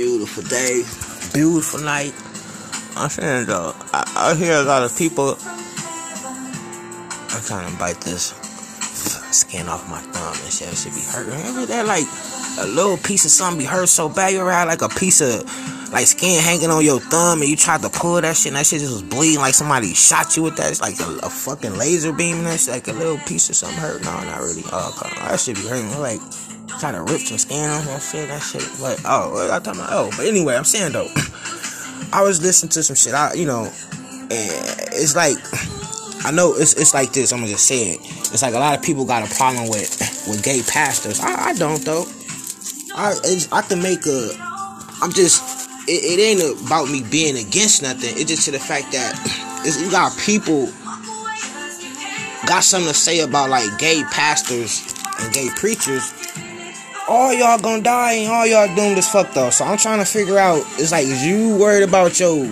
beautiful 0.00 0.42
day, 0.44 0.82
beautiful 1.34 1.78
night. 1.80 2.14
I'm 2.96 3.10
saying 3.10 3.44
though, 3.44 3.74
I, 3.92 4.32
I 4.32 4.34
hear 4.34 4.54
a 4.54 4.62
lot 4.62 4.82
of 4.82 4.96
people. 4.96 5.36
I'm 7.28 7.42
trying 7.44 7.70
to 7.70 7.78
bite 7.78 8.00
this 8.00 8.32
skin 9.30 9.68
off 9.68 9.90
my 9.90 10.00
thumb 10.00 10.32
and 10.42 10.52
shit. 10.52 10.72
It 10.72 10.76
should 10.76 10.94
be 10.94 11.04
hurting. 11.04 11.66
That 11.66 11.84
like 11.84 12.06
a 12.58 12.66
little 12.66 12.96
piece 12.96 13.26
of 13.26 13.30
something 13.30 13.58
be 13.58 13.66
hurt 13.66 13.90
so 13.90 14.08
bad 14.08 14.32
you 14.32 14.44
had 14.46 14.64
like 14.64 14.80
a 14.80 14.88
piece 14.88 15.20
of 15.20 15.44
like 15.92 16.06
skin 16.06 16.42
hanging 16.42 16.70
on 16.70 16.82
your 16.82 17.00
thumb 17.00 17.42
and 17.42 17.50
you 17.50 17.56
tried 17.56 17.82
to 17.82 17.90
pull 17.90 18.22
that 18.22 18.36
shit 18.36 18.46
and 18.46 18.56
that 18.56 18.64
shit 18.64 18.80
just 18.80 18.92
was 18.92 19.02
bleeding 19.02 19.40
like 19.40 19.52
somebody 19.52 19.92
shot 19.92 20.34
you 20.34 20.44
with 20.44 20.56
that. 20.56 20.70
It's 20.70 20.80
like 20.80 20.98
a, 21.00 21.26
a 21.26 21.28
fucking 21.28 21.76
laser 21.76 22.14
beam 22.14 22.38
and 22.38 22.46
that 22.46 22.60
shit, 22.60 22.72
like 22.72 22.88
a 22.88 22.92
little 22.92 23.18
piece 23.18 23.50
of 23.50 23.56
something 23.56 23.78
hurt. 23.78 24.00
No, 24.02 24.12
not 24.24 24.40
really. 24.40 24.62
Oh, 24.72 24.96
that 25.28 25.38
should 25.38 25.56
be 25.56 25.68
hurting. 25.68 25.90
Like 26.00 26.20
trying 26.80 26.94
to 26.94 27.02
rip 27.12 27.20
some 27.20 27.38
skin 27.38 27.68
off 27.70 27.84
that 27.84 28.00
shit. 28.02 28.28
That 28.28 28.40
shit. 28.40 28.80
Like 28.80 28.98
oh, 29.04 29.50
I 29.52 29.58
thought 29.60 29.76
about? 29.76 29.90
oh. 29.92 30.10
But 30.16 30.26
anyway, 30.26 30.56
I'm 30.56 30.64
saying 30.64 30.92
though, 30.92 31.08
I 32.12 32.22
was 32.22 32.42
listening 32.42 32.70
to 32.70 32.82
some 32.82 32.96
shit. 32.96 33.14
I 33.14 33.34
you 33.34 33.46
know, 33.46 33.64
and 33.64 34.30
it's 34.92 35.14
like. 35.14 35.36
I 36.22 36.30
know 36.30 36.52
it's 36.54 36.74
it's 36.74 36.92
like 36.92 37.14
this. 37.14 37.32
I'm 37.32 37.38
gonna 37.38 37.52
just 37.52 37.66
say 37.66 37.92
it. 37.92 38.00
It's 38.02 38.42
like 38.42 38.52
a 38.52 38.58
lot 38.58 38.76
of 38.76 38.84
people 38.84 39.06
got 39.06 39.24
a 39.24 39.34
problem 39.34 39.70
with 39.70 39.88
with 40.28 40.44
gay 40.44 40.60
pastors. 40.60 41.18
I, 41.18 41.48
I 41.48 41.54
don't 41.54 41.82
though. 41.82 42.04
I 42.94 43.14
I 43.52 43.62
can 43.62 43.80
make 43.82 44.04
a. 44.06 44.28
I'm 45.00 45.12
just. 45.12 45.70
It, 45.88 46.04
it 46.04 46.20
ain't 46.20 46.66
about 46.66 46.90
me 46.90 47.02
being 47.02 47.38
against 47.38 47.82
nothing. 47.82 48.10
It's 48.18 48.28
just 48.28 48.44
to 48.44 48.50
the 48.50 48.58
fact 48.58 48.92
that 48.92 49.16
you 49.64 49.90
got 49.90 50.14
people 50.18 50.66
got 52.46 52.64
something 52.64 52.92
to 52.92 52.94
say 52.94 53.20
about 53.20 53.48
like 53.48 53.78
gay 53.78 54.02
pastors 54.10 54.92
and 55.20 55.32
gay 55.32 55.48
preachers. 55.56 56.12
All 57.10 57.34
y'all 57.34 57.58
gonna 57.58 57.82
die 57.82 58.12
and 58.12 58.30
all 58.30 58.46
y'all 58.46 58.72
doomed 58.76 58.96
as 58.96 59.10
fuck 59.10 59.34
though. 59.34 59.50
So 59.50 59.64
I'm 59.64 59.76
trying 59.78 59.98
to 59.98 60.04
figure 60.04 60.38
out. 60.38 60.58
It's 60.78 60.92
like 60.92 61.06
is 61.06 61.26
you 61.26 61.56
worried 61.56 61.82
about 61.82 62.20
your 62.20 62.46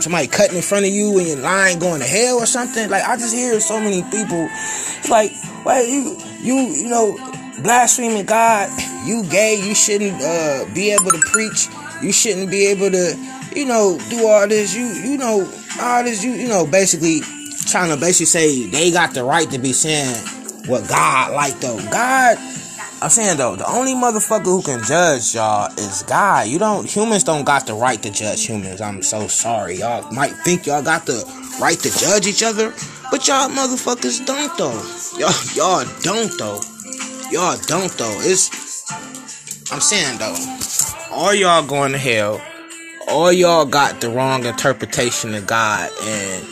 somebody 0.00 0.26
cutting 0.26 0.56
in 0.56 0.62
front 0.62 0.86
of 0.86 0.90
you 0.90 1.18
and 1.18 1.28
your 1.28 1.36
line 1.36 1.78
going 1.78 2.00
to 2.00 2.06
hell 2.06 2.36
or 2.36 2.46
something. 2.46 2.88
Like 2.88 3.04
I 3.04 3.18
just 3.18 3.34
hear 3.34 3.60
so 3.60 3.78
many 3.78 4.00
people. 4.04 4.48
It's 4.50 5.10
like, 5.10 5.32
well, 5.66 5.84
you 5.84 6.16
you 6.40 6.54
you 6.54 6.88
know, 6.88 7.12
blaspheming 7.62 8.24
God. 8.24 8.70
You 9.04 9.22
gay. 9.24 9.60
You 9.62 9.74
shouldn't 9.74 10.22
uh, 10.22 10.64
be 10.72 10.92
able 10.92 11.10
to 11.10 11.20
preach. 11.26 11.68
You 12.02 12.10
shouldn't 12.10 12.50
be 12.50 12.68
able 12.68 12.90
to, 12.90 13.14
you 13.54 13.66
know, 13.66 14.00
do 14.08 14.26
all 14.26 14.48
this. 14.48 14.74
You 14.74 14.86
you 14.86 15.18
know 15.18 15.40
all 15.78 16.04
this. 16.04 16.24
You 16.24 16.30
you 16.30 16.48
know 16.48 16.66
basically 16.66 17.20
trying 17.66 17.90
to 17.90 18.00
basically 18.00 18.32
say 18.32 18.66
they 18.66 18.90
got 18.90 19.12
the 19.12 19.24
right 19.24 19.50
to 19.50 19.58
be 19.58 19.74
saying 19.74 20.16
what 20.68 20.88
God 20.88 21.34
like 21.34 21.60
though. 21.60 21.76
God 21.90 22.38
I'm 23.02 23.08
saying 23.08 23.38
though, 23.38 23.56
the 23.56 23.66
only 23.66 23.94
motherfucker 23.94 24.44
who 24.44 24.60
can 24.60 24.84
judge 24.84 25.34
y'all 25.34 25.72
is 25.78 26.02
God. 26.02 26.48
You 26.48 26.58
don't 26.58 26.86
humans 26.86 27.24
don't 27.24 27.44
got 27.44 27.66
the 27.66 27.72
right 27.72 28.00
to 28.02 28.10
judge 28.10 28.44
humans. 28.46 28.82
I'm 28.82 29.02
so 29.02 29.26
sorry. 29.26 29.76
Y'all 29.76 30.10
might 30.12 30.32
think 30.44 30.66
y'all 30.66 30.82
got 30.82 31.06
the 31.06 31.24
right 31.58 31.78
to 31.78 31.90
judge 31.98 32.26
each 32.26 32.42
other, 32.42 32.74
but 33.10 33.26
y'all 33.26 33.48
motherfuckers 33.48 34.24
don't 34.26 34.56
though. 34.58 34.82
Y'all 35.18 35.32
y'all 35.54 35.86
don't 36.02 36.38
though. 36.38 36.60
Y'all 37.30 37.56
don't 37.66 37.90
though. 37.92 38.18
It's 38.20 38.92
I'm 39.72 39.80
saying 39.80 40.18
though, 40.18 40.36
all 41.10 41.32
y'all 41.32 41.66
going 41.66 41.92
to 41.92 41.98
hell. 41.98 42.42
All 43.08 43.32
y'all 43.32 43.64
got 43.64 44.02
the 44.02 44.10
wrong 44.10 44.44
interpretation 44.44 45.34
of 45.34 45.46
God 45.46 45.90
and 46.02 46.46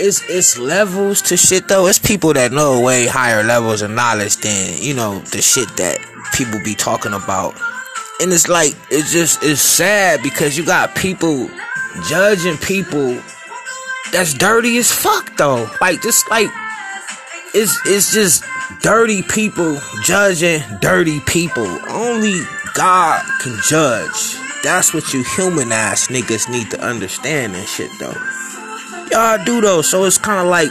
it's 0.00 0.22
it's 0.30 0.58
levels 0.58 1.20
to 1.22 1.36
shit 1.36 1.68
though. 1.68 1.86
It's 1.86 1.98
people 1.98 2.32
that 2.32 2.52
know 2.52 2.80
way 2.80 3.06
higher 3.06 3.44
levels 3.44 3.82
of 3.82 3.90
knowledge 3.90 4.36
than 4.38 4.78
you 4.78 4.94
know 4.94 5.18
the 5.18 5.42
shit 5.42 5.68
that 5.76 5.98
people 6.34 6.58
be 6.64 6.74
talking 6.74 7.12
about. 7.12 7.54
And 8.20 8.32
it's 8.32 8.48
like 8.48 8.74
it's 8.90 9.12
just 9.12 9.44
it's 9.44 9.60
sad 9.60 10.22
because 10.22 10.56
you 10.56 10.64
got 10.64 10.94
people 10.94 11.50
judging 12.08 12.56
people 12.56 13.20
that's 14.12 14.32
dirty 14.34 14.78
as 14.78 14.90
fuck 14.90 15.36
though. 15.36 15.70
Like 15.80 16.00
just 16.00 16.28
like 16.30 16.48
it's 17.54 17.78
it's 17.84 18.12
just 18.14 18.42
dirty 18.82 19.22
people 19.22 19.78
judging 20.04 20.62
dirty 20.80 21.20
people. 21.20 21.68
Only 21.90 22.40
God 22.74 23.22
can 23.42 23.58
judge. 23.68 24.36
That's 24.62 24.94
what 24.94 25.12
you 25.12 25.24
human 25.36 25.72
ass 25.72 26.08
niggas 26.08 26.50
need 26.50 26.70
to 26.70 26.80
understand 26.80 27.54
and 27.54 27.68
shit 27.68 27.90
though 27.98 28.16
y'all 29.10 29.42
do 29.44 29.60
though. 29.60 29.82
So 29.82 30.04
it's 30.04 30.18
kind 30.18 30.40
of 30.40 30.46
like 30.46 30.70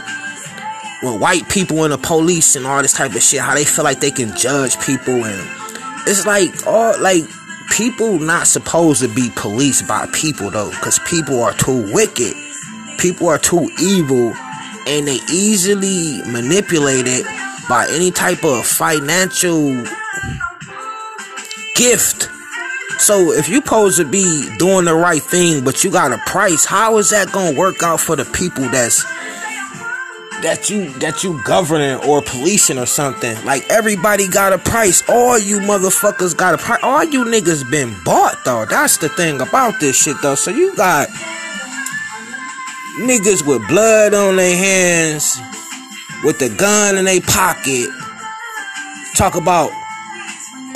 when 1.02 1.18
white 1.20 1.48
people 1.48 1.84
and 1.84 1.92
the 1.92 1.98
police 1.98 2.56
and 2.56 2.66
all 2.66 2.82
this 2.82 2.92
type 2.92 3.14
of 3.14 3.22
shit, 3.22 3.40
how 3.40 3.54
they 3.54 3.64
feel 3.64 3.84
like 3.84 4.00
they 4.00 4.10
can 4.10 4.36
judge 4.36 4.78
people, 4.80 5.24
and 5.24 5.48
it's 6.06 6.26
like 6.26 6.66
all 6.66 6.98
like 7.00 7.24
people 7.70 8.18
not 8.18 8.46
supposed 8.46 9.00
to 9.02 9.08
be 9.08 9.30
policed 9.36 9.86
by 9.86 10.06
people 10.12 10.50
though, 10.50 10.70
because 10.70 10.98
people 11.00 11.42
are 11.42 11.54
too 11.54 11.92
wicked, 11.92 12.34
people 12.98 13.28
are 13.28 13.38
too 13.38 13.70
evil, 13.80 14.34
and 14.86 15.06
they 15.06 15.18
easily 15.32 16.20
manipulated 16.30 17.24
by 17.68 17.86
any 17.90 18.10
type 18.10 18.44
of 18.44 18.66
financial 18.66 19.84
gift 21.76 22.28
so 22.98 23.32
if 23.32 23.48
you 23.48 23.56
supposed 23.56 23.98
to 23.98 24.04
be 24.04 24.48
doing 24.58 24.84
the 24.84 24.94
right 24.94 25.22
thing, 25.22 25.64
but 25.64 25.82
you 25.84 25.90
got 25.90 26.12
a 26.12 26.18
price, 26.18 26.64
how 26.64 26.98
is 26.98 27.10
that 27.10 27.32
gonna 27.32 27.56
work 27.56 27.82
out 27.82 28.00
for 28.00 28.16
the 28.16 28.24
people 28.24 28.68
that's 28.68 29.04
that 30.42 30.70
you 30.70 30.90
that 31.00 31.22
you 31.22 31.40
governing 31.44 31.96
or 32.08 32.22
policing 32.22 32.78
or 32.78 32.86
something? 32.86 33.42
Like 33.44 33.68
everybody 33.70 34.28
got 34.28 34.52
a 34.52 34.58
price. 34.58 35.02
All 35.08 35.38
you 35.38 35.60
motherfuckers 35.60 36.36
got 36.36 36.54
a 36.54 36.58
price. 36.58 36.80
All 36.82 37.04
you 37.04 37.24
niggas 37.24 37.70
been 37.70 37.94
bought 38.04 38.36
though. 38.44 38.64
That's 38.66 38.98
the 38.98 39.08
thing 39.08 39.40
about 39.40 39.80
this 39.80 40.02
shit 40.02 40.16
though. 40.22 40.34
So 40.34 40.50
you 40.50 40.74
got 40.76 41.08
niggas 43.00 43.46
with 43.46 43.66
blood 43.68 44.14
on 44.14 44.36
their 44.36 44.56
hands, 44.56 45.40
with 46.22 46.38
the 46.38 46.48
gun 46.50 46.96
in 46.96 47.06
their 47.06 47.20
pocket. 47.20 47.88
Talk 49.16 49.36
about 49.36 49.70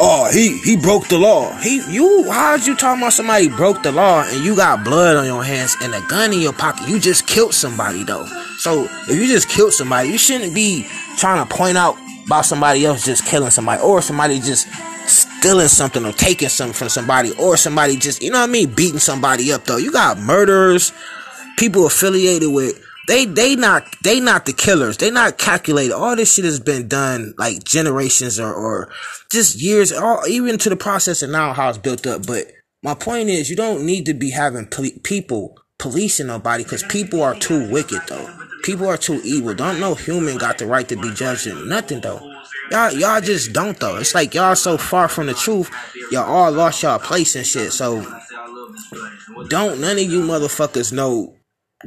oh, 0.05 0.31
he 0.31 0.59
he 0.59 0.77
broke 0.77 1.09
the 1.09 1.19
law. 1.19 1.51
He 1.59 1.81
you 1.93 2.31
how'd 2.31 2.67
you 2.67 2.77
talking 2.77 3.03
about 3.03 3.13
somebody 3.13 3.49
broke 3.49 3.83
the 3.83 3.93
law 3.93 4.23
and 4.27 4.45
you 4.45 4.55
got 4.55 4.85
blood 4.85 5.17
on 5.17 5.25
your 5.25 5.43
hands 5.43 5.77
and 5.81 5.95
a 5.95 6.01
gun 6.09 6.33
in 6.33 6.41
your 6.41 6.53
pocket? 6.53 6.89
You 6.89 7.01
just 7.01 7.27
killed 7.27 7.55
somebody 7.55 8.05
though. 8.05 8.27
So 8.59 8.89
if 9.09 9.17
you 9.17 9.27
just 9.27 9.49
killed 9.49 9.73
somebody, 9.73 10.11
you 10.11 10.19
shouldn't 10.19 10.55
be 10.55 10.87
trying 11.17 11.47
to 11.47 11.55
point 11.55 11.77
out 11.77 11.97
about 12.27 12.45
somebody 12.45 12.85
else 12.85 13.05
just 13.05 13.25
killing 13.27 13.51
somebody 13.51 13.83
or 13.83 14.03
somebody 14.03 14.41
just 14.41 14.69
stealing 15.09 15.69
something 15.69 16.05
or 16.05 16.13
taking 16.13 16.49
something 16.49 16.75
from 16.75 16.89
somebody 16.89 17.33
or 17.39 17.57
somebody 17.57 17.97
just 17.97 18.23
you 18.23 18.31
know 18.31 18.41
what 18.41 18.49
I 18.49 18.53
mean 18.53 18.73
beating 18.73 19.01
somebody 19.01 19.53
up 19.53 19.65
though. 19.65 19.77
You 19.79 19.93
got 19.93 20.19
murderers, 20.19 20.93
people 21.57 21.87
affiliated 21.87 22.53
with 22.53 22.84
they 23.07 23.25
they 23.27 23.57
not 23.57 23.85
they 24.03 24.21
not 24.21 24.47
the 24.47 24.53
killers. 24.53 24.97
They 24.97 25.11
not 25.11 25.39
calculated. 25.39 25.95
All 25.95 26.17
this 26.17 26.35
shit 26.35 26.45
has 26.45 26.61
been 26.61 26.89
done 26.89 27.35
like 27.39 27.65
generations 27.65 28.41
or 28.41 28.53
or 28.53 28.91
just 29.31 29.61
years, 29.61 29.93
all 29.93 30.27
even 30.29 30.59
to 30.59 30.69
the 30.69 30.77
process 30.77 31.23
and 31.23 31.33
now 31.33 31.53
how 31.53 31.69
it's 31.69 31.79
built 31.79 32.07
up. 32.07 32.27
But 32.27 32.47
my 32.83 32.95
point 32.95 33.29
is, 33.29 33.51
you 33.51 33.57
don't 33.57 33.85
need 33.85 34.07
to 34.07 34.15
be 34.15 34.31
having 34.31 34.67
people 35.03 35.57
policing 35.79 36.29
nobody 36.29 36.65
because 36.65 36.83
people 36.85 37.23
are 37.23 37.35
too 37.35 37.71
wicked 37.71 38.01
though. 38.09 38.31
People 38.63 38.89
are 38.89 38.97
too 38.97 39.21
evil. 39.25 39.55
Don't 39.55 39.81
no 39.81 39.95
human 39.95 40.39
got 40.39 40.59
the 40.59 40.67
right 40.67 40.89
to 40.89 40.97
be 40.97 41.13
judging 41.13 41.69
nothing 41.69 42.01
though. 42.01 42.21
Y'all, 42.71 42.93
y'all 42.93 43.21
just 43.21 43.53
don't 43.53 43.79
though. 43.79 43.97
It's 43.97 44.15
like 44.15 44.35
y'all 44.35 44.57
so 44.57 44.79
far 44.79 45.09
from 45.09 45.27
the 45.27 45.35
truth. 45.35 45.71
Y'all 46.11 46.25
all 46.25 46.51
lost 46.51 46.83
y'all 46.83 46.99
place 46.99 47.37
and 47.37 47.47
shit. 47.47 47.73
So 47.73 48.01
don't 49.49 49.81
none 49.81 49.99
of 49.99 50.05
you 50.05 50.23
motherfuckers 50.23 50.93
know 50.93 51.37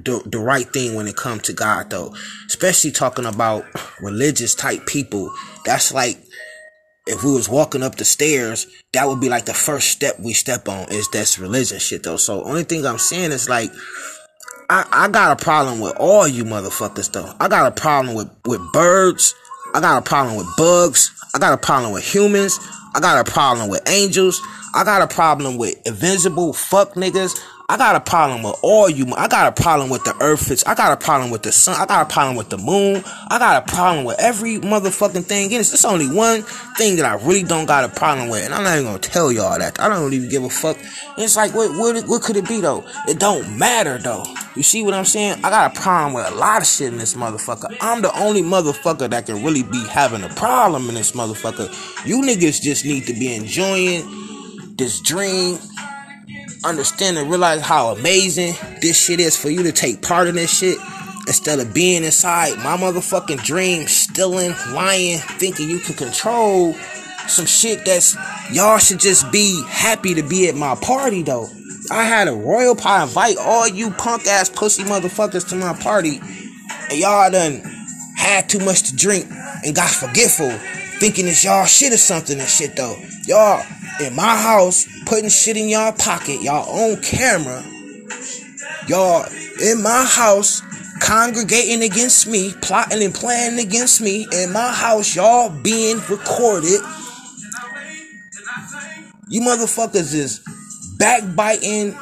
the, 0.03 0.21
the 0.25 0.39
right 0.39 0.67
thing 0.71 0.95
when 0.95 1.07
it 1.07 1.15
comes 1.15 1.43
to 1.43 1.53
God 1.53 1.89
though. 1.89 2.15
Especially 2.47 2.91
talking 2.91 3.25
about 3.25 3.65
religious 4.01 4.55
type 4.55 4.85
people. 4.85 5.31
That's 5.65 5.93
like 5.93 6.17
if 7.05 7.23
we 7.23 7.31
was 7.31 7.47
walking 7.47 7.83
up 7.83 7.95
the 7.95 8.05
stairs, 8.05 8.67
that 8.93 9.07
would 9.07 9.21
be 9.21 9.29
like 9.29 9.45
the 9.45 9.53
first 9.53 9.89
step 9.89 10.19
we 10.19 10.33
step 10.33 10.67
on 10.67 10.91
is 10.91 11.09
that's 11.09 11.39
religion 11.39 11.79
shit 11.79 12.03
though. 12.03 12.17
So 12.17 12.43
only 12.43 12.63
thing 12.63 12.85
I'm 12.85 12.97
saying 12.97 13.31
is 13.31 13.49
like 13.49 13.71
I, 14.69 14.85
I 14.91 15.07
got 15.07 15.39
a 15.39 15.43
problem 15.43 15.79
with 15.79 15.95
all 15.97 16.27
you 16.27 16.43
motherfuckers 16.43 17.11
though. 17.11 17.31
I 17.39 17.47
got 17.47 17.67
a 17.67 17.71
problem 17.71 18.15
with, 18.15 18.29
with 18.45 18.61
birds. 18.73 19.33
I 19.73 19.79
got 19.79 19.97
a 19.97 20.01
problem 20.01 20.35
with 20.35 20.47
bugs. 20.57 21.11
I 21.33 21.39
got 21.39 21.53
a 21.53 21.57
problem 21.57 21.93
with 21.93 22.03
humans. 22.03 22.59
I 22.93 22.99
got 22.99 23.25
a 23.25 23.31
problem 23.31 23.69
with 23.69 23.87
angels. 23.87 24.41
I 24.75 24.83
got 24.83 25.01
a 25.01 25.07
problem 25.07 25.57
with 25.57 25.75
invisible 25.85 26.51
fuck 26.51 26.95
niggas. 26.95 27.39
I 27.69 27.75
got 27.75 27.97
a 27.97 27.99
problem 27.99 28.43
with 28.43 28.55
all 28.61 28.89
you. 28.89 29.13
I 29.17 29.27
got 29.27 29.47
a 29.47 29.61
problem 29.61 29.89
with 29.89 30.05
the 30.05 30.15
earth. 30.21 30.63
I 30.65 30.73
got 30.73 30.93
a 30.93 31.05
problem 31.05 31.31
with 31.31 31.43
the 31.43 31.51
sun. 31.51 31.75
I 31.77 31.85
got 31.85 32.09
a 32.09 32.13
problem 32.13 32.37
with 32.37 32.47
the 32.47 32.57
moon. 32.57 33.03
I 33.27 33.39
got 33.39 33.67
a 33.67 33.69
problem 33.69 34.05
with 34.05 34.17
every 34.21 34.57
motherfucking 34.59 35.25
thing. 35.25 35.51
And 35.51 35.59
it's, 35.59 35.73
it's 35.73 35.83
only 35.83 36.07
one 36.07 36.43
thing 36.77 36.95
that 36.95 37.03
I 37.03 37.15
really 37.25 37.43
don't 37.43 37.65
got 37.65 37.83
a 37.83 37.89
problem 37.89 38.29
with. 38.29 38.45
And 38.45 38.53
I'm 38.53 38.63
not 38.63 38.75
even 38.75 38.85
gonna 38.85 38.99
tell 38.99 39.33
y'all 39.33 39.59
that. 39.59 39.81
I 39.81 39.89
don't 39.89 40.13
even 40.13 40.29
give 40.29 40.45
a 40.45 40.49
fuck. 40.49 40.77
And 40.77 41.25
it's 41.25 41.35
like, 41.35 41.53
what, 41.53 41.77
what, 41.77 42.07
what 42.07 42.21
could 42.21 42.37
it 42.37 42.47
be 42.47 42.61
though? 42.61 42.85
It 43.05 43.19
don't 43.19 43.57
matter 43.57 43.97
though. 43.97 44.23
You 44.55 44.63
see 44.63 44.81
what 44.81 44.93
I'm 44.93 45.03
saying? 45.03 45.43
I 45.43 45.49
got 45.49 45.75
a 45.75 45.81
problem 45.81 46.13
with 46.13 46.25
a 46.25 46.35
lot 46.35 46.61
of 46.61 46.67
shit 46.69 46.93
in 46.93 46.97
this 46.97 47.15
motherfucker. 47.15 47.75
I'm 47.81 48.01
the 48.01 48.17
only 48.17 48.43
motherfucker 48.43 49.09
that 49.09 49.25
can 49.25 49.43
really 49.43 49.63
be 49.63 49.85
having 49.89 50.23
a 50.23 50.29
problem 50.29 50.87
in 50.87 50.95
this 50.95 51.11
motherfucker. 51.11 51.67
You 52.07 52.21
niggas 52.21 52.61
just 52.61 52.85
need 52.85 53.07
to 53.07 53.13
be 53.13 53.35
enjoying 53.35 54.07
this 54.77 55.01
dream 55.01 55.59
understand 56.63 57.17
and 57.17 57.29
realize 57.29 57.61
how 57.61 57.89
amazing 57.89 58.53
this 58.81 59.01
shit 59.03 59.19
is 59.19 59.37
for 59.37 59.49
you 59.49 59.63
to 59.63 59.71
take 59.71 60.01
part 60.01 60.27
in 60.27 60.35
this 60.35 60.57
shit 60.57 60.77
instead 61.27 61.59
of 61.59 61.73
being 61.73 62.03
inside 62.03 62.57
my 62.57 62.77
motherfucking 62.77 63.43
dream, 63.43 63.87
stealing, 63.87 64.51
lying, 64.71 65.19
thinking 65.19 65.69
you 65.69 65.79
can 65.79 65.95
control 65.95 66.73
some 67.27 67.45
shit 67.45 67.83
that's 67.85 68.15
y'all 68.51 68.77
should 68.77 68.99
just 68.99 69.31
be 69.31 69.61
happy 69.67 70.13
to 70.13 70.23
be 70.23 70.47
at 70.47 70.55
my 70.55 70.75
party 70.75 71.21
though. 71.23 71.47
I 71.91 72.03
had 72.03 72.27
a 72.27 72.33
royal 72.33 72.75
pie 72.75 73.03
invite 73.03 73.37
all 73.37 73.67
you 73.67 73.91
punk 73.91 74.27
ass 74.27 74.49
pussy 74.49 74.83
motherfuckers 74.83 75.47
to 75.49 75.55
my 75.55 75.73
party, 75.73 76.19
and 76.89 76.99
y'all 76.99 77.31
done 77.31 77.61
had 78.15 78.49
too 78.49 78.59
much 78.59 78.83
to 78.83 78.95
drink 78.95 79.25
and 79.63 79.75
got 79.75 79.89
forgetful, 79.89 80.49
thinking 80.99 81.27
it's 81.27 81.43
y'all 81.43 81.65
shit 81.65 81.93
or 81.93 81.97
something 81.97 82.39
and 82.39 82.49
shit 82.49 82.75
though. 82.75 82.95
Y'all 83.25 83.63
in 83.99 84.15
my 84.15 84.37
house 84.37 84.87
putting 85.05 85.29
shit 85.29 85.57
in 85.57 85.69
y'all 85.69 85.91
pocket, 85.91 86.41
y'all 86.41 86.69
on 86.69 87.01
camera. 87.01 87.63
Y'all 88.87 89.25
in 89.61 89.81
my 89.81 90.05
house 90.05 90.61
congregating 90.99 91.83
against 91.83 92.27
me, 92.27 92.53
plotting 92.61 93.03
and 93.03 93.13
planning 93.13 93.65
against 93.65 94.01
me 94.01 94.27
in 94.31 94.51
my 94.51 94.71
house, 94.71 95.15
y'all 95.15 95.49
being 95.49 95.97
recorded. 96.09 96.81
You 99.29 99.41
motherfuckers 99.41 100.13
is 100.13 100.41
backbiting, 100.97 101.97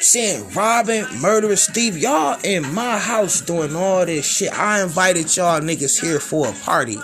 saying 0.00 0.52
robbing, 0.52 1.06
murdering 1.20 1.56
Steve. 1.56 1.96
Y'all 1.96 2.38
in 2.44 2.74
my 2.74 2.98
house 2.98 3.40
doing 3.40 3.74
all 3.74 4.04
this 4.04 4.26
shit. 4.26 4.52
I 4.52 4.82
invited 4.82 5.34
y'all 5.36 5.60
niggas 5.60 6.00
here 6.00 6.20
for 6.20 6.48
a 6.48 6.52
party. 6.52 6.98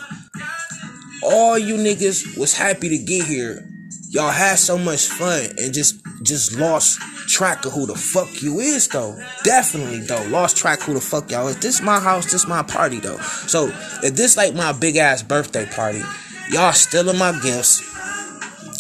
All 1.22 1.58
you 1.58 1.76
niggas 1.76 2.36
was 2.36 2.54
happy 2.54 2.90
to 2.90 2.98
get 2.98 3.24
here. 3.24 3.66
Y'all 4.14 4.30
had 4.30 4.60
so 4.60 4.78
much 4.78 5.06
fun 5.06 5.44
and 5.58 5.74
just 5.74 6.00
just 6.22 6.56
lost 6.56 7.00
track 7.28 7.64
of 7.66 7.72
who 7.72 7.84
the 7.84 7.96
fuck 7.96 8.40
you 8.40 8.60
is 8.60 8.86
though. 8.86 9.20
Definitely 9.42 10.02
though. 10.02 10.24
Lost 10.28 10.56
track 10.56 10.82
who 10.82 10.94
the 10.94 11.00
fuck 11.00 11.32
y'all 11.32 11.48
is. 11.48 11.56
This 11.58 11.82
my 11.82 11.98
house, 11.98 12.30
this 12.30 12.46
my 12.46 12.62
party 12.62 13.00
though. 13.00 13.18
So 13.18 13.72
if 14.04 14.14
this 14.14 14.36
like 14.36 14.54
my 14.54 14.70
big 14.70 14.98
ass 14.98 15.24
birthday 15.24 15.66
party, 15.66 16.00
y'all 16.48 16.72
stealing 16.72 17.18
my 17.18 17.32
gifts. 17.42 17.82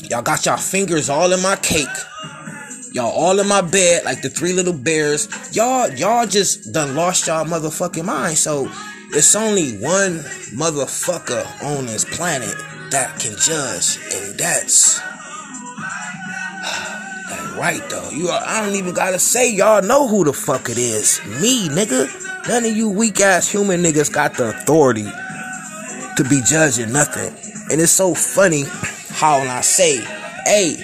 Y'all 0.08 0.22
got 0.22 0.46
y'all 0.46 0.56
fingers 0.56 1.10
all 1.10 1.32
in 1.32 1.42
my 1.42 1.56
cake. 1.56 1.88
Y'all 2.92 3.10
all 3.10 3.40
in 3.40 3.48
my 3.48 3.60
bed 3.60 4.04
like 4.04 4.22
the 4.22 4.30
three 4.30 4.52
little 4.52 4.72
bears. 4.72 5.26
Y'all, 5.50 5.90
y'all 5.94 6.28
just 6.28 6.72
done 6.72 6.94
lost 6.94 7.26
y'all 7.26 7.44
motherfucking 7.44 8.04
mind. 8.04 8.38
So 8.38 8.70
it's 9.10 9.34
only 9.34 9.78
one 9.78 10.20
motherfucker 10.54 11.44
on 11.64 11.86
this 11.86 12.04
planet 12.04 12.54
that 12.92 13.18
can 13.18 13.34
judge, 13.36 13.98
and 14.14 14.38
that's 14.38 15.00
that 16.64 17.56
right 17.58 17.82
though. 17.90 18.10
You 18.10 18.28
are, 18.28 18.42
I 18.44 18.64
don't 18.64 18.76
even 18.76 18.94
gotta 18.94 19.18
say 19.18 19.52
y'all 19.52 19.82
know 19.82 20.08
who 20.08 20.24
the 20.24 20.32
fuck 20.32 20.68
it 20.68 20.78
is. 20.78 21.20
Me, 21.40 21.68
nigga. 21.68 22.08
None 22.48 22.64
of 22.64 22.76
you 22.76 22.90
weak 22.90 23.20
ass 23.20 23.48
human 23.48 23.82
niggas 23.82 24.12
got 24.12 24.34
the 24.34 24.50
authority 24.50 25.06
to 26.16 26.24
be 26.28 26.42
judging 26.46 26.92
nothing. 26.92 27.34
And 27.70 27.80
it's 27.80 27.92
so 27.92 28.14
funny 28.14 28.64
how 29.08 29.38
when 29.38 29.48
I 29.48 29.62
say, 29.62 30.00
hey, 30.44 30.76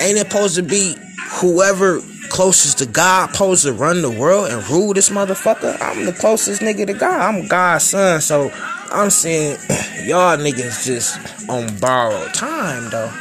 ain't 0.00 0.16
it 0.16 0.30
supposed 0.30 0.54
to 0.56 0.62
be 0.62 0.94
whoever 1.40 2.00
closest 2.28 2.78
to 2.78 2.86
God 2.86 3.30
supposed 3.32 3.64
to 3.64 3.72
run 3.72 4.02
the 4.02 4.10
world 4.10 4.50
and 4.50 4.68
rule 4.70 4.94
this 4.94 5.10
motherfucker? 5.10 5.76
I'm 5.80 6.04
the 6.04 6.12
closest 6.12 6.62
nigga 6.62 6.86
to 6.86 6.94
God. 6.94 7.20
I'm 7.20 7.48
God's 7.48 7.84
son, 7.84 8.20
so 8.20 8.52
I'm 8.92 9.10
saying 9.10 9.58
y'all 10.04 10.36
niggas 10.36 10.86
just 10.86 11.48
on 11.48 11.76
borrowed 11.78 12.32
time 12.32 12.90
though. 12.90 13.12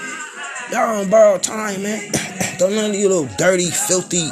Y'all 0.72 1.00
on 1.00 1.10
borrowed 1.10 1.42
time, 1.42 1.82
man. 1.84 2.12
Don't 2.58 2.76
none 2.76 2.90
of 2.90 2.96
you 2.96 3.08
little 3.08 3.30
dirty, 3.38 3.70
filthy, 3.70 4.28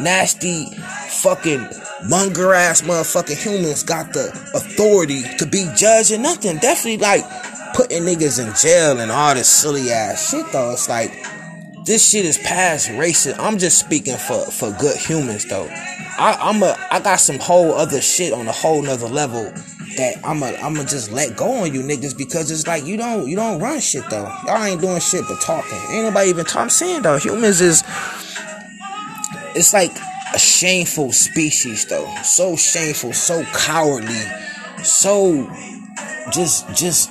nasty, 0.00 0.66
fucking 1.22 1.66
monger 2.08 2.54
ass 2.54 2.82
motherfucking 2.82 3.36
humans 3.36 3.82
got 3.82 4.12
the 4.12 4.28
authority 4.54 5.22
to 5.38 5.46
be 5.46 5.68
judged 5.76 6.12
and 6.12 6.22
nothing. 6.22 6.58
Definitely 6.58 6.98
like 6.98 7.24
putting 7.74 8.04
niggas 8.04 8.38
in 8.38 8.54
jail 8.54 9.00
and 9.00 9.10
all 9.10 9.34
this 9.34 9.48
silly 9.48 9.90
ass 9.90 10.30
shit 10.30 10.46
though. 10.52 10.70
It's 10.72 10.88
like 10.88 11.12
this 11.86 12.08
shit 12.08 12.24
is 12.24 12.38
past 12.38 12.88
racist. 12.90 13.40
I'm 13.40 13.58
just 13.58 13.80
speaking 13.80 14.16
for 14.16 14.44
for 14.46 14.70
good 14.78 14.96
humans 14.96 15.46
though. 15.46 15.68
I, 15.68 16.36
I'm 16.40 16.62
a 16.62 16.76
I 16.92 17.00
got 17.00 17.16
some 17.16 17.40
whole 17.40 17.72
other 17.72 18.00
shit 18.00 18.32
on 18.32 18.46
a 18.46 18.52
whole 18.52 18.80
nother 18.82 19.08
level 19.08 19.52
that 20.00 20.16
I'm 20.24 20.42
a 20.42 20.46
I'm 20.56 20.74
gonna 20.74 20.88
just 20.88 21.12
let 21.12 21.36
go 21.36 21.62
on 21.62 21.72
you 21.72 21.82
niggas 21.82 22.16
because 22.16 22.50
it's 22.50 22.66
like 22.66 22.84
you 22.84 22.96
don't 22.96 23.28
you 23.28 23.36
don't 23.36 23.60
run 23.60 23.80
shit 23.80 24.08
though. 24.10 24.32
Y'all 24.46 24.62
ain't 24.64 24.80
doing 24.80 25.00
shit 25.00 25.24
but 25.28 25.40
talking. 25.40 25.78
Ain't 25.90 26.04
nobody 26.04 26.30
even 26.30 26.44
talking. 26.44 26.62
I'm 26.62 26.70
saying 26.70 27.02
though, 27.02 27.18
humans 27.18 27.60
is 27.60 27.84
it's 29.54 29.72
like 29.72 29.96
a 30.34 30.38
shameful 30.38 31.12
species 31.12 31.86
though. 31.86 32.12
So 32.22 32.56
shameful, 32.56 33.12
so 33.12 33.44
cowardly, 33.52 34.22
so 34.82 35.48
just 36.32 36.68
just 36.74 37.10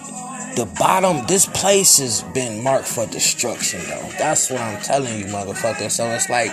the 0.56 0.65
bottom 0.80 1.25
this 1.27 1.45
place 1.45 2.00
has 2.00 2.24
been 2.33 2.63
marked 2.63 2.88
for 2.88 3.06
destruction 3.07 3.80
though 3.88 4.09
that's 4.18 4.50
what 4.50 4.59
i'm 4.59 4.81
telling 4.81 5.19
you 5.19 5.25
motherfucker 5.25 5.89
so 5.89 6.06
it's 6.07 6.30
like 6.30 6.50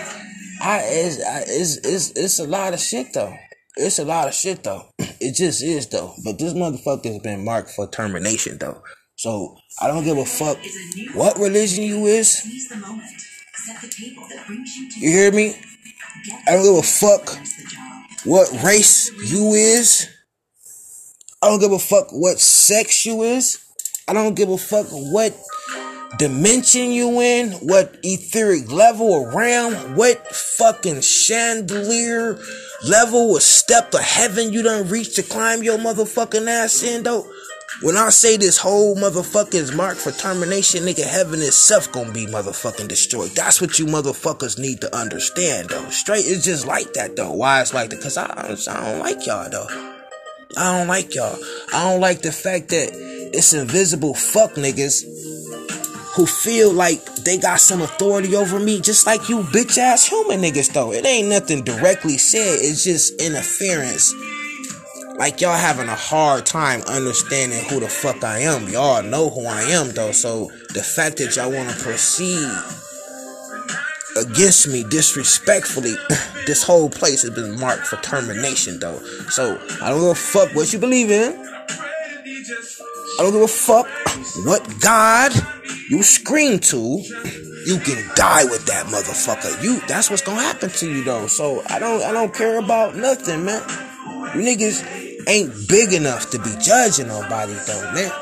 i 0.60 0.80
it's, 0.84 1.18
it's 1.48 1.76
it's 1.78 2.10
it's 2.10 2.38
a 2.38 2.46
lot 2.46 2.74
of 2.74 2.78
shit 2.80 3.12
though 3.14 3.34
it's 3.76 3.98
a 3.98 4.04
lot 4.04 4.28
of 4.28 4.34
shit 4.34 4.62
though 4.62 4.84
it 5.26 5.34
just 5.34 5.62
is 5.62 5.88
though. 5.88 6.14
But 6.24 6.38
this 6.38 6.52
motherfucker 6.52 7.06
has 7.06 7.18
been 7.18 7.44
marked 7.44 7.70
for 7.70 7.88
termination 7.88 8.58
though. 8.58 8.82
So 9.16 9.56
i 9.80 9.86
don't 9.86 10.04
give 10.04 10.18
a 10.18 10.24
fuck 10.26 10.58
what 11.14 11.38
religion 11.38 11.84
you 11.84 12.06
is. 12.06 12.44
You 14.98 15.10
hear 15.10 15.32
me? 15.32 15.56
I 16.46 16.52
don't 16.52 16.62
give 16.62 16.76
a 16.76 16.82
fuck 16.82 17.38
what 18.24 18.50
race 18.62 19.10
you 19.32 19.52
is. 19.52 20.08
I 21.42 21.48
don't 21.48 21.60
give 21.60 21.72
a 21.72 21.78
fuck 21.78 22.08
what 22.10 22.38
sex 22.38 23.06
you 23.06 23.22
is. 23.22 23.58
I 24.08 24.12
don't 24.12 24.34
give 24.34 24.50
a 24.50 24.58
fuck 24.58 24.86
what 24.90 25.34
dimension 26.18 26.92
you 26.92 27.20
in, 27.20 27.52
what 27.52 27.96
etheric 28.02 28.70
level 28.70 29.12
or 29.12 29.30
realm, 29.32 29.96
what 29.96 30.26
fucking 30.34 31.00
chandelier 31.00 32.38
level 32.84 33.32
or 33.32 33.40
step 33.40 33.92
of 33.94 34.00
heaven 34.00 34.52
you 34.52 34.62
done 34.62 34.88
reached 34.88 35.16
to 35.16 35.22
climb 35.22 35.62
your 35.62 35.78
motherfucking 35.78 36.46
ass 36.48 36.82
in 36.82 37.02
though. 37.02 37.26
When 37.82 37.96
I 37.96 38.08
say 38.08 38.38
this 38.38 38.56
whole 38.56 38.96
motherfucker 38.96 39.54
is 39.54 39.74
marked 39.74 40.00
for 40.00 40.10
termination, 40.10 40.84
nigga, 40.84 41.04
heaven 41.04 41.42
itself 41.42 41.92
gonna 41.92 42.12
be 42.12 42.26
motherfucking 42.26 42.88
destroyed. 42.88 43.32
That's 43.32 43.60
what 43.60 43.78
you 43.78 43.84
motherfuckers 43.84 44.58
need 44.58 44.80
to 44.80 44.96
understand 44.96 45.68
though. 45.68 45.90
Straight, 45.90 46.24
it's 46.26 46.44
just 46.44 46.66
like 46.66 46.94
that 46.94 47.16
though. 47.16 47.32
Why 47.32 47.60
it's 47.60 47.74
like 47.74 47.90
that? 47.90 48.00
Cause 48.00 48.16
I, 48.16 48.24
I 48.26 48.90
don't 48.90 49.00
like 49.00 49.26
y'all 49.26 49.50
though. 49.50 49.92
I 50.56 50.78
don't 50.78 50.88
like 50.88 51.14
y'all. 51.14 51.36
I 51.74 51.90
don't 51.90 52.00
like 52.00 52.22
the 52.22 52.32
fact 52.32 52.70
that 52.70 52.88
it's 53.34 53.52
invisible 53.52 54.14
fuck 54.14 54.52
niggas 54.52 55.04
who 56.16 56.24
feel 56.24 56.72
like 56.72 57.04
they 57.16 57.36
got 57.36 57.60
some 57.60 57.82
authority 57.82 58.34
over 58.34 58.58
me, 58.58 58.80
just 58.80 59.06
like 59.06 59.28
you 59.28 59.42
bitch 59.42 59.76
ass 59.76 60.06
human 60.06 60.40
niggas 60.40 60.72
though. 60.72 60.90
It 60.92 61.04
ain't 61.04 61.28
nothing 61.28 61.62
directly 61.62 62.16
said, 62.16 62.58
it's 62.62 62.82
just 62.82 63.20
interference. 63.20 64.14
Like 65.18 65.42
y'all 65.42 65.56
having 65.56 65.88
a 65.88 65.94
hard 65.94 66.46
time 66.46 66.80
understanding 66.88 67.62
who 67.68 67.80
the 67.80 67.88
fuck 67.88 68.24
I 68.24 68.40
am. 68.40 68.68
Y'all 68.68 69.02
know 69.02 69.28
who 69.28 69.46
I 69.46 69.62
am 69.64 69.90
though, 69.90 70.12
so 70.12 70.50
the 70.72 70.82
fact 70.82 71.18
that 71.18 71.36
y'all 71.36 71.52
wanna 71.52 71.74
proceed 71.74 72.50
against 74.16 74.68
me 74.68 74.84
disrespectfully, 74.84 75.94
this 76.46 76.62
whole 76.62 76.88
place 76.88 77.22
has 77.22 77.30
been 77.30 77.60
marked 77.60 77.86
for 77.86 77.96
termination 77.96 78.80
though. 78.80 78.98
So 79.28 79.60
I 79.82 79.90
don't 79.90 80.00
give 80.00 80.08
a 80.08 80.14
fuck 80.14 80.54
what 80.54 80.72
you 80.72 80.78
believe 80.78 81.10
in. 81.10 81.45
I 83.18 83.22
don't 83.22 83.32
give 83.32 83.42
a 83.42 83.48
fuck 83.48 83.88
what 84.44 84.80
God 84.80 85.32
you 85.88 86.02
scream 86.02 86.58
to. 86.58 87.02
You 87.66 87.78
can 87.78 88.04
die 88.14 88.44
with 88.44 88.66
that 88.66 88.86
motherfucker. 88.86 89.62
You 89.62 89.80
that's 89.86 90.10
what's 90.10 90.22
gonna 90.22 90.42
happen 90.42 90.68
to 90.70 90.90
you 90.90 91.02
though. 91.02 91.26
So 91.26 91.62
I 91.68 91.78
don't 91.78 92.02
I 92.02 92.12
don't 92.12 92.34
care 92.34 92.58
about 92.58 92.94
nothing, 92.94 93.44
man. 93.44 93.62
You 94.34 94.42
niggas 94.42 95.24
ain't 95.28 95.68
big 95.68 95.92
enough 95.92 96.30
to 96.30 96.38
be 96.38 96.54
judging 96.60 97.08
nobody 97.08 97.54
though, 97.66 97.92
man. 97.92 98.12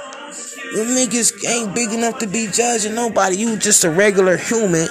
You 0.74 0.84
niggas 0.84 1.44
ain't 1.46 1.74
big 1.74 1.92
enough 1.92 2.18
to 2.20 2.26
be 2.26 2.46
judging 2.46 2.94
nobody. 2.94 3.36
You 3.36 3.56
just 3.56 3.84
a 3.84 3.90
regular 3.90 4.36
human. 4.36 4.88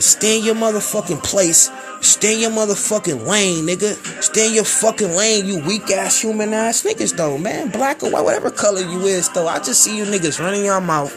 Stay 0.00 0.38
in 0.38 0.44
your 0.44 0.54
motherfucking 0.54 1.22
place 1.22 1.70
Stay 2.02 2.34
in 2.34 2.40
your 2.40 2.50
motherfucking 2.50 3.26
lane, 3.26 3.64
nigga. 3.64 3.94
Stay 4.22 4.48
in 4.48 4.54
your 4.54 4.64
fucking 4.64 5.10
lane, 5.14 5.46
you 5.46 5.60
weak 5.64 5.88
ass 5.90 6.20
human 6.20 6.52
ass 6.52 6.82
niggas, 6.82 7.16
though, 7.16 7.38
man. 7.38 7.70
Black 7.70 8.02
or 8.02 8.10
white, 8.10 8.24
whatever 8.24 8.50
color 8.50 8.80
you 8.80 9.02
is, 9.02 9.28
though. 9.30 9.46
I 9.46 9.58
just 9.58 9.82
see 9.82 9.96
you 9.96 10.04
niggas 10.04 10.40
running 10.40 10.64
your 10.64 10.80
mouth, 10.80 11.16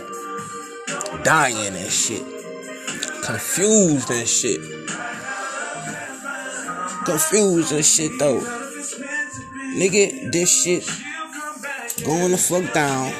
dying 1.23 1.75
and 1.75 1.91
shit. 1.91 2.23
Confused 3.23 4.11
and 4.11 4.27
shit. 4.27 4.61
Confused 7.05 7.71
and 7.71 7.83
shit, 7.83 8.11
though. 8.19 8.41
Nigga, 9.75 10.31
this 10.31 10.63
shit 10.63 10.87
going 12.05 12.29
the 12.29 12.37
fuck 12.37 12.71
down. 12.73 13.11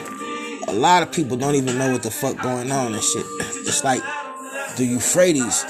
A 0.67 0.73
lot 0.73 1.01
of 1.01 1.11
people 1.11 1.35
don't 1.35 1.55
even 1.55 1.77
know 1.79 1.91
what 1.91 2.03
the 2.03 2.11
fuck 2.11 2.39
going 2.41 2.71
on 2.71 2.93
and 2.93 3.03
shit. 3.03 3.25
It's 3.65 3.83
like 3.83 4.03
the 4.77 4.85
Euphrates 4.85 5.65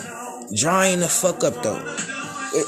drying 0.54 1.00
the 1.00 1.08
fuck 1.08 1.44
up 1.44 1.62
though. 1.64 1.82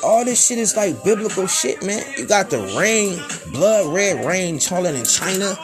All 0.04 0.26
this 0.26 0.46
shit 0.46 0.58
is 0.58 0.76
like 0.76 1.04
biblical 1.04 1.48
shit, 1.48 1.84
man. 1.84 2.04
You 2.18 2.28
got 2.28 2.50
the 2.50 2.60
rain, 2.78 3.20
blood 3.54 3.94
red 3.94 4.26
rain 4.26 4.60
falling 4.60 4.96
in 4.96 5.06
China. 5.06 5.56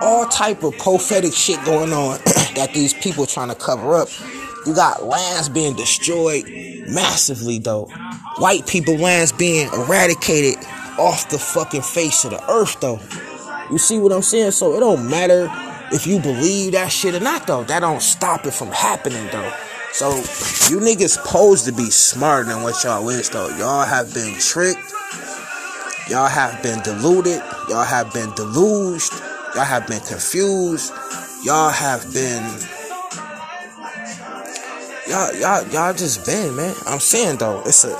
All 0.00 0.26
type 0.26 0.62
of 0.62 0.76
prophetic 0.78 1.32
shit 1.32 1.62
going 1.64 1.92
on 1.92 2.18
that 2.54 2.70
these 2.72 2.94
people 2.94 3.26
trying 3.26 3.48
to 3.48 3.54
cover 3.54 3.94
up. 3.96 4.08
You 4.66 4.74
got 4.74 5.04
lands 5.04 5.48
being 5.48 5.74
destroyed 5.74 6.44
massively 6.88 7.58
though. 7.58 7.90
White 8.38 8.66
people 8.66 8.96
lands 8.96 9.32
being 9.32 9.68
eradicated 9.72 10.64
off 10.98 11.28
the 11.28 11.38
fucking 11.38 11.82
face 11.82 12.24
of 12.24 12.30
the 12.30 12.50
earth 12.50 12.80
though. 12.80 13.00
You 13.70 13.78
see 13.78 13.98
what 13.98 14.12
I'm 14.12 14.22
saying? 14.22 14.52
So 14.52 14.76
it 14.76 14.80
don't 14.80 15.08
matter 15.10 15.48
if 15.92 16.06
you 16.06 16.20
believe 16.20 16.72
that 16.72 16.90
shit 16.90 17.14
or 17.14 17.20
not 17.20 17.46
though. 17.46 17.64
That 17.64 17.80
don't 17.80 18.02
stop 18.02 18.46
it 18.46 18.52
from 18.52 18.68
happening 18.68 19.26
though. 19.30 19.52
So 19.92 20.16
you 20.70 20.80
niggas 20.80 21.10
supposed 21.10 21.64
to 21.66 21.72
be 21.72 21.90
smarter 21.90 22.50
than 22.50 22.62
what 22.62 22.82
y'all 22.84 23.08
is 23.08 23.30
though. 23.30 23.48
Y'all 23.56 23.84
have 23.84 24.12
been 24.14 24.34
tricked. 24.38 24.92
Y'all 26.08 26.28
have 26.28 26.62
been 26.62 26.80
deluded. 26.82 27.42
Y'all 27.68 27.84
have 27.84 28.12
been 28.12 28.30
deluged. 28.34 29.12
Y'all 29.54 29.64
have 29.64 29.86
been 29.86 30.00
confused. 30.00 30.92
Y'all 31.44 31.70
have 31.70 32.02
been 32.12 32.42
y'all 35.08 35.34
y'all 35.34 35.66
y'all 35.68 35.94
just 35.94 36.26
been 36.26 36.54
man. 36.54 36.74
I'm 36.86 37.00
saying 37.00 37.38
though, 37.38 37.62
it's 37.64 37.84
a 37.84 37.90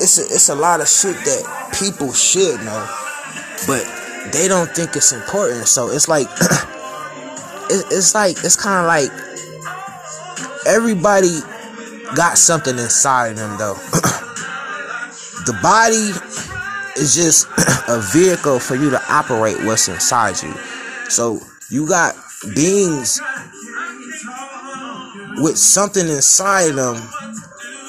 it's 0.00 0.18
a 0.18 0.22
it's 0.22 0.48
a 0.48 0.54
lot 0.54 0.80
of 0.80 0.88
shit 0.88 1.16
that 1.16 1.70
people 1.78 2.12
should 2.12 2.60
know, 2.64 2.88
but 3.66 3.84
they 4.32 4.48
don't 4.48 4.70
think 4.70 4.96
it's 4.96 5.12
important. 5.12 5.68
So 5.68 5.90
it's 5.90 6.08
like 6.08 6.26
it, 7.70 7.86
it's 7.90 8.14
like 8.14 8.36
it's 8.44 8.56
kind 8.56 8.80
of 8.80 8.86
like 8.86 9.10
everybody 10.66 11.40
got 12.14 12.38
something 12.38 12.78
inside 12.78 13.36
them 13.36 13.58
though. 13.58 13.74
the 15.46 15.58
body 15.62 16.12
is 16.96 17.14
just 17.14 17.48
a 17.88 18.00
vehicle 18.12 18.58
for 18.58 18.76
you 18.76 18.90
to 18.90 19.00
operate 19.12 19.56
what's 19.64 19.88
inside 19.88 20.42
you. 20.42 20.54
So 21.08 21.40
you 21.70 21.88
got 21.88 22.14
beings 22.54 23.20
with 25.36 25.58
something 25.58 26.06
inside 26.06 26.72
them 26.72 26.96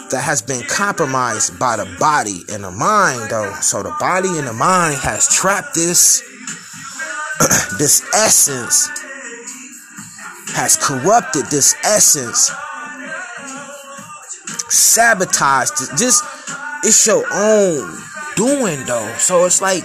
that 0.10 0.22
has 0.24 0.42
been 0.42 0.62
compromised 0.68 1.58
by 1.60 1.78
the 1.78 1.86
body 2.00 2.44
and 2.52 2.64
the 2.64 2.72
mind 2.72 3.30
though. 3.30 3.54
So 3.62 3.84
the 3.84 3.96
body 4.00 4.30
and 4.38 4.48
the 4.48 4.54
mind 4.54 4.98
has 4.98 5.28
trapped 5.34 5.76
this 5.76 6.22
this 7.78 8.04
essence 8.14 8.88
has 10.54 10.78
corrupted 10.78 11.46
this 11.48 11.76
essence 11.84 12.52
sabotaged 14.70 15.74
it. 15.82 15.98
just 15.98 16.24
it's 16.84 17.06
your 17.08 17.26
own 17.32 17.98
doing 18.36 18.86
though. 18.86 19.12
So 19.18 19.46
it's 19.46 19.62
like 19.62 19.84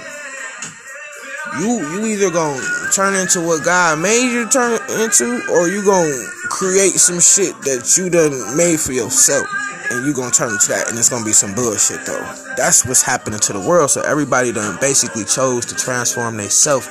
you 1.59 1.81
you 1.91 2.07
either 2.07 2.31
gonna 2.31 2.63
turn 2.93 3.15
into 3.15 3.41
what 3.41 3.65
God 3.65 3.99
made 3.99 4.33
you 4.33 4.49
turn 4.49 4.79
into 5.01 5.43
or 5.51 5.69
you 5.69 5.85
gonna 5.85 6.25
create 6.49 6.95
some 6.95 7.21
shit 7.21 7.55
that 7.63 7.97
you 7.97 8.11
done 8.11 8.57
made 8.57 8.79
for 8.79 8.93
yourself 8.93 9.47
and 9.91 10.07
you 10.07 10.15
gonna 10.15 10.31
turn 10.31 10.51
into 10.53 10.69
that 10.69 10.89
and 10.89 10.99
it's 10.99 11.09
gonna 11.09 11.25
be 11.25 11.33
some 11.33 11.55
bullshit 11.55 12.05
though. 12.07 12.23
That's 12.57 12.85
what's 12.85 13.03
happening 13.03 13.41
to 13.41 13.53
the 13.53 13.61
world. 13.61 13.91
So 13.91 14.03
everybody 14.03 14.53
done 14.53 14.79
basically 14.81 15.25
chose 15.25 15.67
to 15.67 15.75
transform 15.75 16.37
themselves 16.37 16.87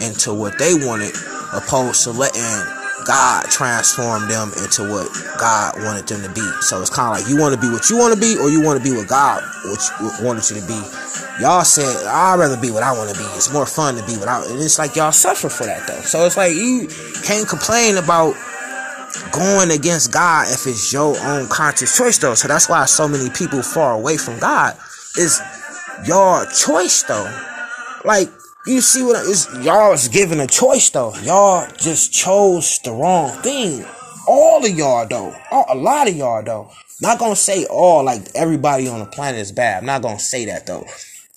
into 0.00 0.32
what 0.32 0.58
they 0.58 0.74
wanted 0.74 1.14
opposed 1.52 2.04
to 2.04 2.12
letting 2.12 2.81
God 3.04 3.44
transformed 3.46 4.30
them 4.30 4.52
into 4.62 4.82
what 4.88 5.08
God 5.38 5.74
wanted 5.82 6.06
them 6.06 6.22
to 6.22 6.30
be. 6.32 6.46
So 6.62 6.80
it's 6.80 6.90
kind 6.90 7.08
of 7.08 7.20
like 7.20 7.28
you 7.28 7.40
want 7.40 7.54
to 7.54 7.60
be 7.60 7.70
what 7.70 7.90
you 7.90 7.96
want 7.98 8.14
to 8.14 8.20
be, 8.20 8.38
or 8.38 8.50
you 8.50 8.60
want 8.60 8.82
to 8.82 8.84
be 8.84 8.96
what 8.96 9.08
God 9.08 9.42
wanted 10.22 10.48
you 10.50 10.60
to 10.60 10.66
be. 10.66 10.80
Y'all 11.40 11.64
said 11.64 12.06
I'd 12.06 12.38
rather 12.38 12.60
be 12.60 12.70
what 12.70 12.82
I 12.82 12.92
want 12.92 13.10
to 13.10 13.16
be. 13.16 13.24
It's 13.34 13.52
more 13.52 13.66
fun 13.66 13.96
to 13.96 14.06
be 14.06 14.16
what 14.16 14.28
I. 14.28 14.44
And 14.46 14.60
it's 14.60 14.78
like 14.78 14.96
y'all 14.96 15.12
suffer 15.12 15.48
for 15.48 15.64
that 15.64 15.86
though. 15.86 16.00
So 16.02 16.24
it's 16.26 16.36
like 16.36 16.54
you 16.54 16.88
can't 17.22 17.48
complain 17.48 17.96
about 17.96 18.34
going 19.32 19.70
against 19.70 20.12
God 20.12 20.48
if 20.48 20.66
it's 20.66 20.92
your 20.92 21.18
own 21.20 21.48
conscious 21.48 21.96
choice 21.96 22.18
though. 22.18 22.34
So 22.34 22.48
that's 22.48 22.68
why 22.68 22.84
so 22.86 23.08
many 23.08 23.30
people 23.30 23.62
far 23.62 23.94
away 23.94 24.16
from 24.16 24.38
God. 24.38 24.76
Is 25.16 25.40
your 26.06 26.46
choice 26.46 27.02
though. 27.02 27.30
Like 28.04 28.28
you 28.66 28.80
see 28.80 29.02
what 29.02 29.16
is 29.26 29.48
y'all 29.62 29.92
is 29.92 30.08
given 30.08 30.40
a 30.40 30.46
choice 30.46 30.88
though. 30.90 31.14
Y'all 31.18 31.68
just 31.76 32.12
chose 32.12 32.78
the 32.84 32.92
wrong 32.92 33.30
thing. 33.42 33.84
All 34.28 34.64
of 34.64 34.70
y'all 34.70 35.06
though. 35.06 35.34
a 35.68 35.74
lot 35.74 36.08
of 36.08 36.16
y'all 36.16 36.42
though. 36.42 36.70
Not 37.00 37.18
gonna 37.18 37.34
say 37.34 37.64
all 37.66 38.04
like 38.04 38.22
everybody 38.34 38.86
on 38.86 39.00
the 39.00 39.06
planet 39.06 39.40
is 39.40 39.50
bad. 39.50 39.78
I'm 39.78 39.86
not 39.86 40.02
gonna 40.02 40.20
say 40.20 40.44
that 40.46 40.66
though. 40.66 40.86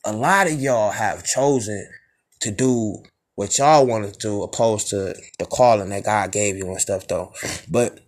A 0.03 0.13
lot 0.13 0.47
of 0.47 0.53
y'all 0.61 0.91
have 0.91 1.23
chosen 1.23 1.89
to 2.41 2.51
do 2.51 2.97
what 3.33 3.57
y'all 3.57 3.87
want 3.87 4.19
to 4.19 4.43
opposed 4.43 4.89
to 4.89 5.15
the 5.39 5.45
calling 5.45 5.89
that 5.89 6.03
God 6.03 6.31
gave 6.31 6.57
you 6.57 6.67
and 6.67 6.79
stuff 6.79 7.07
though. 7.07 7.33
But 7.69 7.99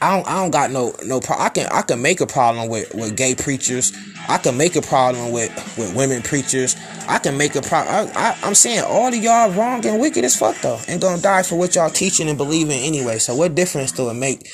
I 0.00 0.16
don't, 0.16 0.28
I 0.28 0.34
don't 0.42 0.50
got 0.50 0.70
no 0.70 0.94
no 1.04 1.18
pro- 1.20 1.38
I 1.38 1.48
can 1.48 1.66
I 1.72 1.80
can 1.82 2.02
make 2.02 2.20
a 2.20 2.26
problem 2.26 2.68
with, 2.68 2.94
with 2.94 3.16
gay 3.16 3.34
preachers. 3.34 3.92
I 4.28 4.36
can 4.36 4.56
make 4.56 4.76
a 4.76 4.82
problem 4.82 5.32
with, 5.32 5.50
with 5.78 5.96
women 5.96 6.22
preachers. 6.22 6.76
I 7.08 7.18
can 7.18 7.38
make 7.38 7.56
a 7.56 7.62
problem. 7.62 8.10
I, 8.14 8.36
am 8.42 8.54
saying 8.54 8.84
all 8.84 9.08
of 9.08 9.14
y'all 9.14 9.50
wrong 9.50 9.84
and 9.86 9.98
wicked 9.98 10.24
as 10.24 10.36
fuck 10.36 10.56
though, 10.60 10.78
and 10.88 11.00
gonna 11.00 11.22
die 11.22 11.42
for 11.42 11.56
what 11.56 11.74
y'all 11.74 11.88
teaching 11.88 12.28
and 12.28 12.36
believing 12.36 12.80
anyway. 12.82 13.18
So 13.18 13.34
what 13.34 13.54
difference 13.54 13.92
do 13.92 14.10
it 14.10 14.14
make 14.14 14.50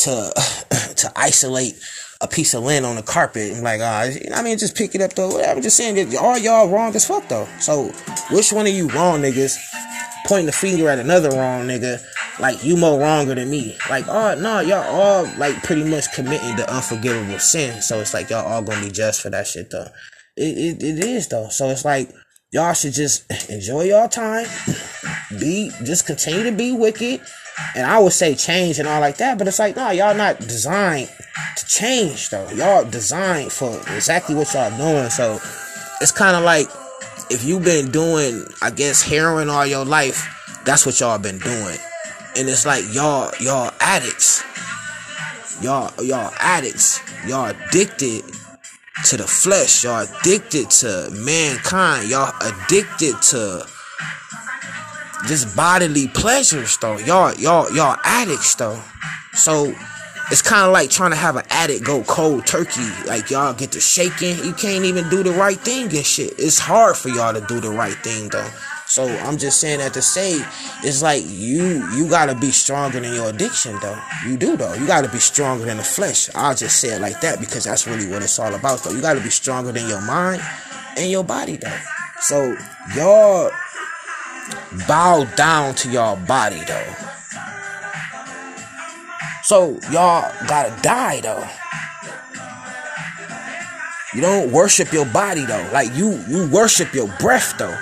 to 0.00 0.32
to 0.96 1.12
isolate 1.16 1.74
a 2.24 2.28
piece 2.28 2.54
of 2.54 2.64
lint 2.64 2.84
on 2.86 2.96
the 2.96 3.02
carpet 3.02 3.52
and 3.52 3.62
like, 3.62 3.80
ah, 3.82 4.04
you 4.04 4.30
know 4.30 4.36
I 4.36 4.42
mean, 4.42 4.58
just 4.58 4.76
pick 4.76 4.94
it 4.94 5.00
up 5.00 5.14
though. 5.14 5.28
Whatever. 5.28 5.60
Just 5.60 5.76
saying 5.76 5.94
that 5.96 6.16
all 6.16 6.38
y'all 6.38 6.68
wrong 6.68 6.94
as 6.96 7.06
fuck 7.06 7.28
though. 7.28 7.46
So 7.60 7.92
which 8.30 8.52
one 8.52 8.66
of 8.66 8.72
you 8.72 8.88
wrong 8.88 9.20
niggas 9.20 9.56
pointing 10.26 10.46
the 10.46 10.52
finger 10.52 10.88
at 10.88 10.98
another 10.98 11.30
wrong 11.30 11.66
nigga? 11.66 12.02
like 12.38 12.64
you 12.64 12.76
more 12.76 12.98
wronger 12.98 13.34
than 13.34 13.50
me. 13.50 13.76
Like, 13.88 14.06
oh 14.08 14.34
no, 14.34 14.60
y'all 14.60 14.82
all 14.82 15.24
like 15.38 15.62
pretty 15.62 15.84
much 15.84 16.12
committing 16.12 16.56
the 16.56 16.72
unforgivable 16.72 17.38
sin. 17.38 17.80
So 17.82 18.00
it's 18.00 18.14
like 18.14 18.30
y'all 18.30 18.46
all 18.46 18.62
gonna 18.62 18.84
be 18.84 18.90
just 18.90 19.20
for 19.20 19.30
that 19.30 19.46
shit 19.46 19.70
though. 19.70 19.88
It, 20.36 20.82
it, 20.82 20.82
it 20.82 21.04
is 21.04 21.28
though. 21.28 21.48
So 21.48 21.68
it's 21.68 21.84
like 21.84 22.10
y'all 22.52 22.72
should 22.72 22.92
just 22.92 23.30
enjoy 23.50 23.84
y'all 23.84 24.08
time. 24.08 24.46
Be 25.40 25.70
just 25.84 26.06
continue 26.06 26.44
to 26.44 26.52
be 26.52 26.70
wicked. 26.70 27.20
And 27.76 27.86
I 27.86 27.98
would 27.98 28.12
say 28.12 28.34
change 28.34 28.78
and 28.78 28.88
all 28.88 29.00
like 29.00 29.18
that, 29.18 29.38
but 29.38 29.46
it's 29.46 29.58
like, 29.58 29.76
no, 29.76 29.90
y'all 29.90 30.14
not 30.14 30.38
designed 30.40 31.10
to 31.56 31.66
change 31.66 32.30
though. 32.30 32.48
Y'all 32.50 32.84
designed 32.84 33.52
for 33.52 33.76
exactly 33.94 34.34
what 34.34 34.52
y'all 34.54 34.76
doing. 34.76 35.10
So 35.10 35.38
it's 36.00 36.12
kind 36.12 36.36
of 36.36 36.42
like 36.42 36.66
if 37.30 37.44
you've 37.44 37.64
been 37.64 37.90
doing, 37.90 38.44
I 38.62 38.70
guess, 38.70 39.02
heroin 39.02 39.48
all 39.48 39.66
your 39.66 39.84
life, 39.84 40.28
that's 40.64 40.86
what 40.86 40.98
y'all 41.00 41.18
been 41.18 41.38
doing. 41.38 41.76
And 42.36 42.48
it's 42.48 42.66
like 42.66 42.84
y'all 42.92 43.32
y'all 43.40 43.72
addicts. 43.80 44.42
Y'all 45.62 45.92
y'all 46.02 46.32
addicts. 46.38 47.00
Y'all 47.26 47.50
addicted 47.50 48.24
to 49.06 49.16
the 49.16 49.26
flesh. 49.26 49.84
Y'all 49.84 50.06
addicted 50.06 50.70
to 50.70 51.10
mankind. 51.12 52.08
Y'all 52.08 52.32
addicted 52.40 53.20
to 53.22 53.66
just 55.26 55.54
bodily 55.56 56.08
pleasures 56.08 56.76
though 56.78 56.98
y'all 56.98 57.34
y'all 57.34 57.72
y'all 57.74 57.96
addicts 58.04 58.54
though 58.54 58.80
so 59.32 59.74
it's 60.30 60.42
kind 60.42 60.64
of 60.64 60.72
like 60.72 60.90
trying 60.90 61.10
to 61.10 61.16
have 61.16 61.36
an 61.36 61.44
addict 61.50 61.84
go 61.84 62.02
cold 62.04 62.46
turkey 62.46 62.88
like 63.06 63.30
y'all 63.30 63.52
get 63.52 63.72
to 63.72 63.80
shaking 63.80 64.36
you 64.44 64.52
can't 64.52 64.84
even 64.84 65.08
do 65.08 65.22
the 65.22 65.32
right 65.32 65.58
thing 65.58 65.84
and 65.84 66.06
shit 66.06 66.32
it's 66.38 66.58
hard 66.58 66.96
for 66.96 67.08
y'all 67.08 67.32
to 67.32 67.40
do 67.46 67.60
the 67.60 67.70
right 67.70 67.96
thing 67.96 68.28
though 68.28 68.48
so 68.86 69.06
I'm 69.08 69.38
just 69.38 69.60
saying 69.60 69.78
that 69.78 69.94
to 69.94 70.02
say 70.02 70.38
it's 70.82 71.02
like 71.02 71.24
you 71.26 71.84
you 71.96 72.08
gotta 72.08 72.34
be 72.34 72.50
stronger 72.50 73.00
than 73.00 73.14
your 73.14 73.30
addiction 73.30 73.76
though. 73.80 73.98
You 74.26 74.36
do 74.36 74.56
though. 74.56 74.74
You 74.74 74.86
gotta 74.86 75.08
be 75.08 75.18
stronger 75.18 75.64
than 75.64 75.78
the 75.78 75.82
flesh. 75.82 76.30
I'll 76.34 76.54
just 76.54 76.78
say 76.80 76.94
it 76.94 77.00
like 77.00 77.20
that 77.22 77.40
because 77.40 77.64
that's 77.64 77.86
really 77.86 78.08
what 78.08 78.22
it's 78.22 78.38
all 78.38 78.54
about 78.54 78.84
though. 78.84 78.92
You 78.92 79.00
gotta 79.00 79.20
be 79.20 79.30
stronger 79.30 79.72
than 79.72 79.88
your 79.88 80.02
mind 80.02 80.42
and 80.96 81.10
your 81.10 81.24
body 81.24 81.56
though. 81.56 81.76
So 82.20 82.56
y'all 82.94 83.50
bow 84.86 85.24
down 85.36 85.74
to 85.76 85.90
your 85.90 86.16
body 86.16 86.60
though. 86.66 86.94
So 89.44 89.78
y'all 89.90 90.32
gotta 90.46 90.74
die 90.82 91.20
though. 91.20 91.46
You 94.14 94.20
don't 94.20 94.52
worship 94.52 94.92
your 94.92 95.06
body 95.06 95.44
though. 95.44 95.68
Like 95.72 95.94
you 95.94 96.12
you 96.28 96.48
worship 96.50 96.94
your 96.94 97.08
breath 97.18 97.58
though. 97.58 97.76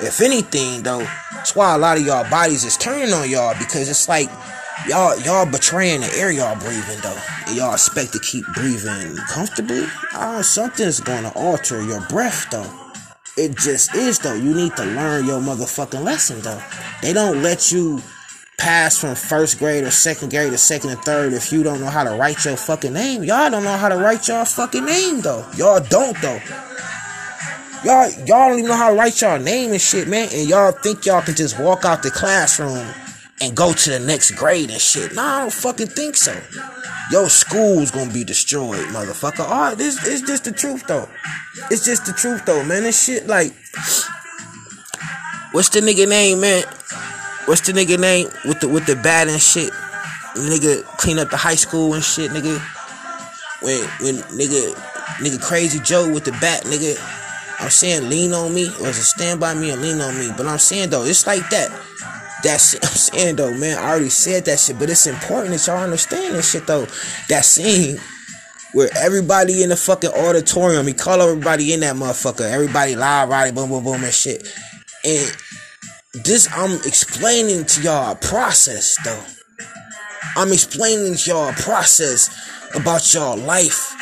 If 0.00 0.20
anything, 0.20 0.84
though, 0.84 1.04
that's 1.32 1.56
why 1.56 1.74
a 1.74 1.78
lot 1.78 1.98
of 1.98 2.06
y'all 2.06 2.28
bodies 2.30 2.64
is 2.64 2.76
turning 2.76 3.12
on 3.12 3.28
y'all 3.28 3.58
because 3.58 3.88
it's 3.88 4.08
like 4.08 4.28
y'all 4.86 5.18
y'all 5.20 5.44
betraying 5.44 6.02
the 6.02 6.14
air 6.14 6.30
y'all 6.30 6.56
breathing 6.56 7.00
though. 7.02 7.18
And 7.46 7.56
y'all 7.56 7.72
expect 7.72 8.12
to 8.12 8.20
keep 8.20 8.44
breathing 8.54 9.16
comfortably. 9.28 9.86
Ah, 10.12 10.40
something's 10.42 11.00
gonna 11.00 11.32
alter 11.34 11.82
your 11.82 12.00
breath 12.02 12.46
though. 12.50 12.87
It 13.38 13.56
just 13.56 13.94
is 13.94 14.18
though. 14.18 14.34
You 14.34 14.52
need 14.52 14.74
to 14.76 14.84
learn 14.84 15.24
your 15.24 15.40
motherfucking 15.40 16.02
lesson 16.02 16.40
though. 16.40 16.60
They 17.02 17.12
don't 17.12 17.42
let 17.42 17.70
you 17.70 18.02
pass 18.58 18.98
from 18.98 19.14
first 19.14 19.60
grade 19.60 19.84
or 19.84 19.92
second 19.92 20.30
grade 20.30 20.50
to 20.50 20.58
second 20.58 20.90
and 20.90 21.00
third 21.02 21.32
if 21.32 21.52
you 21.52 21.62
don't 21.62 21.80
know 21.80 21.86
how 21.86 22.02
to 22.02 22.10
write 22.16 22.44
your 22.44 22.56
fucking 22.56 22.92
name. 22.92 23.22
Y'all 23.22 23.48
don't 23.48 23.62
know 23.62 23.76
how 23.76 23.88
to 23.88 23.96
write 23.96 24.26
your 24.26 24.44
fucking 24.44 24.84
name 24.84 25.20
though. 25.20 25.46
Y'all 25.56 25.78
don't 25.78 26.20
though. 26.20 26.40
Y'all 27.84 28.10
y'all 28.26 28.48
don't 28.48 28.58
even 28.58 28.70
know 28.70 28.76
how 28.76 28.90
to 28.90 28.96
write 28.96 29.20
y'all 29.20 29.38
name 29.38 29.70
and 29.70 29.80
shit, 29.80 30.08
man. 30.08 30.28
And 30.32 30.48
y'all 30.48 30.72
think 30.72 31.06
y'all 31.06 31.22
can 31.22 31.36
just 31.36 31.60
walk 31.60 31.84
out 31.84 32.02
the 32.02 32.10
classroom 32.10 32.92
and 33.40 33.56
go 33.56 33.72
to 33.72 33.90
the 33.90 34.00
next 34.00 34.32
grade 34.32 34.70
and 34.70 34.80
shit. 34.80 35.14
Nah, 35.14 35.36
I 35.36 35.40
don't 35.40 35.52
fucking 35.52 35.88
think 35.88 36.16
so. 36.16 36.38
Your 37.10 37.28
school's 37.28 37.90
gonna 37.90 38.12
be 38.12 38.24
destroyed, 38.24 38.86
motherfucker. 38.88 39.40
All 39.40 39.50
right, 39.50 39.78
this 39.78 40.04
is 40.06 40.22
just 40.22 40.44
the 40.44 40.52
truth 40.52 40.86
though. 40.86 41.08
It's 41.70 41.84
just 41.84 42.06
the 42.06 42.12
truth 42.12 42.44
though, 42.44 42.64
man. 42.64 42.82
This 42.82 43.04
shit 43.04 43.26
like 43.26 43.52
What's 45.52 45.70
the 45.70 45.80
nigga 45.80 46.06
name, 46.06 46.40
man? 46.40 46.62
What's 47.46 47.62
the 47.62 47.72
nigga 47.72 47.98
name 47.98 48.28
with 48.44 48.60
the 48.60 48.68
with 48.68 48.84
the 48.84 48.96
bad 48.96 49.28
and 49.28 49.40
shit? 49.40 49.72
Nigga 50.36 50.84
clean 50.98 51.18
up 51.18 51.30
the 51.30 51.38
high 51.38 51.54
school 51.54 51.94
and 51.94 52.04
shit, 52.04 52.30
nigga. 52.30 52.60
When 53.62 53.80
when 54.04 54.16
nigga 54.36 54.74
nigga 55.24 55.40
crazy 55.42 55.80
Joe 55.80 56.12
with 56.12 56.24
the 56.24 56.32
bat, 56.32 56.64
nigga. 56.64 56.96
I'm 57.60 57.70
saying 57.70 58.10
lean 58.10 58.34
on 58.34 58.54
me, 58.54 58.68
or 58.80 58.88
is 58.88 58.98
it 58.98 59.04
stand 59.04 59.40
by 59.40 59.54
me 59.54 59.70
and 59.70 59.80
lean 59.80 60.00
on 60.02 60.18
me? 60.18 60.30
But 60.36 60.46
I'm 60.46 60.58
saying 60.58 60.90
though, 60.90 61.04
it's 61.04 61.26
like 61.26 61.48
that. 61.48 61.72
That's 62.42 62.74
I'm 62.82 62.88
saying 62.90 63.36
though, 63.36 63.54
man. 63.54 63.78
I 63.78 63.90
already 63.90 64.08
said 64.10 64.44
that 64.46 64.58
shit, 64.60 64.78
but 64.78 64.90
it's 64.90 65.06
important 65.06 65.50
that 65.50 65.66
y'all 65.66 65.82
understand 65.82 66.34
this 66.34 66.50
shit 66.52 66.66
though. 66.66 66.86
That 67.28 67.44
scene 67.44 67.98
where 68.72 68.90
everybody 68.96 69.62
in 69.62 69.70
the 69.70 69.76
fucking 69.76 70.10
auditorium, 70.10 70.86
he 70.86 70.92
call 70.92 71.22
everybody 71.22 71.72
in 71.72 71.80
that 71.80 71.96
motherfucker, 71.96 72.48
everybody 72.50 72.96
live, 72.96 73.28
right, 73.28 73.54
boom, 73.54 73.70
boom, 73.70 73.84
boom, 73.84 74.04
and 74.04 74.12
shit. 74.12 74.46
And 75.04 75.36
this 76.24 76.48
I'm 76.52 76.74
explaining 76.86 77.64
to 77.64 77.82
y'all 77.82 78.12
a 78.12 78.16
process 78.16 78.96
though. 79.04 79.24
I'm 80.36 80.52
explaining 80.52 81.16
to 81.16 81.30
y'all 81.30 81.48
a 81.48 81.52
process 81.54 82.30
about 82.74 83.14
y'all 83.14 83.36
life 83.36 83.94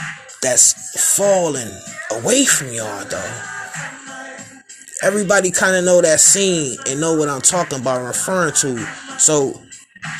that's 0.43 1.17
falling 1.17 1.71
away 2.11 2.45
from 2.45 2.73
y'all 2.73 3.05
though. 3.05 3.56
Everybody 5.03 5.51
kind 5.51 5.77
of 5.77 5.85
know 5.85 6.01
that 6.01 6.21
scene 6.21 6.79
and 6.87 7.01
know 7.01 7.15
what 7.15 7.29
I'm 7.29 7.43
talking 7.43 7.81
about, 7.81 8.05
referring 8.05 8.55
to. 8.55 8.79
So 9.19 9.61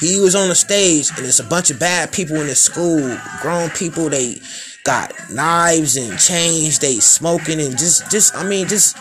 he 0.01 0.21
was 0.21 0.35
on 0.35 0.49
the 0.49 0.55
stage 0.55 1.11
and 1.17 1.27
it's 1.27 1.41
a 1.41 1.45
bunch 1.45 1.71
of 1.71 1.79
bad 1.79 2.13
people 2.13 2.37
in 2.37 2.47
the 2.47 2.55
school, 2.55 3.17
grown 3.41 3.71
people. 3.71 4.11
They 4.11 4.41
got 4.85 5.13
knives 5.31 5.97
and 5.97 6.19
chains. 6.19 6.79
They 6.79 6.95
smoking 7.01 7.61
and 7.61 7.79
just, 7.79 8.11
just 8.11 8.35
I 8.37 8.45
mean, 8.45 8.69
just 8.69 8.97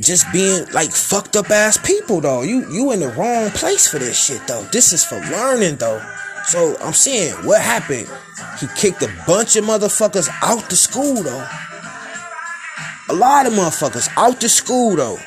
just 0.00 0.30
being 0.30 0.66
like 0.72 0.90
fucked 0.90 1.36
up 1.36 1.50
ass 1.50 1.78
people 1.78 2.20
though. 2.20 2.42
You 2.42 2.70
you 2.70 2.92
in 2.92 3.00
the 3.00 3.08
wrong 3.08 3.50
place 3.50 3.88
for 3.88 3.98
this 3.98 4.22
shit 4.22 4.46
though. 4.46 4.62
This 4.64 4.92
is 4.92 5.04
for 5.04 5.18
learning 5.30 5.76
though. 5.76 6.02
So 6.46 6.76
I'm 6.80 6.92
saying 6.92 7.34
what 7.46 7.62
happened? 7.62 8.08
He 8.60 8.66
kicked 8.76 9.02
a 9.02 9.12
bunch 9.26 9.56
of 9.56 9.64
motherfuckers 9.64 10.28
out 10.42 10.68
the 10.68 10.76
school 10.76 11.22
though. 11.22 11.48
A 13.08 13.14
lot 13.14 13.46
of 13.46 13.52
motherfuckers 13.52 14.08
out 14.16 14.40
the 14.40 14.48
school 14.48 14.96
though. 14.96 15.18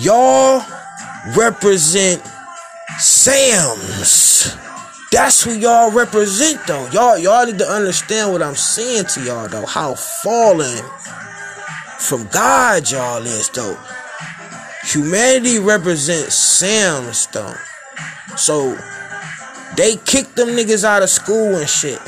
Y'all 0.00 0.64
represent 1.36 2.22
Sams. 2.98 4.56
That's 5.12 5.44
who 5.44 5.52
y'all 5.52 5.92
represent 5.92 6.66
though. 6.66 6.88
Y'all 6.90 7.16
y'all 7.16 7.46
need 7.46 7.58
to 7.58 7.68
understand 7.68 8.32
what 8.32 8.42
I'm 8.42 8.56
saying 8.56 9.04
to 9.14 9.22
y'all 9.22 9.48
though. 9.48 9.66
How 9.66 9.94
fallen 9.94 10.82
from 11.98 12.26
God, 12.28 12.90
y'all 12.90 13.24
is 13.24 13.48
though. 13.50 13.78
Humanity 14.84 15.60
represents 15.60 16.34
Sams 16.34 17.28
though. 17.28 17.54
So 18.36 18.76
they 19.76 19.96
kicked 19.96 20.34
them 20.34 20.48
niggas 20.48 20.84
out 20.84 21.02
of 21.02 21.10
school 21.10 21.56
and 21.56 21.68
shit. 21.68 22.00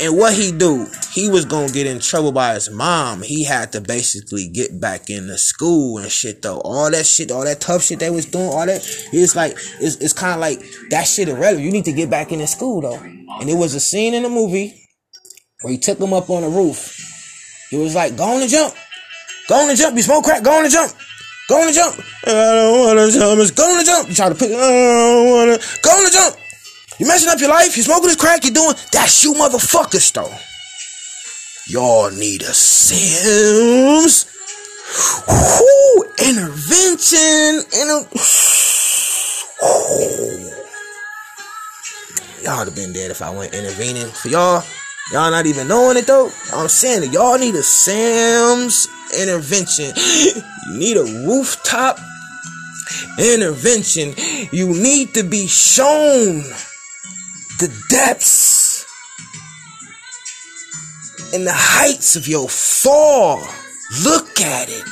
And 0.00 0.16
what 0.16 0.34
he 0.34 0.50
do? 0.50 0.86
He 1.12 1.28
was 1.28 1.44
gonna 1.44 1.70
get 1.70 1.86
in 1.86 2.00
trouble 2.00 2.32
by 2.32 2.54
his 2.54 2.70
mom. 2.70 3.22
He 3.22 3.44
had 3.44 3.72
to 3.72 3.80
basically 3.80 4.48
get 4.48 4.80
back 4.80 5.10
into 5.10 5.38
school 5.38 5.98
and 5.98 6.10
shit 6.10 6.42
though. 6.42 6.60
All 6.60 6.90
that 6.90 7.06
shit, 7.06 7.30
all 7.30 7.44
that 7.44 7.60
tough 7.60 7.82
shit 7.82 8.00
they 8.00 8.10
was 8.10 8.26
doing, 8.26 8.48
all 8.48 8.66
that. 8.66 8.82
It's 9.12 9.36
like 9.36 9.52
it's, 9.80 9.96
it's 9.96 10.12
kind 10.12 10.34
of 10.34 10.40
like 10.40 10.60
that 10.90 11.04
shit 11.04 11.28
irrelevant. 11.28 11.64
You 11.64 11.70
need 11.72 11.84
to 11.84 11.92
get 11.92 12.10
back 12.10 12.32
into 12.32 12.46
school 12.46 12.80
though. 12.80 12.98
And 12.98 13.48
it 13.48 13.54
was 13.54 13.74
a 13.74 13.80
scene 13.80 14.14
in 14.14 14.24
the 14.24 14.28
movie 14.28 14.74
where 15.60 15.72
he 15.72 15.78
took 15.78 15.98
him 15.98 16.12
up 16.12 16.28
on 16.30 16.42
the 16.42 16.48
roof. 16.48 16.98
He 17.70 17.76
was 17.78 17.94
like, 17.94 18.16
"Go 18.16 18.24
on 18.24 18.42
and 18.42 18.50
jump." 18.50 18.74
Go 19.48 19.56
on 19.56 19.68
and 19.68 19.78
jump. 19.78 19.96
You 19.96 20.02
smoke 20.02 20.24
crack. 20.24 20.42
Go 20.42 20.58
on 20.58 20.64
and 20.64 20.72
jump. 20.72 20.92
Go 21.48 21.60
on 21.60 21.66
and 21.66 21.74
jump. 21.74 21.98
I 22.26 22.30
don't 22.30 22.80
wanna 22.80 23.10
jump. 23.10 23.40
It's 23.40 23.50
go 23.50 23.64
on 23.64 23.78
and 23.78 23.86
jump. 23.86 24.08
You 24.08 24.14
try 24.14 24.28
to 24.28 24.34
put. 24.34 24.50
I 24.50 24.54
don't 24.54 25.30
wanna. 25.30 25.58
Go 25.82 25.90
on 25.90 26.04
and 26.04 26.12
jump. 26.12 26.36
You 27.02 27.08
messing 27.08 27.30
up 27.30 27.40
your 27.40 27.48
life. 27.48 27.76
You 27.76 27.82
smoking 27.82 28.06
this 28.06 28.14
crack. 28.14 28.44
You 28.44 28.52
doing. 28.52 28.76
That's 28.92 29.24
you 29.24 29.34
motherfuckers 29.34 30.12
though. 30.12 30.32
Y'all 31.66 32.12
need 32.12 32.42
a 32.42 32.54
Sims. 32.54 34.24
Whoo, 35.26 36.04
intervention. 36.24 37.66
Inter- 37.74 38.06
Y'all 42.44 42.58
would 42.58 42.68
have 42.68 42.76
been 42.76 42.92
dead 42.92 43.10
if 43.10 43.20
I 43.20 43.30
went 43.30 43.52
intervening 43.52 44.06
for 44.06 44.28
y'all. 44.28 44.62
Y'all 45.10 45.32
not 45.32 45.46
even 45.46 45.66
knowing 45.66 45.96
it 45.96 46.06
though. 46.06 46.30
I'm 46.52 46.68
saying 46.68 47.12
y'all 47.12 47.36
need 47.36 47.56
a 47.56 47.64
Sams 47.64 48.86
intervention. 49.18 49.92
You 50.68 50.78
need 50.78 50.96
a 50.96 51.02
rooftop 51.02 51.98
intervention. 53.18 54.14
You 54.52 54.68
need 54.68 55.12
to 55.14 55.24
be 55.24 55.48
shown 55.48 56.44
the 57.62 57.84
depths 57.88 58.84
and 61.32 61.46
the 61.46 61.52
heights 61.54 62.16
of 62.16 62.26
your 62.26 62.48
fall. 62.48 63.38
Look 64.02 64.40
at 64.40 64.68
it. 64.68 64.82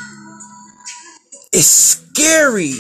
It's 1.53 1.67
scary. 1.67 2.77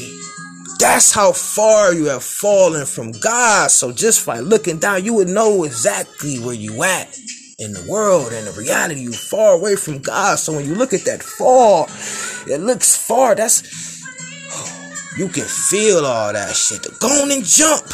That's 0.78 1.12
how 1.12 1.32
far 1.32 1.92
you 1.92 2.04
have 2.04 2.22
fallen 2.22 2.86
from 2.86 3.10
God. 3.10 3.72
So 3.72 3.90
just 3.90 4.24
by 4.24 4.38
looking 4.38 4.78
down, 4.78 5.04
you 5.04 5.14
would 5.14 5.26
know 5.26 5.64
exactly 5.64 6.36
where 6.38 6.54
you 6.54 6.84
at 6.84 7.18
in 7.58 7.72
the 7.72 7.84
world 7.90 8.32
and 8.32 8.46
the 8.46 8.52
reality. 8.52 9.00
You 9.00 9.12
far 9.12 9.54
away 9.54 9.74
from 9.74 9.98
God. 9.98 10.38
So 10.38 10.52
when 10.52 10.66
you 10.66 10.76
look 10.76 10.92
at 10.92 11.04
that 11.06 11.20
fall, 11.20 11.88
it 12.46 12.60
looks 12.60 12.96
far. 12.96 13.34
That's 13.34 13.64
you 15.18 15.26
can 15.26 15.46
feel 15.46 16.06
all 16.06 16.32
that 16.32 16.54
shit. 16.54 16.86
Go 17.00 17.08
on 17.08 17.32
and 17.32 17.44
jump. 17.44 17.92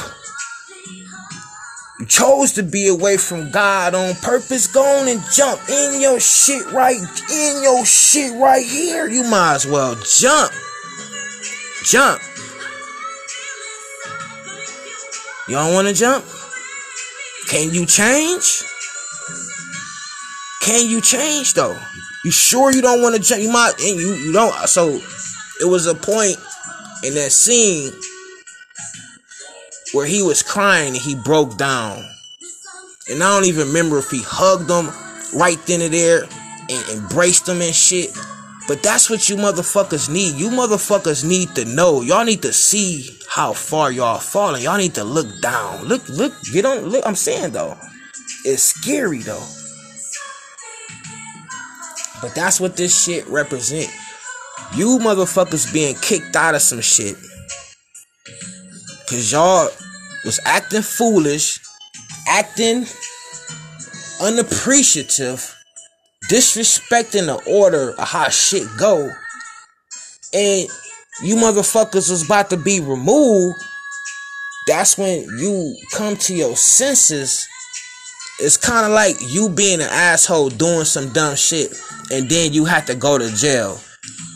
You 1.98 2.04
chose 2.04 2.52
to 2.52 2.62
be 2.62 2.88
away 2.88 3.16
from 3.16 3.50
God 3.50 3.94
on 3.94 4.14
purpose. 4.16 4.66
Go 4.66 4.82
on 4.82 5.08
and 5.08 5.20
jump 5.32 5.60
in 5.68 6.00
your 6.00 6.20
shit 6.20 6.70
right 6.72 6.98
in 6.98 7.62
your 7.62 7.86
shit 7.86 8.38
right 8.38 8.64
here. 8.64 9.08
You 9.08 9.22
might 9.24 9.54
as 9.54 9.66
well 9.66 9.94
jump. 9.94 10.52
Jump. 11.84 12.20
You 15.48 15.54
don't 15.54 15.72
want 15.72 15.88
to 15.88 15.94
jump? 15.94 16.24
Can 17.48 17.72
you 17.72 17.86
change? 17.86 18.62
Can 20.60 20.90
you 20.90 21.00
change 21.00 21.54
though? 21.54 21.78
You 22.24 22.30
sure 22.30 22.72
you 22.72 22.82
don't 22.82 23.00
want 23.00 23.14
to 23.14 23.22
jump? 23.22 23.40
You 23.40 23.50
might, 23.50 23.72
and 23.80 23.98
you 23.98 24.12
you 24.14 24.32
don't. 24.32 24.52
So 24.68 25.00
it 25.60 25.64
was 25.64 25.86
a 25.86 25.94
point 25.94 26.36
in 27.04 27.14
that 27.14 27.32
scene 27.32 27.92
where 29.96 30.06
he 30.06 30.22
was 30.22 30.42
crying 30.42 30.88
and 30.88 31.02
he 31.02 31.14
broke 31.16 31.56
down. 31.56 32.04
And 33.08 33.22
I 33.22 33.34
don't 33.34 33.48
even 33.48 33.68
remember 33.68 33.96
if 33.98 34.10
he 34.10 34.20
hugged 34.22 34.68
him 34.68 34.92
right 35.34 35.58
then 35.66 35.80
and 35.80 35.94
there 35.94 36.24
and 36.68 36.88
embraced 36.90 37.48
him 37.48 37.62
and 37.62 37.74
shit. 37.74 38.10
But 38.68 38.82
that's 38.82 39.08
what 39.08 39.30
you 39.30 39.36
motherfuckers 39.36 40.12
need. 40.12 40.34
You 40.34 40.50
motherfuckers 40.50 41.26
need 41.26 41.54
to 41.54 41.64
know. 41.64 42.02
Y'all 42.02 42.26
need 42.26 42.42
to 42.42 42.52
see 42.52 43.08
how 43.26 43.54
far 43.54 43.90
y'all 43.90 44.18
falling. 44.18 44.62
Y'all 44.62 44.76
need 44.76 44.94
to 44.96 45.04
look 45.04 45.40
down. 45.40 45.84
Look, 45.84 46.06
look, 46.10 46.34
get 46.52 46.66
on. 46.66 46.80
Look, 46.80 47.06
I'm 47.06 47.14
saying 47.14 47.52
though, 47.52 47.74
it's 48.44 48.62
scary 48.62 49.20
though. 49.20 49.46
But 52.20 52.34
that's 52.34 52.60
what 52.60 52.76
this 52.76 53.04
shit 53.04 53.26
represent. 53.28 53.90
You 54.74 54.98
motherfuckers 54.98 55.72
being 55.72 55.94
kicked 55.94 56.36
out 56.36 56.54
of 56.54 56.60
some 56.60 56.82
shit. 56.82 57.16
Cause 59.08 59.30
y'all 59.30 59.68
was 60.26 60.40
acting 60.44 60.82
foolish, 60.82 61.60
acting 62.28 62.84
unappreciative, 64.20 65.54
disrespecting 66.28 67.26
the 67.26 67.40
order 67.48 67.92
of 67.92 68.08
how 68.08 68.28
shit 68.28 68.66
go. 68.76 69.10
And 70.34 70.68
you 71.22 71.36
motherfuckers 71.36 72.10
was 72.10 72.24
about 72.24 72.50
to 72.50 72.56
be 72.56 72.80
removed. 72.80 73.56
That's 74.66 74.98
when 74.98 75.22
you 75.38 75.76
come 75.92 76.16
to 76.16 76.34
your 76.34 76.56
senses. 76.56 77.46
It's 78.40 78.56
kind 78.56 78.84
of 78.84 78.92
like 78.92 79.16
you 79.20 79.48
being 79.48 79.80
an 79.80 79.88
asshole 79.88 80.50
doing 80.50 80.84
some 80.84 81.10
dumb 81.12 81.36
shit 81.36 81.72
and 82.10 82.28
then 82.28 82.52
you 82.52 82.64
have 82.64 82.86
to 82.86 82.94
go 82.94 83.16
to 83.16 83.34
jail. 83.34 83.80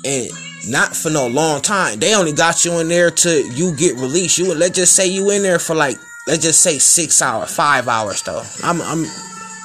And 0.04 0.30
not 0.68 0.94
for 0.94 1.10
no 1.10 1.26
long 1.26 1.62
time. 1.62 1.98
They 1.98 2.14
only 2.14 2.32
got 2.32 2.64
you 2.64 2.78
in 2.80 2.88
there 2.88 3.10
to 3.10 3.42
you 3.48 3.74
get 3.74 3.94
released. 3.96 4.38
You 4.38 4.54
let's 4.54 4.76
just 4.76 4.94
say 4.94 5.06
you 5.06 5.30
in 5.30 5.42
there 5.42 5.58
for 5.58 5.74
like 5.74 5.98
let's 6.26 6.42
just 6.42 6.62
say 6.62 6.78
six 6.78 7.22
hours, 7.22 7.54
five 7.54 7.88
hours 7.88 8.22
though. 8.22 8.42
I'm 8.62 8.80
I'm 8.82 9.04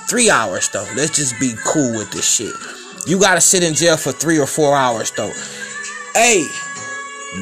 three 0.08 0.29
hours 0.29 0.69
though. 0.69 0.88
Let's 0.95 1.15
just 1.15 1.39
be 1.39 1.53
cool 1.65 1.97
with 1.97 2.12
this 2.12 2.27
shit. 2.27 2.53
You 3.08 3.19
gotta 3.19 3.41
sit 3.41 3.63
in 3.63 3.73
jail 3.73 3.97
for 3.97 4.12
three 4.12 4.39
or 4.39 4.47
four 4.47 4.75
hours 4.75 5.12
though. 5.12 5.31
Hey, 6.13 6.47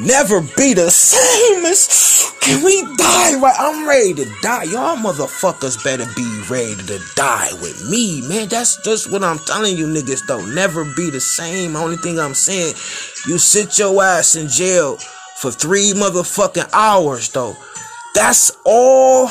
never 0.01 0.41
be 0.41 0.73
the 0.73 0.89
same 0.89 1.65
as 1.65 2.33
can 2.41 2.63
we 2.63 2.81
die? 2.97 3.39
Right 3.39 3.55
i'm 3.57 3.87
ready 3.87 4.13
to 4.15 4.25
die. 4.41 4.63
Y'all 4.63 4.97
motherfuckers 4.97 5.81
better 5.83 6.05
be 6.15 6.43
ready 6.49 6.75
to 6.75 6.99
die 7.15 7.49
with 7.61 7.89
me 7.89 8.27
man. 8.27 8.47
That's 8.47 8.81
just 8.83 9.11
what 9.11 9.23
i'm 9.23 9.39
telling 9.39 9.77
you 9.77 9.87
niggas 9.87 10.27
though. 10.27 10.45
Never 10.45 10.83
be 10.83 11.09
the 11.09 11.21
same. 11.21 11.75
Only 11.75 11.97
thing 11.97 12.19
i'm 12.19 12.33
saying 12.33 12.75
you 13.27 13.37
sit 13.37 13.79
your 13.79 14.03
ass 14.03 14.35
in 14.35 14.47
jail 14.47 14.97
for 15.37 15.51
three 15.51 15.93
motherfucking 15.93 16.69
hours 16.73 17.29
though. 17.29 17.55
That's 18.13 18.51
all 18.65 19.29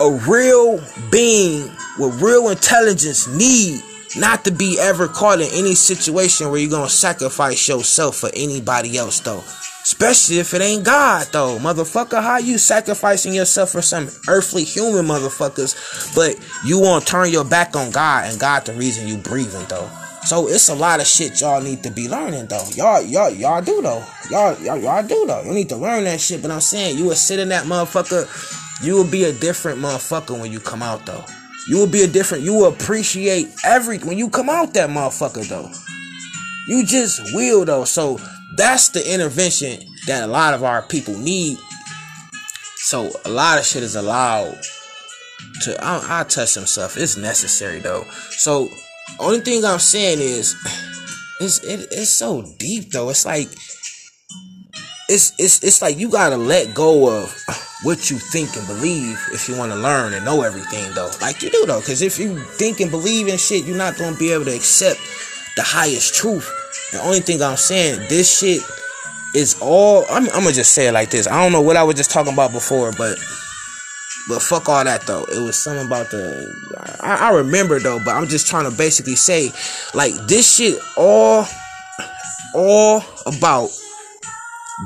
a 0.00 0.10
real 0.28 0.82
being 1.10 1.70
with 1.98 2.22
real 2.22 2.50
intelligence 2.50 3.26
need 3.26 3.82
not 4.16 4.44
to 4.44 4.50
be 4.50 4.78
ever 4.80 5.08
caught 5.08 5.40
in 5.40 5.48
any 5.52 5.74
situation 5.74 6.50
where 6.50 6.60
you're 6.60 6.70
gonna 6.70 6.88
sacrifice 6.88 7.68
yourself 7.68 8.16
for 8.16 8.30
anybody 8.34 8.96
else 8.96 9.20
though. 9.20 9.44
Especially 9.82 10.38
if 10.38 10.52
it 10.52 10.60
ain't 10.60 10.84
God 10.84 11.28
though. 11.32 11.58
Motherfucker, 11.58 12.22
how 12.22 12.38
you 12.38 12.58
sacrificing 12.58 13.32
yourself 13.32 13.70
for 13.70 13.82
some 13.82 14.08
earthly 14.28 14.64
human 14.64 15.06
motherfuckers, 15.06 16.14
but 16.14 16.38
you 16.64 16.80
won't 16.80 17.06
turn 17.06 17.30
your 17.30 17.44
back 17.44 17.74
on 17.74 17.90
God 17.90 18.30
and 18.30 18.38
God 18.38 18.66
the 18.66 18.74
reason 18.74 19.08
you 19.08 19.16
breathing 19.16 19.64
though. 19.68 19.88
So 20.26 20.46
it's 20.46 20.68
a 20.68 20.74
lot 20.74 21.00
of 21.00 21.06
shit 21.06 21.40
y'all 21.40 21.62
need 21.62 21.82
to 21.84 21.90
be 21.90 22.06
learning 22.06 22.48
though. 22.48 22.68
Y'all, 22.74 23.00
y'all, 23.00 23.30
y'all 23.30 23.62
do 23.62 23.80
though. 23.80 24.04
Y'all, 24.30 24.60
y'all, 24.60 24.76
y'all 24.76 25.02
do 25.02 25.24
though. 25.26 25.42
You 25.42 25.54
need 25.54 25.70
to 25.70 25.76
learn 25.76 26.04
that 26.04 26.20
shit. 26.20 26.42
But 26.42 26.50
I'm 26.50 26.60
saying 26.60 26.98
you 26.98 27.06
will 27.06 27.14
sit 27.14 27.38
in 27.38 27.48
that 27.48 27.64
motherfucker. 27.64 28.84
You 28.84 28.94
will 28.94 29.10
be 29.10 29.24
a 29.24 29.32
different 29.32 29.78
motherfucker 29.78 30.38
when 30.38 30.52
you 30.52 30.60
come 30.60 30.82
out 30.82 31.06
though. 31.06 31.24
You 31.68 31.76
will 31.76 31.86
be 31.86 32.02
a 32.02 32.06
different. 32.06 32.44
You 32.44 32.54
will 32.54 32.68
appreciate 32.68 33.48
every 33.64 33.98
when 33.98 34.16
you 34.16 34.30
come 34.30 34.48
out 34.48 34.72
that 34.74 34.88
motherfucker 34.88 35.46
though. 35.48 35.70
You 36.66 36.84
just 36.84 37.20
will 37.34 37.64
though. 37.64 37.84
So 37.84 38.18
that's 38.56 38.88
the 38.88 39.12
intervention 39.12 39.80
that 40.06 40.24
a 40.24 40.26
lot 40.26 40.54
of 40.54 40.64
our 40.64 40.82
people 40.82 41.16
need. 41.18 41.58
So 42.76 43.10
a 43.26 43.30
lot 43.30 43.58
of 43.58 43.66
shit 43.66 43.82
is 43.82 43.96
allowed 43.96 44.58
to. 45.62 45.84
I'll, 45.84 46.00
I'll 46.10 46.24
touch 46.24 46.48
some 46.48 46.64
stuff. 46.64 46.96
It's 46.96 47.18
necessary 47.18 47.80
though. 47.80 48.04
So 48.30 48.68
only 49.20 49.40
thing 49.40 49.62
I'm 49.64 49.78
saying 49.78 50.20
is, 50.20 50.56
it's 51.40 51.62
it, 51.64 51.88
it's 51.90 52.10
so 52.10 52.42
deep 52.58 52.92
though. 52.92 53.10
It's 53.10 53.26
like 53.26 53.48
it's 55.10 55.32
it's 55.38 55.62
it's 55.62 55.82
like 55.82 55.98
you 55.98 56.10
gotta 56.10 56.38
let 56.38 56.74
go 56.74 57.22
of 57.24 57.34
what 57.82 58.10
you 58.10 58.18
think 58.18 58.56
and 58.56 58.66
believe 58.66 59.20
if 59.32 59.48
you 59.48 59.56
want 59.56 59.70
to 59.70 59.78
learn 59.78 60.12
and 60.12 60.24
know 60.24 60.42
everything 60.42 60.92
though. 60.94 61.10
Like 61.20 61.42
you 61.42 61.50
do 61.50 61.64
though 61.66 61.80
because 61.80 62.02
if 62.02 62.18
you 62.18 62.38
think 62.38 62.80
and 62.80 62.90
believe 62.90 63.28
in 63.28 63.38
shit 63.38 63.64
you're 63.64 63.76
not 63.76 63.96
gonna 63.96 64.16
be 64.16 64.32
able 64.32 64.46
to 64.46 64.54
accept 64.54 65.00
the 65.56 65.62
highest 65.62 66.14
truth. 66.14 66.50
The 66.92 67.00
only 67.00 67.20
thing 67.20 67.42
i'm 67.42 67.56
saying 67.56 68.08
this 68.08 68.38
shit 68.38 68.62
is 69.34 69.56
all 69.60 70.04
I'm, 70.10 70.24
I'm 70.30 70.42
gonna 70.42 70.52
just 70.52 70.74
say 70.74 70.88
it 70.88 70.92
like 70.92 71.10
this. 71.10 71.28
I 71.28 71.42
don't 71.42 71.52
know 71.52 71.60
what 71.60 71.76
i 71.76 71.82
was 71.82 71.94
just 71.94 72.10
talking 72.10 72.32
about 72.32 72.52
before 72.52 72.90
but 72.92 73.16
but 74.28 74.42
fuck 74.42 74.68
all 74.68 74.84
that 74.84 75.02
though. 75.02 75.24
It 75.24 75.40
was 75.40 75.56
something 75.56 75.86
about 75.86 76.10
the 76.10 76.98
I, 77.00 77.28
I 77.28 77.30
remember 77.30 77.78
though 77.78 78.00
but 78.04 78.16
i'm 78.16 78.26
just 78.26 78.48
trying 78.48 78.68
to 78.68 78.76
basically 78.76 79.16
say 79.16 79.52
like 79.94 80.14
this 80.26 80.56
shit 80.56 80.80
all 80.96 81.46
all 82.54 83.04
about 83.26 83.70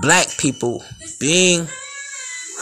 black 0.03 0.29
people 0.39 0.85
being 1.19 1.67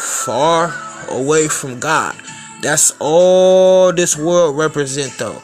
far 0.01 0.75
away 1.09 1.47
from 1.49 1.79
God. 1.79 2.17
That's 2.63 2.93
all 2.99 3.93
this 3.93 4.17
world 4.17 4.57
represent 4.57 5.13
though. 5.19 5.41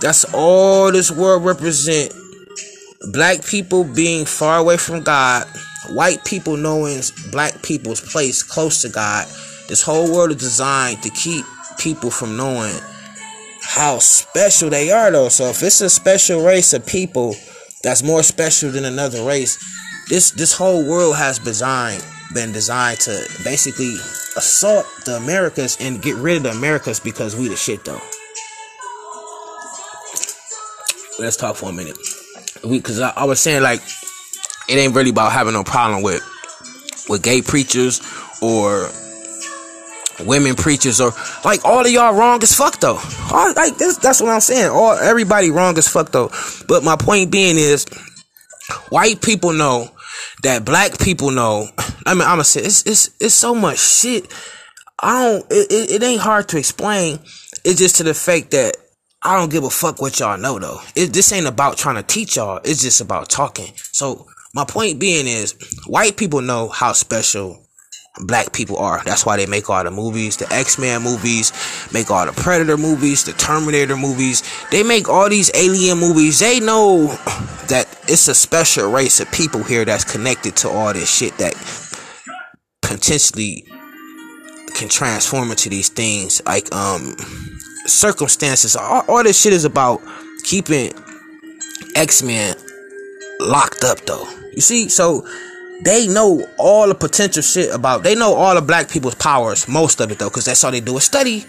That's 0.00 0.24
all 0.32 0.90
this 0.90 1.10
world 1.10 1.44
represent. 1.44 2.12
Black 3.12 3.44
people 3.44 3.84
being 3.84 4.24
far 4.24 4.58
away 4.58 4.78
from 4.78 5.02
God, 5.02 5.46
white 5.90 6.24
people 6.24 6.56
knowing 6.56 7.00
black 7.30 7.62
people's 7.62 8.00
place 8.00 8.42
close 8.42 8.80
to 8.82 8.88
God. 8.88 9.26
This 9.68 9.82
whole 9.82 10.12
world 10.12 10.30
is 10.30 10.36
designed 10.38 11.02
to 11.02 11.10
keep 11.10 11.44
people 11.78 12.10
from 12.10 12.36
knowing 12.36 12.74
how 13.62 13.98
special 13.98 14.70
they 14.70 14.90
are 14.90 15.10
though. 15.10 15.28
So 15.28 15.44
if 15.46 15.62
it's 15.62 15.80
a 15.80 15.90
special 15.90 16.44
race 16.44 16.72
of 16.72 16.86
people 16.86 17.34
that's 17.82 18.02
more 18.02 18.22
special 18.22 18.70
than 18.70 18.84
another 18.86 19.22
race, 19.24 19.58
this 20.08 20.30
this 20.30 20.54
whole 20.54 20.88
world 20.88 21.16
has 21.16 21.38
designed 21.38 22.04
been 22.32 22.52
designed 22.52 23.00
to 23.00 23.10
basically 23.44 23.94
assault 24.36 24.86
the 25.04 25.16
Americas 25.16 25.76
and 25.80 26.00
get 26.00 26.16
rid 26.16 26.38
of 26.38 26.42
the 26.44 26.50
Americas 26.50 27.00
because 27.00 27.36
we 27.36 27.48
the 27.48 27.56
shit 27.56 27.84
though. 27.84 28.00
Let's 31.18 31.36
talk 31.36 31.56
for 31.56 31.70
a 31.70 31.72
minute. 31.72 31.98
We 32.64 32.78
because 32.78 33.00
I, 33.00 33.12
I 33.16 33.24
was 33.24 33.40
saying 33.40 33.62
like 33.62 33.80
it 34.68 34.76
ain't 34.76 34.94
really 34.94 35.10
about 35.10 35.32
having 35.32 35.52
no 35.52 35.64
problem 35.64 36.02
with 36.02 36.22
with 37.08 37.22
gay 37.22 37.42
preachers 37.42 38.00
or 38.40 38.88
women 40.20 40.54
preachers 40.54 41.00
or 41.00 41.12
like 41.44 41.64
all 41.64 41.80
of 41.84 41.90
y'all 41.90 42.14
wrong 42.14 42.42
as 42.42 42.54
fuck 42.54 42.78
though. 42.80 42.98
All, 43.32 43.52
like 43.54 43.76
this, 43.76 43.98
that's 43.98 44.20
what 44.20 44.30
I'm 44.30 44.40
saying. 44.40 44.70
All 44.70 44.92
everybody 44.92 45.50
wrong 45.50 45.76
as 45.78 45.88
fuck 45.88 46.10
though. 46.10 46.30
But 46.68 46.82
my 46.82 46.96
point 46.96 47.30
being 47.30 47.56
is, 47.56 47.86
white 48.88 49.20
people 49.20 49.52
know 49.52 49.90
that 50.44 50.64
black 50.64 50.98
people 50.98 51.30
know. 51.30 51.66
I 52.06 52.14
mean, 52.14 52.22
I'm 52.22 52.34
gonna 52.34 52.44
say 52.44 52.60
it's 52.60 52.86
it's 52.86 53.10
it's 53.20 53.34
so 53.34 53.54
much 53.54 53.78
shit. 53.78 54.32
I 55.02 55.22
don't. 55.22 55.52
It, 55.52 55.72
it, 55.72 55.90
it 55.90 56.02
ain't 56.02 56.20
hard 56.20 56.48
to 56.50 56.58
explain. 56.58 57.18
It's 57.64 57.78
just 57.78 57.96
to 57.96 58.04
the 58.04 58.14
fact 58.14 58.52
that 58.52 58.76
I 59.22 59.38
don't 59.38 59.50
give 59.50 59.64
a 59.64 59.70
fuck 59.70 60.00
what 60.00 60.20
y'all 60.20 60.38
know 60.38 60.58
though. 60.58 60.80
It, 60.94 61.12
this 61.12 61.32
ain't 61.32 61.46
about 61.46 61.76
trying 61.76 61.96
to 61.96 62.02
teach 62.02 62.36
y'all. 62.36 62.60
It's 62.64 62.82
just 62.82 63.00
about 63.00 63.28
talking. 63.28 63.72
So 63.92 64.26
my 64.54 64.64
point 64.64 65.00
being 65.00 65.26
is, 65.26 65.54
white 65.86 66.16
people 66.16 66.40
know 66.40 66.68
how 66.68 66.92
special 66.92 67.63
black 68.20 68.52
people 68.52 68.76
are. 68.76 69.02
That's 69.04 69.26
why 69.26 69.36
they 69.36 69.46
make 69.46 69.68
all 69.68 69.82
the 69.82 69.90
movies, 69.90 70.36
the 70.36 70.52
X-Men 70.52 71.02
movies, 71.02 71.52
make 71.92 72.10
all 72.10 72.26
the 72.26 72.32
Predator 72.32 72.76
movies, 72.76 73.24
the 73.24 73.32
Terminator 73.32 73.96
movies. 73.96 74.42
They 74.70 74.82
make 74.82 75.08
all 75.08 75.28
these 75.28 75.50
alien 75.54 75.98
movies. 75.98 76.38
They 76.38 76.60
know 76.60 77.06
that 77.68 77.86
it's 78.08 78.28
a 78.28 78.34
special 78.34 78.90
race 78.90 79.20
of 79.20 79.30
people 79.32 79.62
here 79.62 79.84
that's 79.84 80.04
connected 80.04 80.56
to 80.56 80.68
all 80.68 80.92
this 80.92 81.12
shit 81.12 81.36
that 81.38 81.54
potentially 82.82 83.66
can 84.74 84.88
transform 84.88 85.50
into 85.50 85.68
these 85.68 85.88
things 85.88 86.42
like 86.46 86.72
um 86.74 87.14
circumstances. 87.86 88.76
All, 88.76 89.04
all 89.08 89.22
this 89.22 89.40
shit 89.40 89.52
is 89.52 89.64
about 89.64 90.00
keeping 90.44 90.92
X-Men 91.96 92.56
locked 93.40 93.84
up 93.84 94.00
though. 94.06 94.28
You 94.52 94.60
see, 94.60 94.88
so 94.88 95.26
they 95.82 96.06
know 96.06 96.46
all 96.58 96.88
the 96.88 96.94
potential 96.94 97.42
shit 97.42 97.74
about. 97.74 98.02
They 98.02 98.14
know 98.14 98.34
all 98.34 98.54
the 98.54 98.62
black 98.62 98.88
people's 98.88 99.14
powers, 99.14 99.68
most 99.68 100.00
of 100.00 100.10
it 100.10 100.18
though, 100.18 100.28
because 100.28 100.44
that's 100.44 100.62
all 100.64 100.70
they 100.70 100.80
do 100.80 100.96
is 100.96 101.04
study. 101.04 101.44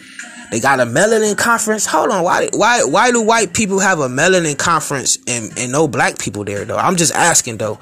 They 0.51 0.59
got 0.59 0.79
a 0.79 0.85
melanin 0.85 1.37
conference. 1.37 1.85
Hold 1.85 2.11
on, 2.11 2.23
why 2.23 2.49
why 2.53 2.83
why 2.83 3.11
do 3.11 3.21
white 3.21 3.53
people 3.53 3.79
have 3.79 3.99
a 3.99 4.07
melanin 4.07 4.57
conference 4.57 5.17
and, 5.27 5.51
and 5.57 5.71
no 5.71 5.87
black 5.87 6.19
people 6.19 6.43
there 6.43 6.65
though? 6.65 6.77
I'm 6.77 6.95
just 6.95 7.13
asking 7.13 7.57
though, 7.57 7.79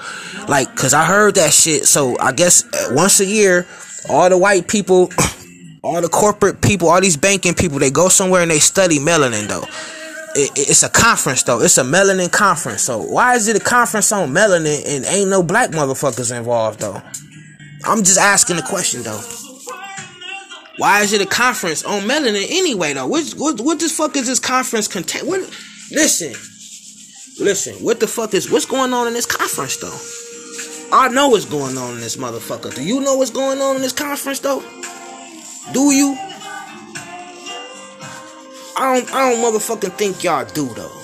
like, 0.48 0.74
cause 0.76 0.94
I 0.94 1.06
heard 1.06 1.36
that 1.36 1.54
shit. 1.54 1.86
So 1.86 2.18
I 2.20 2.32
guess 2.32 2.64
uh, 2.74 2.94
once 2.94 3.20
a 3.20 3.26
year, 3.26 3.66
all 4.10 4.30
the 4.30 4.38
white 4.38 4.68
people, 4.68 5.12
all 5.82 6.02
the 6.02 6.10
corporate 6.10 6.62
people, 6.62 6.90
all 6.90 7.02
these 7.02 7.18
banking 7.18 7.54
people, 7.54 7.80
they 7.80 7.92
go 7.92 8.10
somewhere 8.10 8.42
and 8.42 8.52
they 8.52 8.60
study 8.60 9.00
melanin 9.00 9.48
though 9.48 9.66
it, 10.36 10.52
it's 10.56 10.84
a 10.84 10.90
conference 10.90 11.44
though. 11.44 11.62
It's 11.62 11.78
a 11.78 11.84
melanin 11.84 12.32
conference. 12.32 12.84
So 12.84 13.00
why 13.02 13.36
is 13.36 13.48
it 13.48 13.56
a 13.56 13.60
conference 13.60 14.12
on 14.12 14.30
melanin 14.30 14.84
and 14.86 15.06
ain't 15.06 15.30
no 15.30 15.44
black 15.44 15.72
motherfuckers 15.72 16.36
involved 16.36 16.80
though? 16.80 17.02
I'm 17.86 18.04
just 18.04 18.20
asking 18.20 18.58
the 18.58 18.62
question 18.64 19.04
though. 19.04 19.22
Why 20.78 21.02
is 21.02 21.14
it 21.14 21.22
a 21.22 21.26
conference 21.26 21.84
on 21.84 22.02
melanin 22.04 22.46
anyway 22.50 22.94
though? 22.94 23.08
What 23.08 23.30
what 23.38 23.62
what 23.62 23.80
the 23.80 23.90
fuck 23.90 24.16
is 24.16 24.28
this 24.28 24.40
conference 24.40 24.88
contain? 24.88 25.28
What? 25.28 25.42
Listen, 25.92 26.34
listen. 27.40 27.76
What 27.76 28.00
the 28.00 28.08
fuck 28.08 28.34
is 28.34 28.50
what's 28.50 28.66
going 28.66 28.94
on 28.94 29.08
in 29.08 29.14
this 29.14 29.26
conference 29.26 29.78
though? 29.78 30.00
I 30.96 31.10
know 31.10 31.30
what's 31.30 31.46
going 31.46 31.78
on 31.78 31.96
in 31.96 32.02
this 32.02 32.18
motherfucker. 32.18 32.74
Do 32.76 32.84
you 32.84 33.02
know 33.02 33.16
what's 33.16 33.32
going 33.32 33.60
on 33.62 33.78
in 33.78 33.82
this 33.82 33.94
conference 33.94 34.40
though? 34.40 34.62
Do 35.72 35.92
you? 35.92 36.18
I 38.76 39.00
don't, 39.00 39.14
I 39.14 39.32
don't 39.32 39.54
motherfucking 39.54 39.94
think 39.94 40.24
y'all 40.24 40.46
do 40.46 40.68
though. 40.74 41.00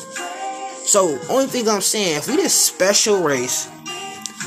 So, 0.86 1.19
only 1.29 1.47
thing 1.47 1.69
I'm 1.69 1.82
saying, 1.82 2.17
if 2.17 2.27
we 2.27 2.36
this 2.36 2.53
special 2.53 3.21
race, 3.21 3.69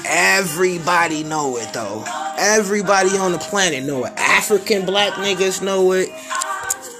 everybody 0.06 1.22
know 1.22 1.56
it 1.56 1.72
though. 1.72 2.04
Everybody 2.36 3.16
on 3.16 3.32
the 3.32 3.38
planet 3.38 3.84
know 3.84 4.04
it. 4.04 4.12
African 4.16 4.84
black 4.84 5.12
niggas 5.14 5.62
know 5.62 5.92
it. 5.92 6.08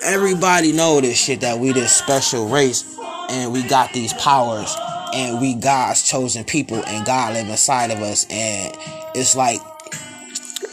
Everybody 0.04 0.72
know 0.72 1.00
this 1.00 1.18
shit 1.18 1.40
that 1.40 1.58
we 1.58 1.72
this 1.72 1.96
special 1.96 2.48
race 2.48 2.96
and 3.30 3.52
we 3.52 3.62
got 3.62 3.92
these 3.92 4.12
powers 4.14 4.76
and 5.12 5.40
we 5.40 5.54
God's 5.54 6.02
chosen 6.02 6.44
people, 6.44 6.82
and 6.87 7.04
God 7.04 7.35
live 7.35 7.48
inside 7.48 7.90
of 7.90 7.98
us, 7.98 8.26
and 8.30 8.76
it's 9.14 9.37
like 9.37 9.61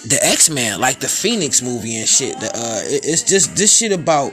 the 0.06 0.18
X 0.22 0.50
Men, 0.50 0.80
like 0.80 1.00
the 1.00 1.08
Phoenix 1.08 1.62
movie 1.62 1.98
and 1.98 2.08
shit. 2.08 2.40
The, 2.40 2.48
uh, 2.48 2.82
it's 2.86 3.24
just 3.24 3.56
this 3.56 3.76
shit 3.76 3.92
about 3.92 4.32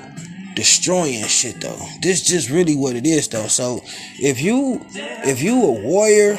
destroying 0.57 1.23
shit 1.27 1.61
though. 1.61 1.79
This 2.03 2.23
just 2.23 2.51
really 2.51 2.75
what 2.75 2.97
it 2.97 3.07
is 3.07 3.29
though. 3.29 3.47
So 3.47 3.83
if 4.19 4.41
you 4.41 4.85
if 4.95 5.43
you 5.43 5.63
a 5.63 5.71
warrior 5.71 6.37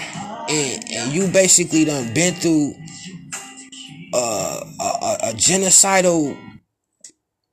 and 0.49 0.83
and 0.91 1.13
you 1.13 1.27
basically 1.29 1.85
done 1.85 2.13
been 2.13 2.33
through 2.33 2.73
uh, 4.13 4.61
a, 4.79 4.83
a, 4.83 5.17
a 5.29 5.33
genocidal 5.33 6.35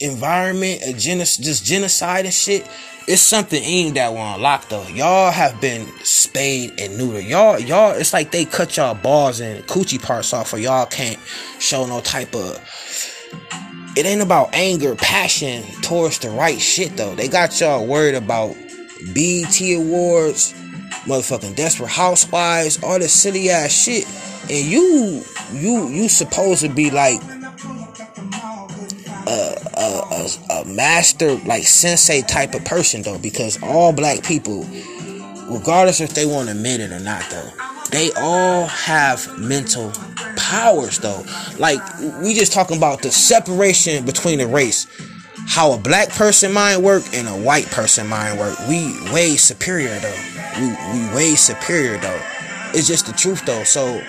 environment, 0.01 0.83
a 0.83 0.93
genos 0.95 1.41
just 1.41 1.65
genocide 1.65 2.25
and 2.25 2.35
shit, 2.35 2.67
it's 3.07 3.21
something 3.21 3.63
aimed 3.63 3.99
at 3.99 4.13
one 4.13 4.41
lock 4.41 4.69
though. 4.69 4.87
Y'all 4.89 5.31
have 5.31 5.61
been 5.61 5.87
spayed 6.03 6.71
and 6.81 6.99
neutered. 6.99 7.29
Y'all, 7.29 7.59
y'all, 7.59 7.93
it's 7.93 8.15
like 8.15 8.31
they 8.31 8.47
cut 8.47 8.77
y'all 8.77 8.95
balls 8.95 9.41
and 9.41 9.63
coochie 9.67 10.03
parts 10.03 10.33
off, 10.33 10.53
or 10.55 10.59
y'all 10.59 10.87
can't 10.87 11.19
show 11.59 11.87
no 11.87 12.01
type 12.01 12.35
of. 12.35 12.59
It 13.97 14.07
ain't 14.07 14.23
about 14.23 14.55
anger, 14.55 14.97
passion 14.97 15.63
towards 15.81 16.19
the 16.19 16.31
right 16.31 16.61
shit 16.61 16.97
though. 16.97 17.15
They 17.15 17.29
got 17.29 17.61
y'all 17.61 17.87
worried 17.87 18.17
about 18.17 18.57
BET 19.15 19.61
awards, 19.61 20.53
motherfucking 21.05 21.55
desperate 21.55 21.91
housewives, 21.91 22.83
all 22.83 22.99
this 22.99 23.13
silly 23.13 23.51
ass 23.51 23.71
shit, 23.71 24.07
and 24.51 24.67
you, 24.67 25.23
you, 25.53 25.89
you 25.89 26.09
supposed 26.09 26.63
to 26.63 26.69
be 26.69 26.91
like 26.91 27.21
uh, 29.27 29.55
a, 29.77 30.03
a, 30.11 30.61
a, 30.61 30.65
master, 30.67 31.37
like 31.47 31.63
sensei 31.63 32.23
type 32.23 32.55
of 32.55 32.65
person, 32.65 33.03
though, 33.03 33.19
because 33.19 33.63
all 33.63 33.93
black 33.93 34.23
people, 34.25 34.67
regardless 35.49 36.01
if 36.01 36.15
they 36.15 36.27
want 36.27 36.49
to 36.49 36.53
admit 36.55 36.81
it 36.81 36.91
or 36.91 37.01
not, 37.01 37.25
though, 37.31 37.51
they 37.91 38.11
all 38.17 38.67
have 38.67 39.39
mental 39.39 39.93
powers, 40.45 40.99
though. 40.99 41.25
Like, 41.59 41.81
we 42.23 42.35
just 42.35 42.53
talking 42.53 42.77
about 42.77 43.03
the 43.03 43.11
separation 43.11 44.05
between 44.05 44.39
the 44.39 44.47
race. 44.47 44.87
How 45.47 45.73
a 45.73 45.79
black 45.79 46.11
person 46.11 46.53
mind 46.53 46.83
work 46.83 47.03
and 47.13 47.27
a 47.29 47.37
white 47.37 47.67
person 47.67 48.07
mind 48.07 48.39
work. 48.39 48.57
We 48.69 48.95
way 49.13 49.37
superior, 49.37 49.99
though. 49.99 50.21
We, 50.59 50.69
we 50.93 51.15
way 51.15 51.35
superior, 51.35 51.99
though. 51.99 52.21
It's 52.75 52.87
just 52.87 53.07
the 53.07 53.13
truth, 53.13 53.45
though. 53.47 53.65
So, 53.65 54.03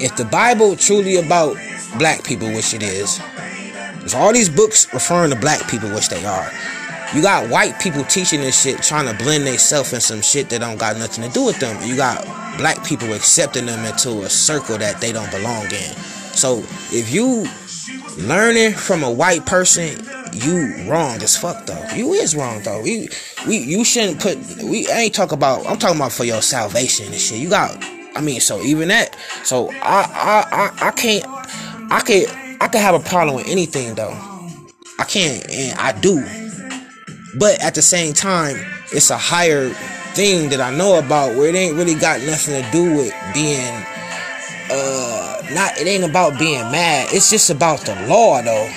if 0.00 0.16
the 0.16 0.24
Bible 0.24 0.76
truly 0.76 1.16
about 1.16 1.56
black 1.98 2.24
people, 2.24 2.48
which 2.52 2.72
it 2.72 2.82
is, 2.82 3.20
there's 3.98 4.14
all 4.14 4.32
these 4.32 4.48
books 4.48 4.92
referring 4.92 5.30
to 5.30 5.36
black 5.36 5.68
people, 5.68 5.90
which 5.90 6.08
they 6.08 6.24
are. 6.24 6.50
You 7.14 7.20
got 7.20 7.50
white 7.50 7.78
people 7.78 8.04
teaching 8.04 8.40
this 8.40 8.62
shit, 8.62 8.82
trying 8.82 9.06
to 9.06 9.22
blend 9.22 9.46
themselves 9.46 9.92
in 9.92 10.00
some 10.00 10.22
shit 10.22 10.48
that 10.48 10.60
don't 10.60 10.78
got 10.78 10.96
nothing 10.96 11.24
to 11.24 11.30
do 11.30 11.44
with 11.44 11.60
them. 11.60 11.76
You 11.86 11.96
got 11.96 12.24
black 12.56 12.84
people 12.84 13.12
accepting 13.12 13.66
them 13.66 13.84
into 13.84 14.22
a 14.22 14.30
circle 14.30 14.78
that 14.78 15.00
they 15.00 15.12
don't 15.12 15.30
belong 15.30 15.66
in. 15.66 15.94
So 16.34 16.58
if 16.90 17.12
you 17.12 17.46
learning 18.16 18.72
from 18.72 19.02
a 19.02 19.10
white 19.10 19.44
person, 19.44 20.04
you 20.32 20.88
wrong 20.90 21.22
as 21.22 21.36
fuck 21.36 21.66
though. 21.66 21.86
You 21.94 22.14
is 22.14 22.34
wrong 22.34 22.62
though. 22.62 22.80
We 22.80 23.08
we 23.46 23.58
you 23.58 23.84
shouldn't 23.84 24.20
put 24.20 24.38
we 24.64 24.88
I 24.88 25.00
ain't 25.00 25.14
talk 25.14 25.32
about 25.32 25.66
I'm 25.66 25.78
talking 25.78 25.96
about 25.96 26.12
for 26.12 26.24
your 26.24 26.40
salvation 26.40 27.06
and 27.06 27.16
shit. 27.16 27.38
You 27.38 27.50
got 27.50 27.76
I 28.16 28.22
mean 28.22 28.40
so 28.40 28.62
even 28.62 28.88
that 28.88 29.14
so 29.44 29.70
I 29.82 30.08
I 30.10 30.46
I, 30.50 30.88
I 30.88 30.90
can't 30.92 31.26
I 31.92 32.00
can't 32.00 32.62
I 32.62 32.68
can 32.68 32.80
have 32.80 32.94
a 32.94 33.00
problem 33.00 33.36
with 33.36 33.48
anything 33.48 33.94
though. 33.96 34.16
I 34.98 35.04
can't, 35.04 35.50
and 35.50 35.78
I 35.80 35.98
do. 35.98 36.24
But 37.34 37.62
at 37.62 37.74
the 37.74 37.82
same 37.82 38.12
time, 38.12 38.56
it's 38.92 39.10
a 39.10 39.16
higher 39.16 39.70
thing 40.14 40.50
that 40.50 40.60
I 40.60 40.74
know 40.76 40.98
about 40.98 41.36
where 41.36 41.48
it 41.48 41.54
ain't 41.54 41.76
really 41.76 41.94
got 41.94 42.20
nothing 42.20 42.62
to 42.62 42.70
do 42.70 42.94
with 42.94 43.14
being 43.32 43.72
uh 44.70 45.42
not 45.52 45.76
it 45.78 45.86
ain't 45.86 46.04
about 46.04 46.38
being 46.38 46.60
mad. 46.70 47.08
It's 47.12 47.30
just 47.30 47.50
about 47.50 47.80
the 47.80 47.94
law 48.06 48.42
though. 48.42 48.70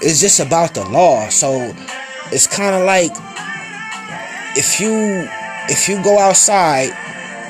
It's 0.00 0.20
just 0.20 0.40
about 0.40 0.74
the 0.74 0.88
law. 0.88 1.28
So 1.28 1.74
it's 2.32 2.46
kind 2.46 2.74
of 2.74 2.84
like 2.84 3.10
if 4.56 4.80
you 4.80 5.28
if 5.68 5.88
you 5.88 6.02
go 6.02 6.18
outside 6.18 6.90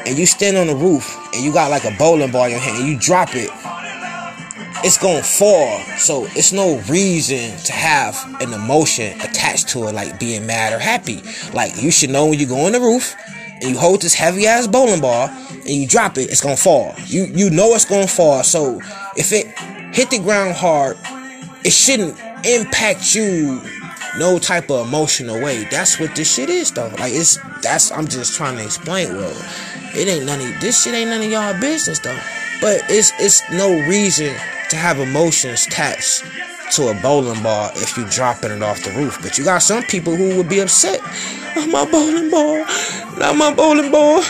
and 0.07 0.19
you 0.19 0.27
stand 0.27 0.57
on 0.57 0.67
the 0.67 0.75
roof 0.75 1.17
and 1.33 1.45
you 1.45 1.53
got 1.53 1.71
like 1.71 1.85
a 1.85 1.95
bowling 1.97 2.33
ball 2.33 2.45
in 2.45 2.53
your 2.53 2.61
hand 2.61 2.79
and 2.79 2.89
you 2.89 2.99
drop 2.99 3.35
it 3.35 3.51
it's 4.85 4.99
gonna 4.99 5.23
fall. 5.23 5.81
So 5.99 6.27
it's 6.37 6.53
no 6.53 6.79
reason 6.89 7.57
to 7.65 7.73
have 7.73 8.17
an 8.41 8.53
emotion 8.53 9.21
attached 9.21 9.69
to 9.71 9.89
it, 9.89 9.95
like 9.95 10.21
being 10.21 10.47
mad 10.47 10.73
or 10.73 10.79
happy. 10.79 11.21
Like 11.53 11.81
you 11.81 11.91
should 11.91 12.11
know 12.11 12.27
when 12.27 12.39
you 12.39 12.47
go 12.47 12.67
on 12.67 12.73
the 12.73 12.81
roof 12.81 13.15
and 13.61 13.71
you 13.71 13.79
hold 13.79 14.03
this 14.03 14.15
heavy 14.15 14.47
ass 14.47 14.67
bowling 14.67 15.01
ball 15.01 15.29
and 15.29 15.69
you 15.69 15.87
drop 15.87 16.17
it, 16.17 16.31
it's 16.31 16.41
gonna 16.41 16.57
fall. 16.57 16.95
You 17.07 17.25
you 17.25 17.51
know 17.51 17.75
it's 17.75 17.85
gonna 17.85 18.07
fall. 18.07 18.43
So 18.43 18.81
if 19.17 19.33
it 19.33 19.47
hit 19.95 20.11
the 20.11 20.21
ground 20.21 20.55
hard, 20.55 20.97
it 21.65 21.73
shouldn't 21.73 22.19
impact 22.45 23.15
you 23.15 23.61
no 24.19 24.39
type 24.39 24.71
of 24.71 24.87
emotional 24.87 25.41
way. 25.43 25.65
That's 25.65 25.99
what 25.99 26.15
this 26.15 26.33
shit 26.35 26.51
is 26.51 26.71
though. 26.71 26.93
Like 26.99 27.13
it's 27.13 27.39
that's 27.63 27.91
I'm 27.91 28.07
just 28.07 28.37
trying 28.37 28.57
to 28.57 28.65
explain. 28.65 29.15
Well, 29.17 29.37
it 29.95 30.07
ain't 30.07 30.25
none 30.25 30.41
of 30.41 30.61
this 30.61 30.85
shit 30.85 30.95
ain't 30.95 31.11
none 31.11 31.23
of 31.23 31.31
y'all 31.31 31.59
business 31.61 31.99
though. 31.99 32.19
But 32.61 32.83
it's 32.89 33.13
it's 33.19 33.43
no 33.51 33.71
reason 33.89 34.35
to 34.71 34.77
have 34.77 34.99
emotions 34.99 35.67
attached 35.67 36.25
to 36.73 36.89
a 36.89 36.95
bowling 36.95 37.43
ball 37.43 37.71
if 37.77 37.97
you're 37.97 38.09
dropping 38.09 38.51
it 38.51 38.63
off 38.63 38.83
the 38.83 38.91
roof. 38.93 39.19
But 39.23 39.39
you 39.39 39.45
got 39.45 39.63
some 39.63 39.83
people 39.85 40.15
who 40.15 40.37
would 40.37 40.49
be 40.49 40.61
upset. 40.61 41.01
Oh, 41.57 41.67
my 41.67 41.91
bowling 41.91 42.31
ball, 42.31 42.65
not 43.19 43.37
my 43.37 43.53
bowling 43.55 43.91
ball. 43.91 44.23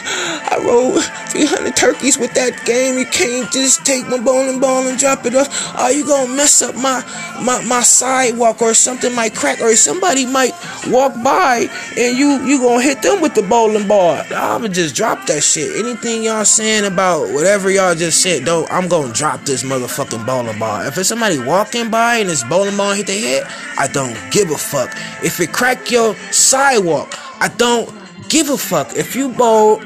I 0.51 0.65
rolled 0.65 1.03
300 1.31 1.77
turkeys 1.77 2.19
with 2.19 2.33
that 2.35 2.65
game. 2.65 2.99
You 2.99 3.05
can't 3.07 3.51
just 3.53 3.85
take 3.85 4.09
my 4.09 4.19
bowling 4.19 4.61
ball 4.61 4.87
and 4.89 4.99
drop 4.99 5.27
it 5.27 5.35
off. 5.35 5.77
Are 5.77 5.93
you 5.93 6.07
gonna 6.07 6.35
mess 6.35 6.63
up 6.63 6.75
my 6.75 7.05
my 7.43 7.63
my 7.65 7.83
sidewalk 7.83 8.63
or 8.63 8.73
something 8.73 9.15
might 9.15 9.35
crack 9.35 9.61
or 9.61 9.75
somebody 9.77 10.25
might 10.25 10.53
walk 10.89 11.13
by 11.23 11.69
and 11.99 12.17
you 12.17 12.45
you 12.47 12.59
gonna 12.61 12.83
hit 12.83 13.03
them 13.03 13.21
with 13.21 13.35
the 13.35 13.43
bowling 13.43 13.87
ball? 13.87 14.23
I'ma 14.35 14.69
just 14.69 14.95
drop 14.95 15.27
that 15.27 15.43
shit. 15.43 15.85
Anything 15.85 16.23
y'all 16.23 16.47
saying 16.47 16.85
about 16.85 17.29
whatever 17.35 17.71
y'all 17.71 17.95
just 17.95 18.23
said, 18.23 18.45
though, 18.45 18.67
I'm 18.71 18.89
gonna 18.89 19.13
drop 19.13 19.43
this 19.43 19.63
motherfucking 19.63 20.25
bowling 20.25 20.59
ball. 20.59 20.81
If 20.83 20.97
it's 20.97 21.11
somebody 21.11 21.39
walking 21.39 21.91
by 21.91 22.17
and 22.17 22.29
this 22.29 22.45
bowling 22.45 22.77
ball 22.77 22.95
hit 22.95 23.07
their 23.07 23.21
head, 23.21 23.53
I 23.79 23.89
don't 23.89 24.17
give 24.31 24.51
a 24.51 24.57
fuck. 24.57 24.91
If 25.23 25.41
it 25.41 25.53
crack 25.53 25.91
your 25.91 26.15
sidewalk, 26.33 27.15
I 27.41 27.49
don't 27.49 27.89
give 28.29 28.49
a 28.49 28.59
fuck. 28.59 28.97
If 28.97 29.15
you 29.15 29.29
bowl 29.31 29.83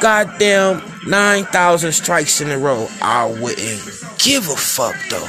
goddamn 0.00 0.82
9,000 1.06 1.92
strikes 1.92 2.40
in 2.40 2.50
a 2.50 2.58
row, 2.58 2.88
I 3.02 3.26
wouldn't 3.26 3.82
give 4.18 4.48
a 4.48 4.56
fuck 4.56 4.96
though. 5.10 5.28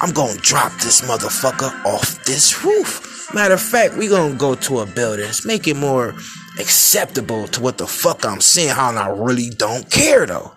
I'm 0.00 0.12
gonna 0.12 0.38
drop 0.40 0.72
this 0.80 1.00
motherfucker 1.00 1.84
off 1.84 2.24
this 2.24 2.64
roof. 2.64 3.32
Matter 3.34 3.54
of 3.54 3.60
fact, 3.60 3.96
we 3.96 4.08
gonna 4.08 4.34
go 4.34 4.54
to 4.54 4.80
a 4.80 4.86
building. 4.86 5.26
Let's 5.26 5.44
make 5.44 5.66
it 5.66 5.76
more 5.76 6.14
acceptable 6.58 7.48
to 7.48 7.60
what 7.60 7.78
the 7.78 7.86
fuck 7.86 8.24
I'm 8.24 8.40
saying, 8.40 8.70
how 8.70 8.90
I 8.92 9.08
really 9.08 9.50
don't 9.50 9.90
care 9.90 10.26
though. 10.26 10.52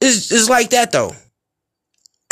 It's, 0.00 0.30
it's 0.30 0.48
like 0.48 0.70
that 0.70 0.92
though. 0.92 1.12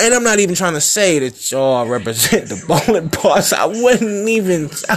And 0.00 0.14
I'm 0.14 0.24
not 0.24 0.40
even 0.40 0.54
trying 0.54 0.72
to 0.72 0.80
say 0.80 1.18
that 1.20 1.50
y'all 1.50 1.86
represent 1.86 2.48
the 2.48 2.64
bowling 2.66 3.08
boss. 3.22 3.52
I 3.52 3.66
wouldn't 3.66 4.28
even. 4.28 4.64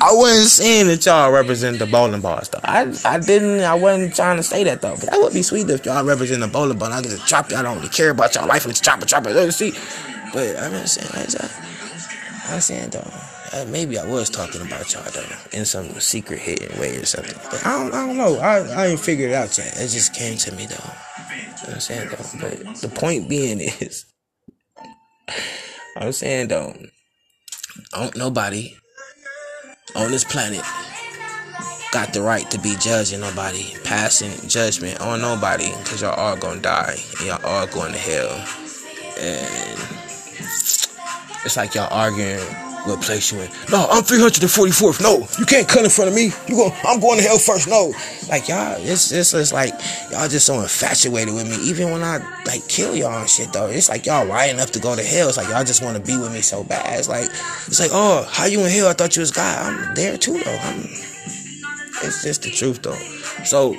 I 0.00 0.12
wasn't 0.12 0.48
saying 0.50 0.86
that 0.88 1.06
y'all 1.06 1.32
represent 1.32 1.78
the 1.78 1.86
bowling 1.86 2.20
boss 2.20 2.48
though. 2.48 2.60
I 2.62 2.92
I 3.04 3.18
didn't. 3.18 3.60
I 3.60 3.74
wasn't 3.74 4.14
trying 4.14 4.36
to 4.36 4.42
say 4.42 4.62
that 4.64 4.82
though. 4.82 4.94
But 4.94 5.10
that 5.10 5.18
would 5.20 5.32
be 5.32 5.42
sweet 5.42 5.68
if 5.70 5.86
y'all 5.86 6.04
represent 6.04 6.40
the 6.40 6.48
bowling 6.48 6.78
ball. 6.78 6.92
I 6.92 7.00
just 7.02 7.26
chop. 7.26 7.50
I 7.52 7.62
don't 7.62 7.78
really 7.78 7.88
care 7.88 8.10
about 8.10 8.34
y'all 8.34 8.46
life. 8.46 8.66
Let's 8.66 8.80
chop 8.80 9.02
it, 9.02 9.08
chop 9.08 9.26
it. 9.26 9.34
Let's 9.34 9.56
see. 9.56 9.72
But 10.32 10.56
I'm 10.58 10.72
not 10.72 10.88
saying. 10.88 11.08
I'm 12.48 12.60
saying 12.60 12.90
though. 12.90 13.10
Uh, 13.54 13.66
maybe 13.66 13.98
I 13.98 14.06
was 14.06 14.30
talking 14.30 14.62
about 14.62 14.94
y'all 14.94 15.02
though 15.10 15.26
in 15.52 15.66
some 15.66 15.88
secret 16.00 16.38
hidden 16.38 16.78
way 16.80 16.96
or 16.96 17.04
something. 17.04 17.36
But 17.50 17.66
I 17.66 17.78
don't, 17.78 17.94
I 17.94 18.06
don't 18.06 18.16
know. 18.16 18.38
I, 18.38 18.60
I 18.60 18.86
ain't 18.86 19.00
figured 19.00 19.30
it 19.30 19.34
out 19.34 19.56
yet. 19.58 19.76
It 19.76 19.88
just 19.88 20.14
came 20.14 20.38
to 20.38 20.52
me 20.52 20.66
though. 20.66 20.90
You 21.62 21.68
know 21.68 21.74
I'm 21.74 21.80
saying 21.80 22.08
though. 22.08 22.38
But 22.40 22.76
the 22.76 22.88
point 22.88 23.28
being 23.28 23.60
is, 23.60 24.06
I'm 25.98 26.12
saying 26.12 26.48
though, 26.48 26.74
don't 27.92 28.16
nobody 28.16 28.74
on 29.96 30.10
this 30.10 30.24
planet 30.24 30.62
got 31.92 32.14
the 32.14 32.22
right 32.22 32.50
to 32.50 32.58
be 32.58 32.74
judging 32.80 33.20
nobody, 33.20 33.74
passing 33.84 34.48
judgment 34.48 34.98
on 35.02 35.20
nobody, 35.20 35.70
because 35.82 36.00
y'all 36.00 36.18
all 36.18 36.36
gonna 36.36 36.62
die 36.62 36.96
and 37.18 37.26
y'all 37.26 37.44
all 37.44 37.66
going 37.66 37.92
to 37.92 37.98
hell. 37.98 38.32
And 39.20 39.78
it's 41.44 41.58
like 41.58 41.74
y'all 41.74 41.92
arguing 41.92 42.40
What 42.84 43.00
place 43.00 43.30
you 43.30 43.40
in? 43.40 43.48
No, 43.70 43.86
I'm 43.88 44.02
344th. 44.02 45.00
No, 45.00 45.24
you 45.38 45.46
can't 45.46 45.68
cut 45.68 45.84
in 45.84 45.90
front 45.90 46.10
of 46.10 46.16
me. 46.16 46.32
You 46.48 46.56
go. 46.56 46.74
I'm 46.82 46.98
going 46.98 47.18
to 47.18 47.24
hell 47.24 47.38
first. 47.38 47.68
No, 47.68 47.94
like 48.28 48.48
y'all, 48.48 48.74
it's 48.80 49.12
it's, 49.12 49.32
it's 49.34 49.52
like 49.52 49.72
y'all 50.10 50.28
just 50.28 50.46
so 50.46 50.60
infatuated 50.60 51.32
with 51.32 51.48
me. 51.48 51.56
Even 51.68 51.92
when 51.92 52.02
I 52.02 52.18
like 52.44 52.66
kill 52.66 52.96
y'all 52.96 53.20
and 53.20 53.30
shit 53.30 53.52
though, 53.52 53.68
it's 53.68 53.88
like 53.88 54.04
y'all 54.04 54.26
lying 54.26 54.58
up 54.58 54.70
to 54.70 54.80
go 54.80 54.96
to 54.96 55.02
hell. 55.02 55.28
It's 55.28 55.36
like 55.36 55.48
y'all 55.48 55.62
just 55.62 55.80
want 55.80 55.96
to 55.96 56.02
be 56.02 56.18
with 56.18 56.32
me 56.32 56.40
so 56.40 56.64
bad. 56.64 56.98
It's 56.98 57.08
like 57.08 57.26
it's 57.26 57.78
like 57.78 57.92
oh, 57.92 58.26
how 58.28 58.46
you 58.46 58.58
in 58.64 58.70
hell? 58.70 58.88
I 58.88 58.94
thought 58.94 59.14
you 59.14 59.20
was 59.20 59.30
God. 59.30 59.64
I'm 59.64 59.94
there 59.94 60.18
too 60.18 60.42
though. 60.42 60.58
I'm, 60.62 60.80
it's 62.02 62.24
just 62.24 62.42
the 62.42 62.50
truth 62.50 62.82
though. 62.82 62.98
So 63.44 63.74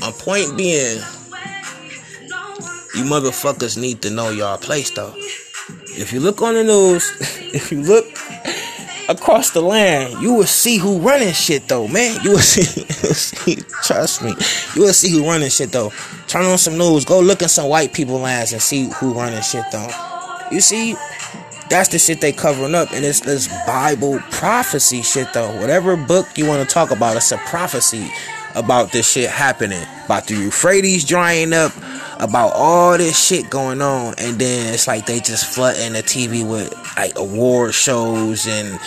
my 0.00 0.10
point 0.18 0.56
being, 0.56 0.96
you 2.96 3.04
motherfuckers 3.04 3.80
need 3.80 4.02
to 4.02 4.10
know 4.10 4.30
y'all 4.30 4.58
place 4.58 4.90
though. 4.90 5.14
If 6.00 6.12
you 6.14 6.20
look 6.20 6.40
on 6.40 6.54
the 6.54 6.64
news, 6.64 7.12
if 7.52 7.70
you 7.70 7.82
look 7.82 8.06
across 9.08 9.50
the 9.50 9.60
land, 9.60 10.22
you 10.22 10.32
will 10.32 10.46
see 10.46 10.78
who 10.78 10.98
running 10.98 11.32
shit 11.32 11.68
though, 11.68 11.86
man. 11.88 12.18
You 12.22 12.30
will 12.30 12.38
see, 12.38 12.80
you 12.80 12.86
will 13.02 13.14
see 13.14 13.56
trust 13.82 14.22
me, 14.22 14.34
you 14.74 14.82
will 14.82 14.92
see 14.94 15.10
who 15.10 15.26
running 15.26 15.50
shit 15.50 15.72
though. 15.72 15.92
Turn 16.26 16.46
on 16.46 16.58
some 16.58 16.78
news, 16.78 17.04
go 17.04 17.20
look 17.20 17.42
in 17.42 17.48
some 17.48 17.68
white 17.68 17.92
people 17.92 18.18
lands 18.18 18.52
and 18.52 18.62
see 18.62 18.88
who 18.96 19.12
running 19.12 19.42
shit 19.42 19.64
though. 19.72 19.90
You 20.50 20.60
see, 20.60 20.94
that's 21.68 21.88
the 21.90 21.98
shit 21.98 22.20
they 22.20 22.32
covering 22.32 22.74
up, 22.74 22.92
and 22.92 23.04
it's 23.04 23.20
this 23.20 23.48
Bible 23.66 24.20
prophecy 24.30 25.02
shit 25.02 25.32
though. 25.34 25.54
Whatever 25.60 25.96
book 25.96 26.26
you 26.36 26.46
want 26.46 26.66
to 26.66 26.72
talk 26.72 26.90
about, 26.90 27.16
it's 27.16 27.30
a 27.30 27.38
prophecy 27.38 28.10
about 28.54 28.92
this 28.92 29.10
shit 29.10 29.30
happening, 29.30 29.86
about 30.04 30.26
the 30.26 30.34
Euphrates 30.34 31.04
drying 31.04 31.52
up, 31.52 31.72
about 32.18 32.52
all 32.54 32.98
this 32.98 33.18
shit 33.18 33.48
going 33.50 33.80
on, 33.80 34.14
and 34.18 34.38
then 34.38 34.74
it's 34.74 34.86
like 34.86 35.06
they 35.06 35.20
just 35.20 35.54
flooding 35.54 35.94
the 35.94 36.02
TV 36.02 36.48
with 36.48 36.74
like 36.96 37.16
award 37.16 37.74
shows 37.74 38.46
and 38.46 38.78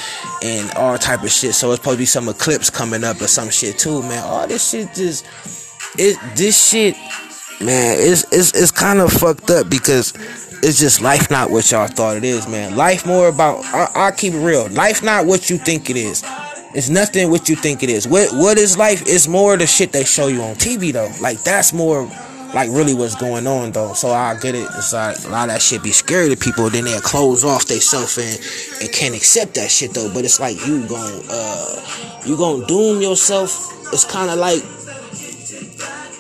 and 0.44 0.72
all 0.74 0.98
type 0.98 1.24
of 1.24 1.32
shit. 1.32 1.54
So 1.54 1.72
it's 1.72 1.80
supposed 1.82 1.98
to 1.98 2.02
be 2.02 2.06
some 2.06 2.30
eclipse 2.30 2.70
coming 2.70 3.04
up 3.04 3.22
or 3.22 3.28
some 3.28 3.50
shit 3.50 3.80
too, 3.80 4.02
man. 4.04 4.24
All 4.24 4.48
this 4.48 4.70
shit 4.70 4.94
just 4.94 5.26
it 5.98 6.18
this 6.36 6.70
shit, 6.70 6.96
man. 7.62 7.98
It's 8.00 8.32
it's 8.32 8.54
it's 8.54 8.72
kind 8.72 9.00
of 9.00 9.12
fucked 9.12 9.50
up 9.50 9.70
because 9.70 10.14
it's 10.64 10.80
just 10.80 11.02
life 11.02 11.30
not 11.30 11.50
what 11.50 11.70
y'all 11.72 11.88
thought 11.88 12.18
it 12.18 12.24
is, 12.24 12.48
man. 12.48 12.76
Life 12.76 13.06
more 13.06 13.28
about 13.28 13.66
I, 13.66 14.08
I 14.08 14.12
keep 14.12 14.34
it 14.34 14.40
real. 14.40 14.68
Life 14.70 15.04
not 15.04 15.26
what 15.26 15.50
you 15.50 15.58
think 15.58 15.90
it 15.90 15.98
is. 15.98 16.24
It's 16.76 16.90
nothing 16.90 17.30
what 17.30 17.50
you 17.50 17.56
think 17.56 17.84
it 17.84 17.90
is. 17.90 18.08
What 18.08 18.32
what 18.34 18.58
is 18.58 18.78
life? 18.78 19.04
It's 19.06 19.28
more 19.28 19.56
the 19.58 19.68
shit 19.68 19.92
they 19.92 20.04
show 20.04 20.28
you 20.28 20.42
on 20.42 20.56
TV 20.56 20.92
though. 20.92 21.12
Like 21.22 21.40
that's 21.44 21.72
more 21.72 22.10
like 22.54 22.70
really 22.72 22.94
what's 22.94 23.16
going 23.16 23.46
on 23.46 23.72
though. 23.72 23.94
So 23.94 24.10
I 24.12 24.36
get 24.40 24.56
it. 24.56 24.68
It's 24.76 24.94
like 24.94 25.18
a 25.26 25.30
lot 25.30 25.50
of 25.50 25.56
that 25.56 25.62
shit 25.62 25.84
be 25.84 25.92
scary 25.92 26.30
to 26.30 26.36
people. 26.36 26.70
Then 26.70 26.86
they'll 26.86 27.02
close 27.02 27.44
off 27.44 27.66
they 27.66 27.80
self 27.80 28.18
and 28.18 28.40
and 28.82 28.92
can't 28.92 29.16
accept 29.16 29.56
that 29.56 29.70
shit 29.70 29.94
though. 29.94 30.12
But 30.12 30.26
it's 30.26 30.40
like 30.40 30.56
you 30.66 30.88
gon' 30.88 31.24
uh 31.30 32.22
you 32.26 32.38
gonna 32.38 32.66
doom 32.66 33.02
yourself. 33.02 33.72
It's 33.94 34.06
kind 34.06 34.32
of 34.32 34.40
like 34.40 34.64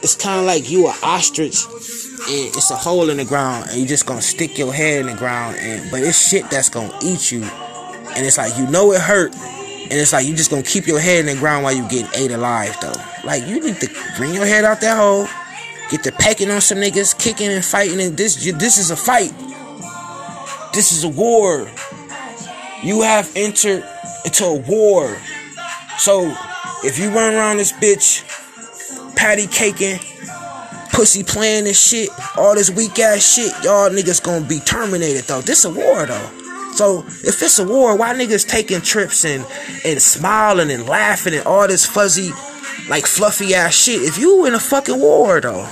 it's 0.04 0.16
kind 0.16 0.40
of 0.40 0.46
like 0.46 0.70
you 0.70 0.88
a 0.88 0.94
ostrich 1.02 1.66
and 1.66 2.56
it's 2.56 2.70
a 2.70 2.76
hole 2.76 3.10
in 3.10 3.18
the 3.18 3.26
ground 3.26 3.70
and 3.70 3.80
you 3.80 3.88
just 3.88 4.06
gonna 4.06 4.22
stick 4.22 4.58
your 4.58 4.72
head 4.72 5.02
in 5.02 5.08
the 5.08 5.18
ground 5.18 5.58
and 5.58 5.90
but 5.90 6.02
it's 6.02 6.30
shit 6.30 6.48
that's 6.50 6.70
gonna 6.70 6.94
eat 7.04 7.32
you 7.32 7.42
and 7.42 8.26
it's 8.26 8.38
like 8.38 8.56
you 8.58 8.68
know 8.68 8.92
it 8.92 9.02
hurt 9.02 9.34
and 9.84 9.94
it's 9.94 10.14
like 10.14 10.26
you 10.26 10.36
just 10.36 10.50
gonna 10.50 10.64
keep 10.64 10.88
your 10.88 11.00
head 11.00 11.20
in 11.20 11.26
the 11.28 11.40
ground 11.40 11.64
while 11.64 11.74
you 11.74 11.88
getting 11.90 12.10
ate 12.16 12.32
alive 12.32 12.76
though 12.82 12.94
like 13.24 13.46
you 13.48 13.60
need 13.60 13.78
to 13.78 13.90
bring 14.18 14.34
your 14.34 14.46
head 14.46 14.64
out 14.64 14.82
that 14.82 14.98
hole 14.98 15.28
Get 15.94 16.02
the 16.02 16.12
pecking 16.12 16.50
on 16.50 16.60
some 16.60 16.80
niggas, 16.80 17.16
kicking 17.20 17.52
and 17.52 17.64
fighting, 17.64 18.02
and 18.02 18.18
this 18.18 18.52
this 18.54 18.80
is 18.80 18.90
a 18.90 18.96
fight. 18.96 19.32
This 20.74 20.92
is 20.92 21.04
a 21.04 21.08
war. 21.08 21.70
You 22.82 23.04
have 23.04 23.32
entered 23.36 23.84
into 24.26 24.44
a 24.44 24.56
war. 24.56 25.16
So 26.00 26.36
if 26.84 26.98
you 26.98 27.10
run 27.10 27.36
around 27.36 27.58
this 27.58 27.74
bitch, 27.74 28.26
patty 29.16 29.46
caking, 29.46 30.00
pussy 30.92 31.24
playing 31.24 31.66
this 31.66 31.80
shit, 31.80 32.10
all 32.38 32.56
this 32.56 32.72
weak 32.72 32.98
ass 32.98 33.36
shit, 33.36 33.52
y'all 33.64 33.92
niggas 33.92 34.24
gonna 34.24 34.46
be 34.48 34.62
terminated 34.62 35.26
though. 35.26 35.42
This 35.42 35.64
a 35.64 35.70
war 35.70 36.08
though. 36.08 36.43
So 36.76 37.00
if 37.08 37.42
it's 37.42 37.60
a 37.60 37.66
war, 37.66 37.96
why 37.96 38.14
niggas 38.14 38.48
taking 38.48 38.82
trips 38.82 39.26
and 39.26 39.46
and 39.86 40.02
smiling 40.02 40.72
and 40.72 40.88
laughing 40.88 41.36
and 41.36 41.46
all 41.46 41.68
this 41.68 41.86
fuzzy 41.86 42.32
like 42.90 43.06
fluffy 43.06 43.54
ass 43.54 43.74
shit. 43.74 44.02
If 44.02 44.18
you 44.18 44.46
in 44.46 44.54
a 44.54 44.60
fucking 44.60 45.00
war 45.00 45.40
though, 45.40 45.68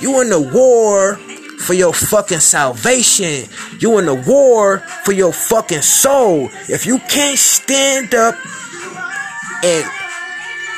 you 0.00 0.20
in 0.20 0.30
the 0.30 0.40
war 0.52 1.16
for 1.64 1.74
your 1.74 1.92
fucking 1.92 2.40
salvation. 2.40 3.48
You 3.78 3.98
in 3.98 4.06
the 4.06 4.14
war 4.14 4.78
for 5.04 5.12
your 5.12 5.32
fucking 5.32 5.82
soul. 5.82 6.50
If 6.68 6.86
you 6.86 6.98
can't 6.98 7.38
stand 7.38 8.14
up 8.14 8.34
and 9.64 9.84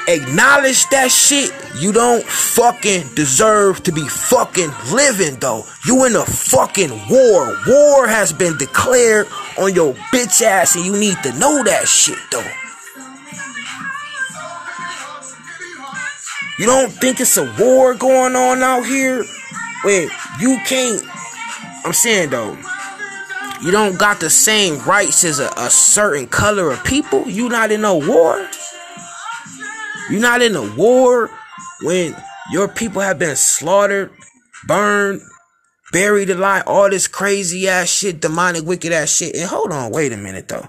acknowledge 0.08 0.88
that 0.90 1.10
shit, 1.10 1.52
you 1.78 1.92
don't 1.92 2.24
fucking 2.24 3.14
deserve 3.14 3.82
to 3.84 3.92
be 3.92 4.06
fucking 4.08 4.70
living 4.92 5.36
though. 5.40 5.64
You 5.86 6.04
in 6.04 6.16
a 6.16 6.24
fucking 6.24 6.90
war. 7.08 7.56
War 7.66 8.06
has 8.06 8.32
been 8.32 8.56
declared 8.56 9.26
on 9.58 9.74
your 9.74 9.94
bitch 10.12 10.42
ass 10.42 10.76
and 10.76 10.84
you 10.84 10.92
need 10.92 11.16
to 11.22 11.32
know 11.38 11.62
that 11.64 11.86
shit 11.88 12.18
though. 12.30 12.44
You 16.58 16.64
don't 16.64 16.90
think 16.90 17.20
it's 17.20 17.36
a 17.36 17.54
war 17.60 17.94
going 17.94 18.34
on 18.34 18.62
out 18.62 18.86
here? 18.86 19.24
Wait, 19.84 20.08
you 20.40 20.58
can't. 20.64 21.02
I'm 21.84 21.92
saying 21.92 22.30
though, 22.30 22.56
you 23.62 23.70
don't 23.70 23.98
got 23.98 24.20
the 24.20 24.30
same 24.30 24.78
rights 24.80 25.22
as 25.24 25.38
a, 25.38 25.50
a 25.56 25.70
certain 25.70 26.26
color 26.26 26.70
of 26.70 26.82
people. 26.84 27.28
You 27.28 27.48
not 27.48 27.70
in 27.72 27.84
a 27.84 27.94
war. 27.94 28.48
You 30.10 30.20
not 30.20 30.42
in 30.42 30.54
a 30.54 30.74
war 30.76 31.30
when 31.82 32.16
your 32.52 32.68
people 32.68 33.02
have 33.02 33.18
been 33.18 33.36
slaughtered, 33.36 34.10
burned, 34.66 35.20
buried 35.92 36.30
alive, 36.30 36.64
all 36.66 36.88
this 36.90 37.08
crazy 37.08 37.68
ass 37.68 37.88
shit, 37.88 38.20
demonic, 38.20 38.64
wicked 38.64 38.92
ass 38.92 39.10
shit. 39.10 39.34
And 39.34 39.48
hold 39.48 39.72
on, 39.72 39.90
wait 39.90 40.12
a 40.12 40.16
minute 40.16 40.48
though. 40.48 40.68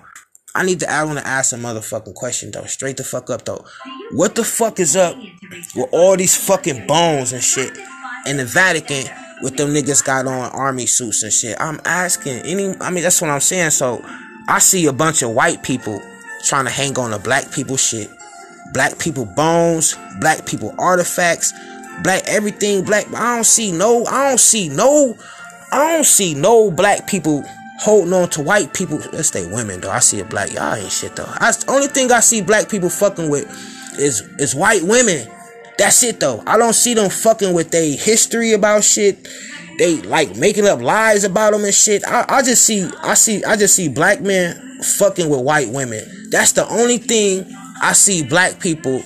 I 0.57 0.65
need 0.65 0.79
to. 0.79 0.91
I 0.91 1.03
want 1.03 1.19
to 1.19 1.27
ask 1.27 1.53
a 1.53 1.55
motherfucking 1.55 2.15
question 2.15 2.49
though. 2.49 2.65
Straight 2.65 2.97
the 2.97 3.03
fuck 3.03 3.29
up 3.29 3.45
though. 3.45 3.63
What 4.11 4.33
the 4.33 4.43
fuck 4.43 4.79
is 4.79 4.95
up 4.95 5.15
with 5.75 5.89
all 5.91 6.17
these 6.17 6.35
fucking 6.35 6.87
bones 6.87 7.31
and 7.31 7.43
shit 7.43 7.77
in 8.25 8.37
the 8.37 8.45
Vatican 8.45 9.05
with 9.43 9.55
them 9.55 9.69
niggas 9.69 10.03
got 10.03 10.25
on 10.25 10.51
army 10.51 10.87
suits 10.87 11.21
and 11.21 11.31
shit? 11.31 11.55
I'm 11.59 11.79
asking 11.85 12.39
any. 12.39 12.73
I 12.81 12.89
mean, 12.89 13.03
that's 13.03 13.21
what 13.21 13.29
I'm 13.29 13.39
saying. 13.39 13.69
So 13.69 14.03
I 14.47 14.57
see 14.57 14.87
a 14.87 14.93
bunch 14.93 15.21
of 15.21 15.29
white 15.31 15.61
people 15.61 16.01
trying 16.43 16.65
to 16.65 16.71
hang 16.71 16.97
on 16.97 17.11
to 17.11 17.19
black 17.19 17.51
people 17.51 17.77
shit, 17.77 18.09
black 18.73 18.97
people 18.99 19.25
bones, 19.25 19.97
black 20.19 20.45
people 20.45 20.73
artifacts, 20.77 21.53
black 22.03 22.23
everything 22.27 22.83
black. 22.83 23.07
I 23.13 23.35
don't 23.35 23.43
see 23.45 23.71
no. 23.71 24.05
I 24.05 24.29
don't 24.29 24.39
see 24.39 24.69
no. 24.69 25.17
I 25.71 25.93
don't 25.95 26.05
see 26.05 26.33
no 26.33 26.71
black 26.71 27.07
people 27.07 27.43
holding 27.79 28.13
on 28.13 28.29
to 28.29 28.41
white 28.41 28.73
people. 28.73 28.97
Let's 29.11 29.29
say 29.29 29.51
women 29.51 29.81
though. 29.81 29.91
I 29.91 29.99
see 29.99 30.19
a 30.19 30.25
black 30.25 30.53
y'all 30.53 30.75
ain't 30.75 30.91
shit 30.91 31.15
though. 31.15 31.25
I 31.27 31.53
only 31.67 31.87
thing 31.87 32.11
I 32.11 32.19
see 32.19 32.41
black 32.41 32.69
people 32.69 32.89
fucking 32.89 33.29
with 33.29 33.47
is 33.99 34.21
is 34.39 34.55
white 34.55 34.83
women. 34.83 35.27
That's 35.77 36.01
it 36.03 36.19
though. 36.19 36.43
I 36.47 36.57
don't 36.57 36.73
see 36.73 36.93
them 36.93 37.09
fucking 37.09 37.53
with 37.53 37.71
their 37.71 37.95
history 37.95 38.53
about 38.53 38.83
shit. 38.83 39.27
They 39.77 40.01
like 40.01 40.35
making 40.35 40.65
up 40.65 40.81
lies 40.81 41.23
about 41.23 41.53
them 41.53 41.63
and 41.63 41.73
shit. 41.73 42.03
I, 42.07 42.25
I 42.27 42.41
just 42.41 42.65
see 42.65 42.89
I 43.03 43.13
see 43.13 43.43
I 43.43 43.55
just 43.55 43.75
see 43.75 43.89
black 43.89 44.21
men 44.21 44.81
fucking 44.81 45.29
with 45.29 45.41
white 45.41 45.69
women. 45.69 46.29
That's 46.31 46.53
the 46.53 46.67
only 46.67 46.97
thing 46.97 47.45
I 47.81 47.93
see 47.93 48.23
black 48.23 48.59
people 48.59 49.01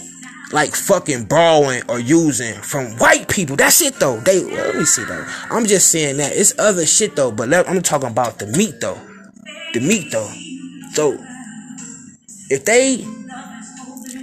like 0.53 0.75
fucking 0.75 1.25
borrowing 1.25 1.81
or 1.88 1.99
using 1.99 2.53
from 2.62 2.97
white 2.97 3.27
people. 3.27 3.55
That's 3.55 3.81
it 3.81 3.95
though. 3.95 4.19
They 4.19 4.43
well, 4.43 4.67
let 4.67 4.75
me 4.75 4.86
see 4.86 5.03
though. 5.03 5.25
I'm 5.49 5.65
just 5.65 5.89
saying 5.89 6.17
that 6.17 6.34
it's 6.36 6.57
other 6.60 6.86
shit 6.86 7.15
though, 7.15 7.31
but 7.31 7.49
let, 7.49 7.69
I'm 7.69 7.81
talking 7.81 8.10
about 8.10 8.39
the 8.39 8.47
meat 8.47 8.75
though. 8.81 8.99
The 9.73 9.79
meat 9.79 10.12
though. 10.12 10.31
So 10.93 11.17
if 12.49 12.65
they 12.65 13.05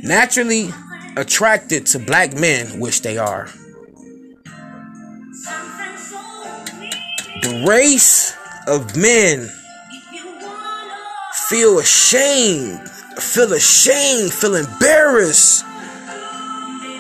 naturally 0.03 0.71
attracted 1.17 1.87
to 1.87 1.99
black 1.99 2.35
men, 2.35 2.79
which 2.79 3.03
they 3.03 3.19
are, 3.19 3.49
the 7.43 7.65
race 7.67 8.35
of 8.67 8.97
men 8.97 9.49
feel 11.49 11.79
ashamed, 11.79 12.91
feel 13.21 13.53
ashamed, 13.53 14.33
feel 14.33 14.55
embarrassed 14.55 15.65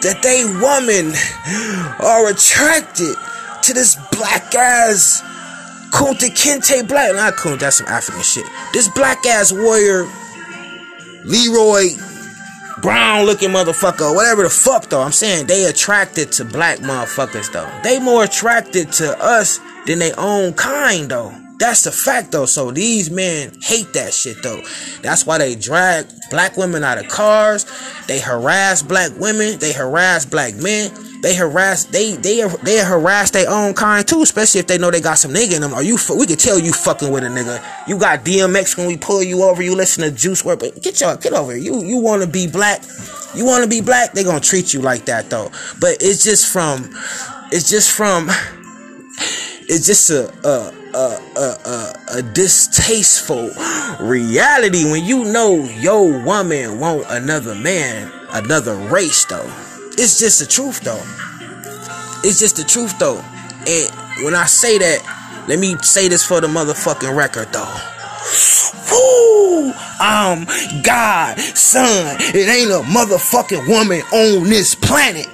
that 0.02 0.22
they 0.22 0.44
women 0.44 1.12
are 2.00 2.28
attracted 2.30 3.16
to 3.62 3.74
this 3.74 3.96
black 4.12 4.54
ass 4.54 5.22
Kunta 5.90 6.28
Kinte 6.28 6.86
black 6.86 7.14
not 7.14 7.34
Kunta, 7.34 7.60
that's 7.60 7.78
some 7.78 7.86
African 7.88 8.22
shit. 8.22 8.44
This 8.72 8.88
black 8.88 9.24
ass 9.26 9.52
warrior 9.52 10.06
Leroy 11.24 11.88
brown 12.80 13.24
looking 13.24 13.50
motherfucker, 13.50 14.14
whatever 14.14 14.42
the 14.42 14.50
fuck 14.50 14.88
though. 14.88 15.02
I'm 15.02 15.12
saying 15.12 15.46
they 15.46 15.64
attracted 15.64 16.32
to 16.32 16.44
black 16.44 16.78
motherfuckers 16.78 17.52
though. 17.52 17.70
They 17.82 17.98
more 17.98 18.24
attracted 18.24 18.92
to 18.92 19.18
us 19.22 19.58
than 19.86 19.98
they 19.98 20.12
own 20.12 20.52
kind 20.54 21.10
though. 21.10 21.34
That's 21.58 21.82
the 21.82 21.92
fact 21.92 22.32
though. 22.32 22.46
So 22.46 22.70
these 22.70 23.10
men 23.10 23.52
hate 23.60 23.92
that 23.94 24.14
shit 24.14 24.42
though. 24.42 24.62
That's 25.02 25.26
why 25.26 25.38
they 25.38 25.56
drag 25.56 26.06
black 26.30 26.56
women 26.56 26.84
out 26.84 26.98
of 26.98 27.08
cars. 27.08 27.66
They 28.06 28.20
harass 28.20 28.82
black 28.82 29.10
women. 29.18 29.58
They 29.58 29.72
harass 29.72 30.24
black 30.24 30.54
men. 30.54 30.92
They 31.20 31.34
harass 31.34 31.84
they 31.86 32.14
they 32.14 32.46
they 32.62 32.78
harass 32.78 33.32
their 33.32 33.50
own 33.50 33.74
kind 33.74 34.06
too, 34.06 34.22
especially 34.22 34.60
if 34.60 34.68
they 34.68 34.78
know 34.78 34.92
they 34.92 35.00
got 35.00 35.18
some 35.18 35.32
nigga 35.32 35.56
in 35.56 35.62
them. 35.62 35.74
Are 35.74 35.82
you 35.82 35.98
we 36.16 36.26
could 36.26 36.38
tell 36.38 36.60
you 36.60 36.72
fucking 36.72 37.10
with 37.10 37.24
a 37.24 37.26
nigga. 37.26 37.60
You 37.88 37.98
got 37.98 38.24
DMX 38.24 38.78
when 38.78 38.86
we 38.86 38.96
pull 38.96 39.22
you 39.24 39.42
over. 39.42 39.60
You 39.60 39.74
listen 39.74 40.04
to 40.04 40.12
Juice 40.12 40.42
WRLD, 40.44 40.60
but 40.60 40.82
get 40.82 41.00
your 41.00 41.16
get 41.16 41.32
over 41.32 41.52
here. 41.52 41.60
You 41.60 41.82
you 41.82 41.96
want 41.98 42.22
to 42.22 42.28
be 42.28 42.46
black. 42.46 42.82
You 43.34 43.44
want 43.44 43.64
to 43.64 43.68
be 43.68 43.80
black. 43.80 44.12
They 44.12 44.22
gonna 44.22 44.38
treat 44.38 44.72
you 44.72 44.80
like 44.80 45.06
that 45.06 45.28
though. 45.28 45.50
But 45.80 45.96
it's 46.00 46.22
just 46.22 46.52
from 46.52 46.88
it's 47.50 47.68
just 47.68 47.90
from 47.90 48.28
it's 49.68 49.86
just 49.86 50.10
a 50.10 50.32
a 50.48 50.77
a, 50.98 51.22
a, 51.36 51.40
a, 51.64 52.18
a 52.18 52.22
distasteful 52.22 53.50
reality 54.00 54.90
when 54.90 55.04
you 55.04 55.24
know 55.24 55.62
your 55.78 56.24
woman 56.24 56.80
want 56.80 57.06
another 57.08 57.54
man, 57.54 58.10
another 58.30 58.74
race 58.74 59.24
though. 59.26 59.46
It's 59.92 60.18
just 60.18 60.40
the 60.40 60.46
truth 60.46 60.80
though. 60.80 61.02
It's 62.24 62.40
just 62.40 62.56
the 62.56 62.64
truth 62.64 62.98
though. 62.98 63.22
And 63.68 64.24
when 64.24 64.34
I 64.34 64.46
say 64.46 64.78
that, 64.78 65.44
let 65.46 65.60
me 65.60 65.76
say 65.82 66.08
this 66.08 66.26
for 66.26 66.40
the 66.40 66.48
motherfucking 66.48 67.16
record 67.16 67.52
though. 67.52 67.74
Woo! 68.90 69.72
I'm 70.00 70.46
God, 70.82 71.38
son. 71.38 72.16
It 72.20 72.48
ain't 72.48 72.72
a 72.72 72.84
motherfucking 72.90 73.68
woman 73.68 74.00
on 74.12 74.48
this 74.48 74.74
planet 74.74 75.28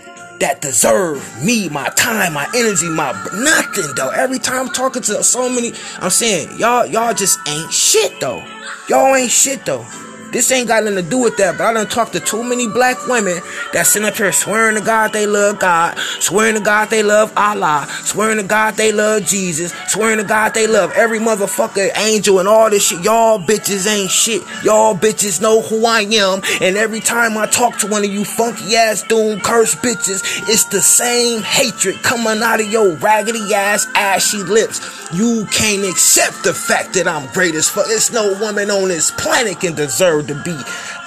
that 0.45 0.61
deserve 0.61 1.43
me, 1.43 1.71
my 1.71 1.89
time, 1.97 2.35
my 2.35 2.47
energy, 2.55 2.87
my 2.87 3.13
nothing 3.33 3.95
though. 3.97 4.11
Every 4.11 4.39
time 4.39 4.67
I'm 4.67 4.75
talking 4.75 5.01
to 5.01 5.25
so 5.25 5.49
many, 5.49 5.73
I'm 6.01 6.11
saying 6.11 6.59
y'all, 6.59 6.85
y'all 6.85 7.15
just 7.15 7.39
ain't 7.49 7.73
shit 7.73 8.21
though. 8.21 8.45
Y'all 8.91 9.17
ain't 9.17 9.31
shit 9.31 9.65
though. 9.65 9.87
This 10.35 10.51
ain't 10.51 10.67
got 10.67 10.83
nothing 10.83 11.05
to 11.05 11.09
do 11.09 11.19
with 11.19 11.37
that, 11.37 11.57
but 11.59 11.65
I 11.65 11.73
done 11.73 11.87
talked 11.87 12.13
to 12.15 12.19
too 12.19 12.43
many 12.43 12.67
black 12.67 13.07
women 13.07 13.41
that 13.73 13.87
sit 13.87 14.03
up 14.03 14.17
here 14.17 14.33
swearing 14.33 14.75
to 14.75 14.81
God 14.81 15.13
they 15.13 15.29
love 15.29 15.61
God, 15.61 15.97
swearing 16.19 16.57
to 16.57 16.61
God 16.61 16.91
they 16.91 17.05
love 17.05 17.33
Allah, 17.37 17.87
swearing 18.03 18.39
to 18.39 18.43
God 18.43 18.75
they 18.75 18.91
love 18.91 19.27
Jesus, 19.27 19.73
swearing 19.87 20.19
to 20.19 20.25
God 20.25 20.53
they 20.53 20.67
love 20.67 20.91
every 20.97 21.21
motherfucker 21.21 21.97
angel 21.97 22.41
and 22.41 22.49
all 22.49 22.69
this 22.69 22.85
shit. 22.85 23.05
Y'all 23.05 23.39
bitches 23.39 23.87
ain't 23.87 24.11
shit. 24.11 24.43
Y'all 24.65 24.97
bitches 24.97 25.41
know 25.41 25.61
who 25.63 25.87
I 25.87 26.01
am. 26.01 26.43
And 26.61 26.77
every 26.77 26.99
time 26.99 27.39
I 27.39 27.47
talk 27.47 27.79
to 27.79 27.87
one 27.87 28.05
of 28.05 28.13
you 28.13 28.25
funky 28.25 28.75
ass 28.75 29.05
doom 29.05 29.39
curse 29.39 29.77
bitches, 29.77 30.21
it's 30.49 30.65
the 30.65 30.83
same 30.83 31.43
hatred 31.43 32.03
coming 32.03 32.43
out 32.43 32.61
of 32.61 32.67
your 32.67 32.97
raggedy 32.97 33.55
ass 33.55 33.87
ashy 33.95 34.39
lips. 34.39 34.81
You 35.13 35.47
can't 35.53 35.89
accept 35.89 36.43
the 36.43 36.53
fact 36.53 36.95
that 36.95 37.07
I'm 37.07 37.33
great 37.33 37.55
as 37.55 37.69
fuck. 37.69 37.87
There's 37.87 38.13
no 38.13 38.37
woman 38.41 38.69
on 38.69 38.89
this 38.89 39.13
planet 39.13 39.61
can 39.61 39.77
deserve 39.77 40.24
to 40.27 40.35
be 40.43 40.57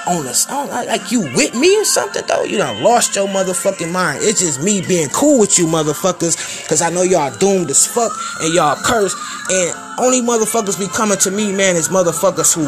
on 0.08 0.26
a 0.26 0.34
song. 0.34 0.70
Like 0.70 1.12
you 1.12 1.22
with 1.36 1.56
me 1.56 1.78
or 1.78 1.86
something 1.86 2.24
though. 2.28 2.44
You 2.44 2.58
done 2.58 2.84
lost 2.84 3.16
your 3.16 3.28
motherfucking 3.28 3.92
mind. 3.92 4.20
It's 4.22 4.40
just 4.40 4.62
me 4.64 4.82
being 4.88 5.10
cool 5.10 5.40
with 5.40 5.58
you 5.60 5.68
motherfuckers. 5.68 6.68
Cause 6.68 6.82
I 6.82 6.90
know 6.90 7.04
y'all 7.04 7.36
doomed 7.38 7.70
as 7.70 7.86
fuck 7.86 8.12
and 8.42 8.54
y'all 8.54 8.76
cursed. 8.84 9.18
And 9.50 9.76
only 10.00 10.22
motherfuckers 10.22 10.78
be 10.78 10.88
coming 10.88 11.18
to 11.20 11.32
me, 11.32 11.52
man, 11.52 11.76
is 11.76 11.90
motherfuckers 11.90 12.54
who 12.54 12.66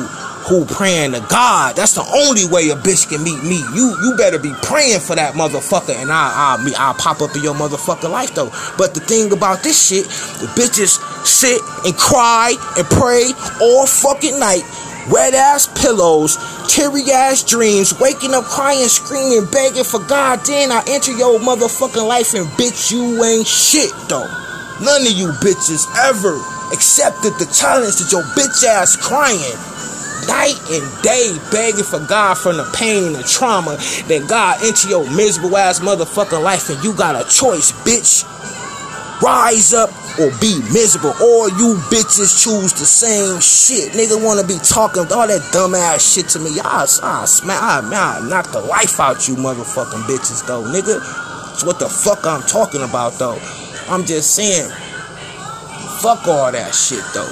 who 0.49 0.65
praying 0.65 1.11
to 1.11 1.19
God. 1.29 1.75
That's 1.75 1.93
the 1.93 2.01
only 2.01 2.45
way 2.45 2.69
a 2.69 2.75
bitch 2.75 3.09
can 3.09 3.23
meet 3.23 3.43
me. 3.43 3.59
You 3.75 3.95
you 4.01 4.15
better 4.17 4.39
be 4.39 4.51
praying 4.63 4.99
for 4.99 5.15
that 5.15 5.35
motherfucker, 5.35 5.95
and 5.95 6.11
I 6.11 6.57
I 6.57 6.63
me 6.63 6.73
I'll 6.75 6.95
pop 6.95 7.21
up 7.21 7.35
in 7.35 7.43
your 7.43 7.53
motherfucking 7.53 8.09
life 8.09 8.33
though. 8.33 8.49
But 8.77 8.93
the 8.93 9.01
thing 9.01 9.31
about 9.31 9.61
this 9.63 9.77
shit, 9.77 10.05
the 10.41 10.47
bitches 10.57 10.97
sit 11.25 11.61
and 11.85 11.95
cry 11.95 12.55
and 12.77 12.85
pray 12.87 13.31
all 13.61 13.85
fucking 13.85 14.39
night 14.39 14.63
wet 15.07 15.33
ass 15.33 15.67
pillows, 15.81 16.37
teary 16.67 17.03
ass 17.11 17.43
dreams, 17.43 17.93
waking 17.99 18.33
up 18.33 18.45
crying, 18.45 18.87
screaming, 18.87 19.45
begging 19.51 19.83
for 19.83 19.99
God. 19.99 20.39
Then 20.45 20.71
I 20.71 20.83
enter 20.87 21.11
your 21.11 21.39
motherfucking 21.39 22.07
life 22.07 22.33
and 22.33 22.45
bitch, 22.59 22.91
you 22.91 23.23
ain't 23.23 23.47
shit 23.47 23.91
though. 24.09 24.27
None 24.81 25.01
of 25.01 25.13
you 25.13 25.31
bitches 25.43 25.87
ever 26.07 26.35
accepted 26.73 27.33
the 27.39 27.49
challenge 27.51 27.97
that 27.97 28.11
your 28.11 28.23
bitch 28.35 28.63
ass 28.63 28.95
crying 28.95 29.57
night 30.27 30.59
and 30.69 30.85
day 31.01 31.35
begging 31.51 31.83
for 31.83 31.99
God 31.99 32.37
from 32.37 32.57
the 32.57 32.69
pain 32.75 33.07
and 33.07 33.15
the 33.15 33.23
trauma 33.23 33.77
that 34.07 34.25
God 34.29 34.63
into 34.63 34.87
your 34.87 35.09
miserable 35.09 35.57
ass 35.57 35.79
motherfucking 35.79 36.43
life 36.43 36.69
and 36.69 36.83
you 36.83 36.93
got 36.93 37.15
a 37.15 37.27
choice, 37.29 37.71
bitch. 37.83 38.23
Rise 39.21 39.73
up 39.73 39.89
or 40.19 40.31
be 40.39 40.59
miserable. 40.73 41.15
All 41.21 41.47
you 41.49 41.75
bitches 41.87 42.43
choose 42.43 42.73
the 42.73 42.85
same 42.85 43.39
shit. 43.39 43.93
Nigga 43.93 44.21
wanna 44.21 44.43
be 44.43 44.59
talking 44.59 45.03
all 45.11 45.27
that 45.27 45.41
dumbass 45.51 46.13
shit 46.13 46.27
to 46.29 46.39
me. 46.39 46.55
Y'all, 46.55 46.67
I 46.67 47.25
smack, 47.25 47.61
I, 47.61 47.79
I 47.79 48.27
knock 48.27 48.51
the 48.51 48.59
life 48.59 48.99
out 48.99 49.27
you 49.27 49.35
motherfucking 49.35 50.03
bitches 50.03 50.45
though, 50.45 50.63
nigga. 50.63 50.99
That's 51.47 51.63
what 51.63 51.79
the 51.79 51.89
fuck 51.89 52.25
I'm 52.25 52.41
talking 52.43 52.81
about 52.83 53.13
though. 53.19 53.39
I'm 53.87 54.05
just 54.05 54.35
saying, 54.35 54.69
fuck 56.01 56.27
all 56.27 56.51
that 56.51 56.75
shit 56.75 57.03
though. 57.13 57.31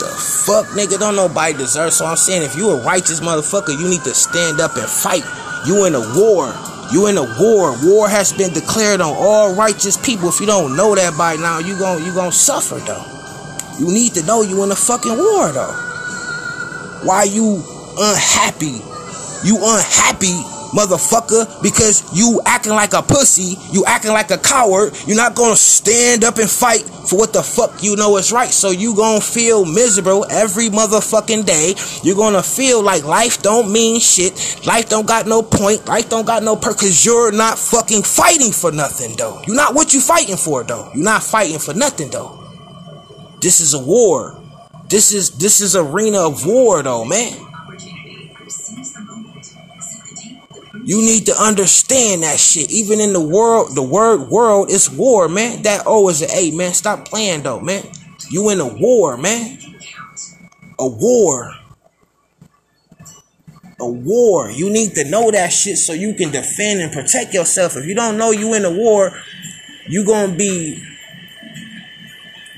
The 0.00 0.08
fuck, 0.46 0.66
nigga, 0.74 0.98
don't 0.98 1.16
nobody 1.16 1.54
deserve. 1.54 1.92
So 1.92 2.06
I'm 2.06 2.16
saying, 2.16 2.42
if 2.42 2.56
you 2.56 2.70
a 2.70 2.82
righteous 2.82 3.20
motherfucker, 3.20 3.78
you 3.78 3.88
need 3.88 4.02
to 4.04 4.14
stand 4.14 4.60
up 4.60 4.76
and 4.76 4.88
fight. 4.88 5.24
You 5.66 5.84
in 5.84 5.94
a 5.94 6.02
war. 6.18 6.52
You 6.92 7.06
in 7.06 7.16
a 7.16 7.22
war. 7.40 7.74
War 7.82 8.08
has 8.08 8.32
been 8.32 8.52
declared 8.52 9.00
on 9.00 9.14
all 9.16 9.54
righteous 9.54 9.96
people. 9.96 10.28
If 10.28 10.40
you 10.40 10.46
don't 10.46 10.76
know 10.76 10.94
that 10.94 11.16
by 11.16 11.36
now, 11.36 11.58
you 11.58 11.78
gon' 11.78 12.04
you 12.04 12.12
gon' 12.12 12.32
suffer 12.32 12.76
though. 12.76 13.04
You 13.78 13.92
need 13.92 14.14
to 14.14 14.22
know 14.24 14.42
you 14.42 14.62
in 14.62 14.70
a 14.70 14.76
fucking 14.76 15.16
war 15.16 15.52
though. 15.52 15.74
Why 17.04 17.24
you 17.24 17.64
unhappy? 17.98 18.80
You 19.44 19.56
unhappy 19.58 20.61
motherfucker, 20.72 21.62
because 21.62 22.02
you 22.12 22.40
acting 22.46 22.72
like 22.72 22.92
a 22.92 23.02
pussy, 23.02 23.56
you 23.72 23.84
acting 23.86 24.12
like 24.12 24.30
a 24.30 24.38
coward, 24.38 24.92
you're 25.06 25.16
not 25.16 25.34
gonna 25.34 25.56
stand 25.56 26.24
up 26.24 26.38
and 26.38 26.50
fight 26.50 26.82
for 26.82 27.18
what 27.18 27.32
the 27.32 27.42
fuck 27.42 27.82
you 27.82 27.96
know 27.96 28.16
is 28.16 28.32
right. 28.32 28.50
So 28.50 28.70
you 28.70 28.96
gonna 28.96 29.20
feel 29.20 29.64
miserable 29.64 30.26
every 30.30 30.68
motherfucking 30.68 31.46
day. 31.46 31.74
You're 32.02 32.16
gonna 32.16 32.42
feel 32.42 32.82
like 32.82 33.04
life 33.04 33.42
don't 33.42 33.70
mean 33.72 34.00
shit. 34.00 34.66
Life 34.66 34.88
don't 34.88 35.06
got 35.06 35.26
no 35.26 35.42
point. 35.42 35.86
Life 35.86 36.08
don't 36.08 36.26
got 36.26 36.42
no 36.42 36.56
purpose. 36.56 36.72
Cause 36.82 37.04
you're 37.04 37.32
not 37.32 37.58
fucking 37.58 38.02
fighting 38.02 38.50
for 38.50 38.72
nothing 38.72 39.14
though. 39.16 39.42
You're 39.46 39.56
not 39.56 39.74
what 39.74 39.92
you 39.92 40.00
fighting 40.00 40.36
for 40.36 40.64
though. 40.64 40.90
You're 40.94 41.04
not 41.04 41.22
fighting 41.22 41.58
for 41.58 41.74
nothing 41.74 42.10
though. 42.10 42.38
This 43.40 43.60
is 43.60 43.74
a 43.74 43.78
war. 43.78 44.40
This 44.88 45.12
is 45.12 45.30
this 45.32 45.60
is 45.60 45.76
arena 45.76 46.26
of 46.26 46.46
war 46.46 46.82
though, 46.82 47.04
man. 47.04 47.51
You 50.84 51.00
need 51.00 51.26
to 51.26 51.40
understand 51.40 52.24
that 52.24 52.40
shit. 52.40 52.70
Even 52.70 52.98
in 53.00 53.12
the 53.12 53.20
world, 53.20 53.74
the 53.74 53.82
word 53.82 54.28
world 54.28 54.70
is 54.70 54.90
war, 54.90 55.28
man. 55.28 55.62
That 55.62 55.84
O 55.86 56.08
is 56.08 56.22
an 56.22 56.30
A, 56.34 56.50
man. 56.50 56.74
Stop 56.74 57.06
playing 57.06 57.42
though, 57.42 57.60
man. 57.60 57.84
You 58.30 58.50
in 58.50 58.60
a 58.60 58.66
war, 58.66 59.16
man. 59.16 59.58
A 60.78 60.88
war. 60.88 61.54
A 63.78 63.88
war. 63.88 64.50
You 64.50 64.70
need 64.70 64.94
to 64.94 65.08
know 65.08 65.30
that 65.30 65.52
shit 65.52 65.78
so 65.78 65.92
you 65.92 66.14
can 66.14 66.30
defend 66.30 66.80
and 66.80 66.92
protect 66.92 67.32
yourself. 67.32 67.76
If 67.76 67.86
you 67.86 67.94
don't 67.94 68.18
know 68.18 68.32
you 68.32 68.54
in 68.54 68.64
a 68.64 68.72
war, 68.72 69.12
you 69.86 70.04
gonna 70.04 70.34
be 70.34 70.82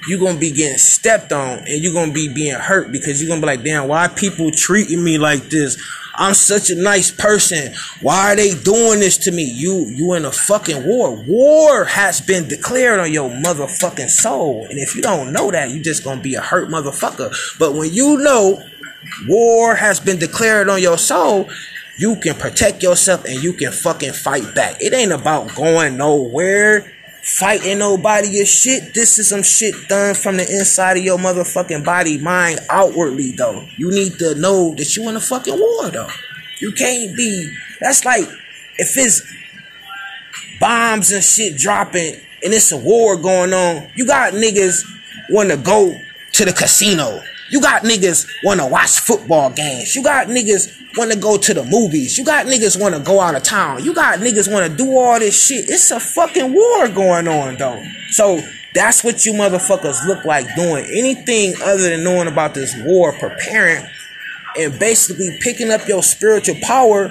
you're 0.07 0.21
gonna 0.21 0.39
be 0.39 0.51
getting 0.51 0.79
stepped 0.79 1.33
on 1.33 1.59
and 1.61 1.83
you're 1.83 1.93
gonna 1.93 2.13
be 2.13 2.33
being 2.33 2.55
hurt 2.55 2.93
because 2.93 3.21
you're 3.21 3.29
gonna 3.29 3.41
be 3.41 3.47
like, 3.47 3.65
damn, 3.65 3.89
why 3.89 4.09
people 4.09 4.51
treating 4.51 5.03
me 5.03 5.19
like 5.19 5.45
this? 5.51 5.77
I'm 6.17 6.35
such 6.35 6.71
a 6.71 6.75
nice 6.75 7.11
person. 7.11 7.75
Why 8.01 8.33
are 8.33 8.37
they 8.37 8.55
doing 8.55 9.01
this 9.01 9.19
to 9.19 9.33
me? 9.33 9.45
You 9.45 9.87
you 9.89 10.15
in 10.15 10.25
a 10.25 10.33
fucking 10.33 10.87
war. 10.87 11.17
War 11.17 11.85
has 11.85 12.21
been 12.21 12.49
declared 12.49 13.01
on 13.01 13.13
your 13.13 13.31
motherfucking 13.31 14.11
soul. 14.11 14.67
And 14.71 14.79
if 14.79 14.95
you 14.95 15.03
don't 15.03 15.33
know 15.33 15.51
that, 15.51 15.71
you 15.71 15.83
just 15.83 16.05
gonna 16.05 16.21
be 16.21 16.35
a 16.35 16.41
hurt 16.41 16.69
motherfucker. 16.69 17.59
But 17.59 17.75
when 17.75 17.93
you 17.93 18.19
know 18.19 18.63
war 19.27 19.75
has 19.75 20.01
been 20.01 20.19
declared 20.19 20.69
on 20.69 20.81
your 20.81 20.99
soul, 20.99 21.49
you 21.99 22.17
can 22.17 22.35
protect 22.35 22.83
yourself 22.83 23.25
and 23.25 23.43
you 23.43 23.53
can 23.53 23.73
fucking 23.73 24.13
fight 24.13 24.55
back. 24.55 24.81
It 24.81 24.93
ain't 24.93 25.13
about 25.13 25.55
going 25.55 25.97
nowhere 25.97 26.94
fighting 27.25 27.79
nobody 27.79 28.29
is 28.29 28.49
shit. 28.49 28.95
This 28.95 29.19
is 29.19 29.29
some 29.29 29.43
shit 29.43 29.89
done 29.89 30.15
from 30.15 30.37
the 30.37 30.43
inside 30.43 30.99
of 30.99 31.05
your 31.05 31.19
motherfucking 31.19 31.85
body, 31.85 32.19
mind, 32.19 32.61
outwardly 32.71 33.33
though. 33.33 33.67
You 33.77 33.91
need 33.91 34.19
to 34.19 34.35
know 34.35 34.75
that 34.75 34.97
you 34.97 35.09
in 35.09 35.17
a 35.17 35.21
fucking 35.21 35.59
war 35.59 35.91
though. 35.91 36.11
You 36.61 36.73
can't 36.73 37.17
be. 37.17 37.51
That's 37.81 38.05
like 38.05 38.29
if 38.77 38.97
it's 38.97 39.23
bombs 40.61 41.13
and 41.13 41.25
shit 41.25 41.57
dropping 41.57 42.15
and 42.43 42.53
it's 42.53 42.73
a 42.73 42.77
war 42.77 43.17
going 43.17 43.53
on. 43.53 43.89
You 43.95 44.07
got 44.07 44.35
niggas 44.35 44.85
want 45.31 45.51
to 45.51 45.57
go 45.57 45.99
to 46.33 46.45
the 46.45 46.53
casino. 46.53 47.23
You 47.55 47.61
got 47.61 47.85
niggas 47.85 48.27
want 48.43 48.59
to 48.59 48.67
watch 48.67 48.99
football 48.99 49.49
games. 49.49 49.95
You 49.95 50.03
got 50.03 50.27
niggas 50.27 50.99
want 50.99 51.13
to 51.13 51.17
go 51.17 51.37
to 51.39 51.55
the 51.55 51.63
movies. 51.63 52.19
You 52.19 52.25
got 52.25 52.47
niggas 52.47 52.81
want 52.81 52.97
to 52.97 53.01
go 53.01 53.21
out 53.21 53.37
of 53.37 53.45
town. 53.45 53.85
You 53.85 53.95
got 53.95 54.19
niggas 54.19 54.53
want 54.53 54.69
to 54.69 54.77
do 54.77 54.99
all 54.99 55.21
this 55.21 55.47
shit. 55.47 55.71
It's 55.71 55.93
a 55.93 56.01
fucking 56.01 56.53
war 56.53 56.89
going 56.89 57.29
on 57.29 57.55
though. 57.57 57.81
So 58.11 58.43
That's 58.75 59.05
what 59.05 59.25
you 59.25 59.33
motherfuckers 59.35 60.05
look 60.05 60.25
like 60.25 60.53
doing. 60.57 60.85
Anything 60.87 61.55
other 61.63 61.91
than 61.91 62.03
knowing 62.03 62.27
about 62.27 62.55
this 62.55 62.75
war, 62.85 63.13
preparing, 63.13 63.87
and 64.59 64.79
basically 64.81 65.39
picking 65.41 65.71
up 65.71 65.87
your 65.87 66.03
spiritual 66.03 66.57
power 66.61 67.09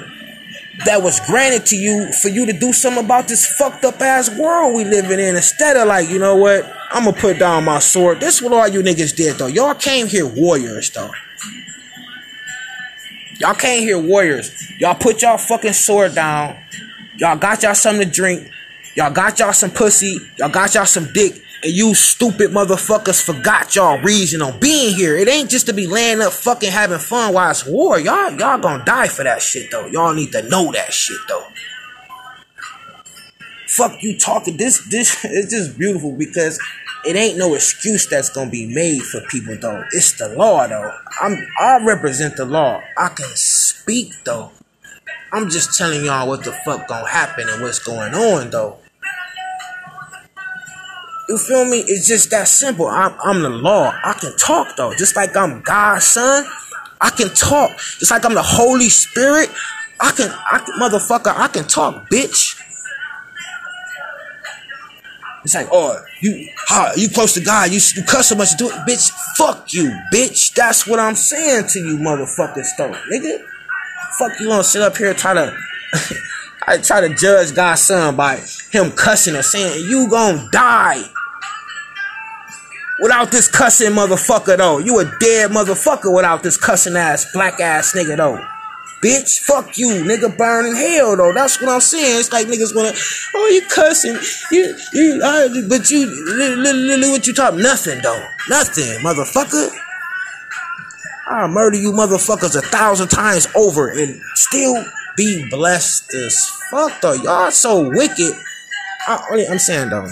that 0.86 1.02
was 1.02 1.22
granted 1.22 1.66
to 1.68 1.78
you 1.78 2.12
for 2.12 2.28
you 2.28 2.46
to 2.46 2.54
do 2.54 2.74
something 2.74 3.06
about 3.06 3.30
this 3.30 3.46
fucked 3.46 3.86
up 3.86 4.02
ass 4.02 4.30
world 4.38 4.76
we 4.76 4.84
living 4.84 5.20
in. 5.20 5.36
Instead 5.38 5.78
of 5.78 5.88
like, 5.88 6.10
you 6.10 6.20
know 6.20 6.36
what? 6.36 6.70
I'm 6.94 7.06
gonna 7.06 7.18
put 7.18 7.40
down 7.40 7.66
my 7.66 7.80
sword. 7.80 8.20
This 8.20 8.36
is 8.36 8.42
what 8.44 8.54
all 8.54 8.68
you 8.68 8.82
niggas 8.82 9.16
did 9.16 9.38
though. 9.38 9.48
Y'all 9.48 9.74
came 9.74 10.06
here 10.06 10.28
warriors 10.28 10.92
though. 10.92 11.12
Y'all 13.40 13.56
came 13.56 13.82
here 13.82 14.00
warriors. 14.00 14.52
Y'all 14.80 14.94
put 14.94 15.24
y'all 15.24 15.38
fucking 15.38 15.74
sword 15.74 16.14
down. 16.14 16.56
Y'all 17.18 17.36
got 17.36 17.64
y'all 17.64 17.74
something 17.74 18.08
to 18.08 18.14
drink. 18.14 18.48
Y'all 18.96 19.12
got 19.12 19.40
y'all 19.40 19.54
some 19.54 19.72
pussy. 19.72 20.20
Y'all 20.38 20.50
got 20.50 20.76
y'all 20.76 20.86
some 20.86 21.12
dick 21.14 21.42
and 21.64 21.74
you 21.74 21.96
stupid 21.96 22.52
motherfuckers 22.52 23.24
forgot 23.24 23.76
y'all 23.76 24.00
reason 24.02 24.42
on 24.42 24.60
being 24.60 24.94
here. 24.94 25.18
It 25.18 25.28
ain't 25.28 25.50
just 25.50 25.66
to 25.68 25.74
be 25.74 25.88
laying 25.88 26.22
up 26.22 26.34
fucking 26.34 26.72
having 26.72 27.00
fun 27.00 27.34
while 27.34 27.50
it's 27.50 27.66
war. 27.66 28.00
Y'all 28.00 28.32
y'all 28.34 28.60
gonna 28.60 28.86
die 28.86 29.08
for 29.08 29.24
that 29.24 29.42
shit 29.42 29.72
though. 29.72 29.88
Y'all 29.88 30.14
need 30.14 30.32
to 30.34 30.48
know 30.48 30.72
that 30.74 30.94
shit 30.94 31.18
though. 31.28 31.48
Fuck 33.68 34.04
you 34.04 34.20
talking 34.20 34.58
this 34.58 34.88
this 34.90 35.18
it's 35.26 35.52
just 35.52 35.78
beautiful 35.78 36.16
because 36.16 36.60
it 37.06 37.16
ain't 37.16 37.38
no 37.38 37.54
excuse 37.54 38.08
that's 38.08 38.30
gonna 38.30 38.50
be 38.50 38.66
made 38.74 39.02
for 39.02 39.22
people 39.30 39.58
though. 39.60 39.84
It's 39.92 40.18
the 40.18 40.30
law 40.30 40.68
though. 40.68 40.92
I'm 41.22 41.38
I 41.60 41.84
represent 41.86 42.38
the 42.38 42.46
law. 42.46 42.82
I 42.98 43.10
can 43.10 43.30
speak 43.36 44.14
though. 44.24 44.52
I'm 45.32 45.50
just 45.50 45.78
telling 45.78 46.06
y'all 46.06 46.28
what 46.28 46.44
the 46.44 46.52
fuck 46.52 46.88
gonna 46.88 47.08
happen 47.08 47.50
and 47.50 47.62
what's 47.62 47.80
going 47.80 48.14
on 48.14 48.50
though. 48.52 48.78
You 51.30 51.38
feel 51.38 51.66
me? 51.66 51.80
It's 51.80 52.08
just 52.08 52.30
that 52.32 52.48
simple. 52.48 52.88
I'm, 52.88 53.16
I'm 53.24 53.42
the 53.42 53.50
law. 53.50 53.92
I 54.04 54.14
can 54.14 54.36
talk 54.38 54.76
though. 54.76 54.94
Just 54.94 55.16
like 55.16 55.36
I'm 55.36 55.62
God's 55.62 56.06
son, 56.06 56.46
I 57.02 57.10
can 57.10 57.30
talk. 57.30 57.72
Just 58.00 58.12
like 58.12 58.26
I'm 58.26 58.34
the 58.34 58.44
Holy 58.44 58.90
Spirit, 58.90 59.50
I 60.00 60.12
can, 60.12 60.30
I 60.30 60.60
can, 60.60 60.80
motherfucker, 60.80 61.34
I 61.36 61.48
can 61.48 61.66
talk, 61.66 62.10
bitch. 62.10 62.60
It's 65.44 65.56
like, 65.56 65.68
oh, 65.72 66.02
you, 66.22 66.48
how, 66.68 66.94
you 66.96 67.10
close 67.10 67.34
to 67.34 67.42
God, 67.42 67.70
you, 67.72 67.80
you 67.96 68.04
cuss 68.04 68.30
so 68.30 68.36
much, 68.36 68.56
do 68.58 68.68
it, 68.68 68.74
bitch. 68.88 69.12
Fuck 69.36 69.74
you, 69.74 69.92
bitch. 70.14 70.54
That's 70.54 70.88
what 70.88 71.00
I'm 71.00 71.16
saying 71.16 71.68
to 71.70 71.80
you, 71.80 71.98
motherfuckers, 71.98 72.68
though, 72.78 72.94
nigga. 73.12 73.44
Fuck 74.18 74.40
you 74.40 74.48
gonna 74.48 74.64
sit 74.64 74.82
up 74.82 74.96
here 74.96 75.14
try 75.14 75.34
to, 75.34 75.58
I 76.68 76.78
try 76.78 77.02
to 77.02 77.14
judge 77.16 77.56
God's 77.56 77.82
son 77.82 78.16
by 78.16 78.38
him 78.72 78.92
cussing 78.92 79.36
or 79.36 79.42
saying 79.42 79.90
you 79.90 80.08
gonna 80.10 80.48
die. 80.52 81.04
Without 83.02 83.32
this 83.32 83.48
cussing 83.48 83.92
motherfucker 83.92 84.56
though. 84.56 84.78
You 84.78 85.00
a 85.00 85.06
dead 85.20 85.52
motherfucker 85.52 86.16
without 86.16 86.44
this 86.44 86.58
cussing 86.58 86.96
ass 86.96 87.32
black 87.34 87.60
ass 87.60 87.94
nigga 87.94 88.16
though. 88.16 88.53
Bitch, 89.04 89.40
fuck 89.40 89.78
you, 89.78 89.88
nigga 89.88 90.36
burn 90.38 90.66
in 90.66 90.76
hell 90.76 91.18
though. 91.18 91.34
That's 91.34 91.60
what 91.60 91.70
I'm 91.70 91.82
saying. 91.82 92.20
It's 92.20 92.32
like 92.32 92.48
niggas 92.48 92.74
wanna, 92.74 92.94
oh 93.36 93.50
you 93.52 93.62
cussing, 93.68 94.16
you, 94.50 94.74
you, 94.94 95.68
but 95.68 95.92
you, 95.92 96.06
literally 96.08 97.10
what 97.10 97.28
you 97.28 97.34
talk, 97.34 97.54
nothing 97.54 98.02
though, 98.02 98.26
nothing, 98.50 99.04
motherfucker. 99.04 99.70
I'll 101.28 101.50
murder 101.50 101.78
you 101.78 101.92
motherfuckers 101.92 102.56
a 102.58 102.62
thousand 102.62 103.10
times 103.10 103.48
over 103.56 103.90
and 103.90 104.22
still 104.36 104.86
be 105.18 105.50
blessed 105.50 106.14
as 106.14 106.48
fuck 106.72 107.02
though. 107.02 107.14
Y'all 107.14 107.52
so 107.52 107.90
wicked. 107.90 108.34
I, 109.08 109.46
I'm 109.50 109.60
saying 109.60 109.90
though. 109.90 110.08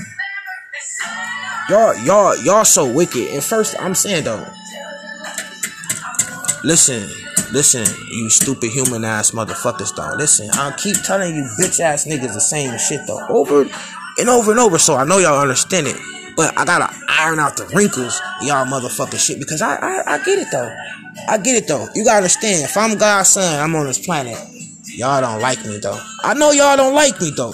Y'all, 1.70 1.96
y'all, 2.04 2.36
y'all 2.44 2.66
so 2.66 2.92
wicked. 2.92 3.30
And 3.30 3.44
first, 3.44 3.80
I'm 3.80 3.96
saying 3.96 4.26
though, 4.26 4.46
listen, 6.64 7.10
listen, 7.52 7.86
you 8.10 8.30
stupid 8.30 8.72
human 8.72 9.04
ass 9.04 9.32
motherfuckers 9.32 9.95
though. 9.95 10.16
Listen, 10.18 10.49
I'll 10.54 10.74
keep 10.74 10.95
telling 11.04 11.36
you 11.36 11.43
bitch 11.60 11.80
ass 11.80 12.06
niggas 12.06 12.34
the 12.34 12.41
same 12.41 12.78
shit 12.78 13.02
though, 13.08 13.26
over 13.28 13.62
and 14.18 14.30
over 14.30 14.52
and 14.52 14.60
over. 14.60 14.78
So 14.78 14.95
I 14.95 15.04
know 15.04 15.20
y'all 15.20 15.39
understand 15.39 15.88
it, 15.88 15.97
but 16.36 16.58
I 16.58 16.66
gotta 16.66 16.93
iron 17.10 17.39
out 17.39 17.58
the 17.58 17.66
wrinkles, 17.76 18.20
y'all 18.41 18.66
motherfucking 18.66 19.20
shit 19.20 19.39
because 19.39 19.62
I, 19.62 19.76
I, 19.76 20.16
I 20.16 20.24
get 20.24 20.39
it 20.39 20.47
though. 20.52 20.76
I 21.28 21.38
get 21.38 21.56
it 21.56 21.68
though. 21.68 21.88
You 21.95 22.04
gotta 22.04 22.18
understand. 22.18 22.64
If 22.64 22.78
I'm 22.78 22.97
God's 22.97 23.30
son, 23.30 23.60
I'm 23.60 23.76
on 23.76 23.86
this 23.86 24.04
planet. 24.04 24.38
Y'all 24.86 25.22
don't 25.22 25.41
like 25.41 25.64
me 25.66 25.78
though. 25.78 25.99
I 26.24 26.34
know 26.34 26.52
y'all 26.52 26.78
don't 26.78 26.95
like 26.95 27.20
me 27.22 27.32
though. 27.36 27.54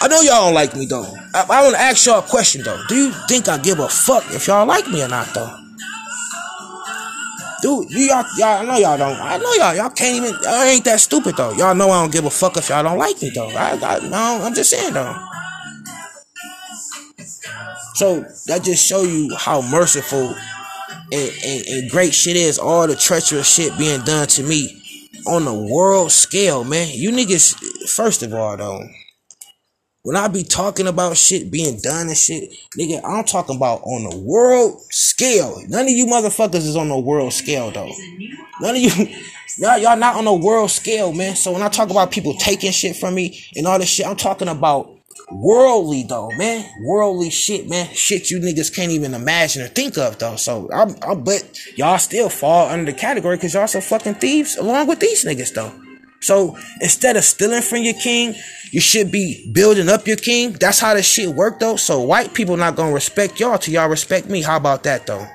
I 0.00 0.06
know 0.08 0.20
y'all 0.20 0.46
don't 0.46 0.54
like 0.54 0.76
me 0.76 0.86
though. 0.86 1.06
I, 1.34 1.44
I 1.48 1.62
want 1.62 1.74
to 1.74 1.80
ask 1.80 2.06
y'all 2.06 2.20
a 2.20 2.22
question 2.22 2.62
though. 2.62 2.80
Do 2.88 2.96
you 2.96 3.12
think 3.28 3.48
I 3.48 3.58
give 3.58 3.78
a 3.80 3.88
fuck 3.88 4.24
if 4.30 4.46
y'all 4.46 4.66
like 4.66 4.86
me 4.88 5.02
or 5.02 5.08
not 5.08 5.26
though? 5.34 5.67
Dude, 7.60 7.90
you 7.90 8.00
y'all, 8.06 8.24
y'all, 8.36 8.58
I 8.60 8.64
know 8.64 8.76
y'all 8.76 8.98
don't. 8.98 9.20
I 9.20 9.36
know 9.36 9.52
y'all, 9.54 9.74
y'all 9.74 9.90
can't 9.90 10.16
even. 10.16 10.34
Y'all 10.42 10.62
ain't 10.62 10.84
that 10.84 11.00
stupid 11.00 11.36
though. 11.36 11.52
Y'all 11.52 11.74
know 11.74 11.90
I 11.90 12.02
don't 12.02 12.12
give 12.12 12.24
a 12.24 12.30
fuck 12.30 12.56
if 12.56 12.68
y'all 12.68 12.82
don't 12.82 12.98
like 12.98 13.20
me 13.20 13.30
though. 13.34 13.48
I, 13.48 13.72
I, 13.72 14.08
no, 14.08 14.44
I'm 14.44 14.54
just 14.54 14.70
saying 14.70 14.94
though. 14.94 15.16
So 17.94 18.20
that 18.46 18.62
just 18.62 18.86
show 18.86 19.02
you 19.02 19.34
how 19.36 19.60
merciful 19.60 20.36
and, 21.12 21.32
and, 21.44 21.66
and 21.66 21.90
great 21.90 22.14
shit 22.14 22.36
is. 22.36 22.58
All 22.58 22.86
the 22.86 22.94
treacherous 22.94 23.52
shit 23.52 23.76
being 23.76 24.02
done 24.02 24.28
to 24.28 24.42
me 24.44 24.80
on 25.26 25.44
the 25.44 25.54
world 25.54 26.12
scale, 26.12 26.62
man. 26.62 26.88
You 26.92 27.10
niggas, 27.10 27.88
first 27.88 28.22
of 28.22 28.34
all 28.34 28.56
though. 28.56 28.86
When 30.02 30.14
I 30.16 30.28
be 30.28 30.44
talking 30.44 30.86
about 30.86 31.16
shit 31.16 31.50
being 31.50 31.80
done 31.82 32.06
and 32.06 32.16
shit, 32.16 32.50
nigga, 32.78 33.00
I'm 33.04 33.24
talking 33.24 33.56
about 33.56 33.80
on 33.82 34.08
the 34.08 34.16
world 34.16 34.80
scale. 34.90 35.60
None 35.68 35.86
of 35.86 35.90
you 35.90 36.06
motherfuckers 36.06 36.66
is 36.66 36.76
on 36.76 36.88
the 36.88 36.98
world 36.98 37.32
scale 37.32 37.72
though. 37.72 37.90
None 38.60 38.76
of 38.76 38.80
you, 38.80 38.90
y'all, 39.58 39.76
y'all 39.76 39.96
not 39.96 40.14
on 40.14 40.24
the 40.24 40.32
world 40.32 40.70
scale, 40.70 41.12
man. 41.12 41.34
So 41.34 41.52
when 41.52 41.62
I 41.62 41.68
talk 41.68 41.90
about 41.90 42.12
people 42.12 42.34
taking 42.34 42.70
shit 42.70 42.96
from 42.96 43.16
me 43.16 43.44
and 43.56 43.66
all 43.66 43.78
this 43.78 43.88
shit, 43.88 44.06
I'm 44.06 44.16
talking 44.16 44.48
about 44.48 44.88
worldly 45.32 46.04
though, 46.04 46.30
man. 46.38 46.64
Worldly 46.84 47.30
shit, 47.30 47.68
man. 47.68 47.88
Shit 47.92 48.30
you 48.30 48.38
niggas 48.38 48.74
can't 48.74 48.92
even 48.92 49.14
imagine 49.14 49.62
or 49.62 49.68
think 49.68 49.98
of 49.98 50.18
though. 50.18 50.36
So 50.36 50.70
I, 50.72 50.86
I 51.02 51.16
bet 51.16 51.58
y'all 51.76 51.98
still 51.98 52.28
fall 52.28 52.68
under 52.68 52.90
the 52.90 52.96
category 52.96 53.36
because 53.36 53.54
y'all 53.54 53.66
some 53.66 53.82
fucking 53.82 54.14
thieves 54.14 54.56
along 54.56 54.86
with 54.86 55.00
these 55.00 55.24
niggas 55.24 55.54
though. 55.54 55.72
So 56.20 56.56
instead 56.80 57.16
of 57.16 57.24
stealing 57.24 57.62
from 57.62 57.78
your 57.78 57.94
king, 57.94 58.34
you 58.70 58.80
should 58.80 59.10
be 59.10 59.48
building 59.52 59.88
up 59.88 60.06
your 60.06 60.16
king. 60.16 60.52
That's 60.52 60.78
how 60.78 60.94
this 60.94 61.06
shit 61.06 61.28
work 61.28 61.60
though. 61.60 61.76
So 61.76 62.00
white 62.00 62.34
people 62.34 62.56
not 62.56 62.76
gonna 62.76 62.92
respect 62.92 63.40
y'all 63.40 63.58
till 63.58 63.74
y'all 63.74 63.88
respect 63.88 64.28
me. 64.28 64.42
How 64.42 64.56
about 64.56 64.82
that 64.82 65.06
though? 65.06 65.26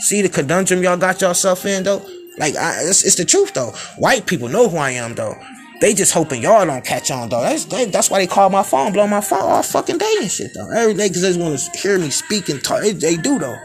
See 0.00 0.22
the 0.22 0.28
conundrum 0.28 0.82
y'all 0.82 0.96
got 0.96 1.20
yourself 1.20 1.64
in 1.66 1.84
though. 1.84 2.04
Like 2.38 2.56
I, 2.56 2.82
it's, 2.82 3.04
it's 3.04 3.16
the 3.16 3.24
truth 3.24 3.54
though. 3.54 3.72
White 3.98 4.26
people 4.26 4.48
know 4.48 4.68
who 4.68 4.76
I 4.76 4.90
am 4.90 5.14
though. 5.14 5.36
They 5.80 5.94
just 5.94 6.12
hoping 6.12 6.42
y'all 6.42 6.66
don't 6.66 6.84
catch 6.84 7.10
on 7.10 7.28
though. 7.28 7.42
That's 7.42 7.64
they, 7.66 7.84
that's 7.86 8.10
why 8.10 8.18
they 8.18 8.26
call 8.26 8.50
my 8.50 8.62
phone, 8.62 8.92
blow 8.92 9.06
my 9.06 9.20
phone 9.20 9.42
all 9.42 9.62
fucking 9.62 9.98
day 9.98 10.14
and 10.20 10.30
shit 10.30 10.52
though. 10.54 10.70
Every 10.70 10.94
day 10.94 11.08
because 11.08 11.22
they 11.22 11.28
just 11.28 11.40
want 11.40 11.58
to 11.58 11.78
hear 11.78 11.98
me 11.98 12.10
speak 12.10 12.48
and 12.48 12.62
talk. 12.62 12.82
They, 12.82 12.92
they 12.92 13.16
do 13.16 13.38
though. 13.38 13.56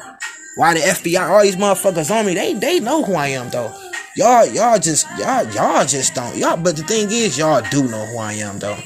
Why 0.55 0.73
the 0.73 0.81
FBI, 0.81 1.29
all 1.29 1.41
these 1.41 1.55
motherfuckers 1.55 2.11
on 2.11 2.25
me, 2.25 2.33
they 2.33 2.53
they 2.53 2.79
know 2.79 3.03
who 3.03 3.13
I 3.15 3.27
am 3.27 3.49
though. 3.49 3.73
Y'all 4.15 4.45
y'all 4.47 4.79
just 4.79 5.07
y'all 5.17 5.47
y'all 5.53 5.85
just 5.85 6.15
don't 6.15 6.35
y'all. 6.35 6.57
But 6.57 6.75
the 6.75 6.83
thing 6.83 7.07
is, 7.11 7.37
y'all 7.37 7.63
do 7.69 7.87
know 7.87 8.05
who 8.07 8.17
I 8.17 8.33
am 8.33 8.59
though. 8.59 8.77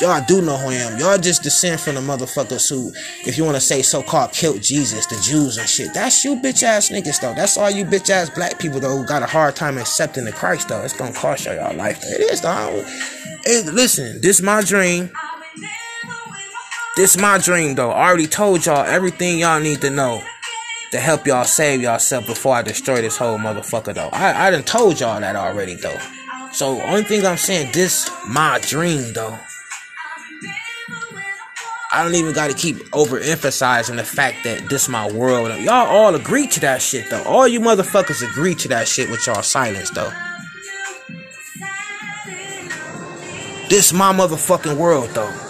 Y'all 0.00 0.24
do 0.26 0.40
know 0.40 0.56
who 0.56 0.70
I 0.70 0.74
am. 0.74 0.98
Y'all 0.98 1.18
just 1.18 1.42
descend 1.42 1.78
from 1.78 1.94
the 1.94 2.00
motherfuckers 2.00 2.70
who, 2.70 2.90
if 3.28 3.36
you 3.36 3.44
want 3.44 3.56
to 3.56 3.60
say 3.60 3.82
so-called 3.82 4.32
killed 4.32 4.62
Jesus, 4.62 5.04
the 5.06 5.20
Jews 5.22 5.58
and 5.58 5.68
shit. 5.68 5.92
That's 5.92 6.24
you 6.24 6.36
bitch 6.36 6.62
ass 6.62 6.88
niggas 6.88 7.20
though. 7.20 7.34
That's 7.34 7.58
all 7.58 7.70
you 7.70 7.84
bitch 7.84 8.08
ass 8.08 8.30
black 8.30 8.58
people 8.58 8.80
though 8.80 8.96
who 8.96 9.04
got 9.04 9.22
a 9.22 9.26
hard 9.26 9.56
time 9.56 9.76
accepting 9.76 10.24
the 10.24 10.32
Christ 10.32 10.68
though. 10.68 10.82
It's 10.82 10.96
gonna 10.96 11.12
cost 11.12 11.44
y'all 11.44 11.54
y'all 11.54 11.74
life. 11.74 12.02
It 12.02 12.20
is 12.32 12.40
though. 12.40 12.82
It, 13.44 13.66
listen, 13.74 14.20
this 14.22 14.40
my 14.40 14.62
dream. 14.62 15.10
This 16.96 17.18
my 17.18 17.38
dream 17.38 17.74
though. 17.74 17.90
I 17.90 18.08
already 18.08 18.26
told 18.26 18.64
y'all 18.64 18.84
everything 18.84 19.38
y'all 19.38 19.60
need 19.60 19.80
to 19.82 19.90
know 19.90 20.22
to 20.92 20.98
help 20.98 21.26
y'all 21.26 21.44
save 21.44 21.80
yourself 21.80 22.26
before 22.26 22.54
I 22.54 22.62
destroy 22.62 23.00
this 23.00 23.16
whole 23.16 23.38
motherfucker 23.38 23.94
though. 23.94 24.08
I, 24.12 24.48
I 24.48 24.50
done 24.50 24.64
told 24.64 25.00
y'all 25.00 25.20
that 25.20 25.36
already 25.36 25.74
though. 25.74 25.98
So 26.52 26.80
only 26.82 27.04
thing 27.04 27.24
I'm 27.24 27.36
saying, 27.36 27.70
this 27.72 28.10
my 28.28 28.58
dream 28.62 29.12
though. 29.12 29.38
I 31.92 32.04
don't 32.04 32.14
even 32.14 32.32
gotta 32.32 32.54
keep 32.54 32.76
overemphasizing 32.90 33.96
the 33.96 34.04
fact 34.04 34.44
that 34.44 34.68
this 34.68 34.88
my 34.88 35.10
world. 35.10 35.48
Y'all 35.60 35.88
all 35.88 36.14
agree 36.14 36.46
to 36.48 36.60
that 36.60 36.82
shit 36.82 37.10
though. 37.10 37.22
All 37.24 37.48
you 37.48 37.60
motherfuckers 37.60 38.28
agree 38.28 38.54
to 38.56 38.68
that 38.68 38.86
shit 38.86 39.10
with 39.10 39.26
y'all 39.26 39.42
silence 39.42 39.90
though. 39.90 40.10
This 43.68 43.92
my 43.92 44.12
motherfucking 44.12 44.76
world 44.76 45.10
though. 45.10 45.49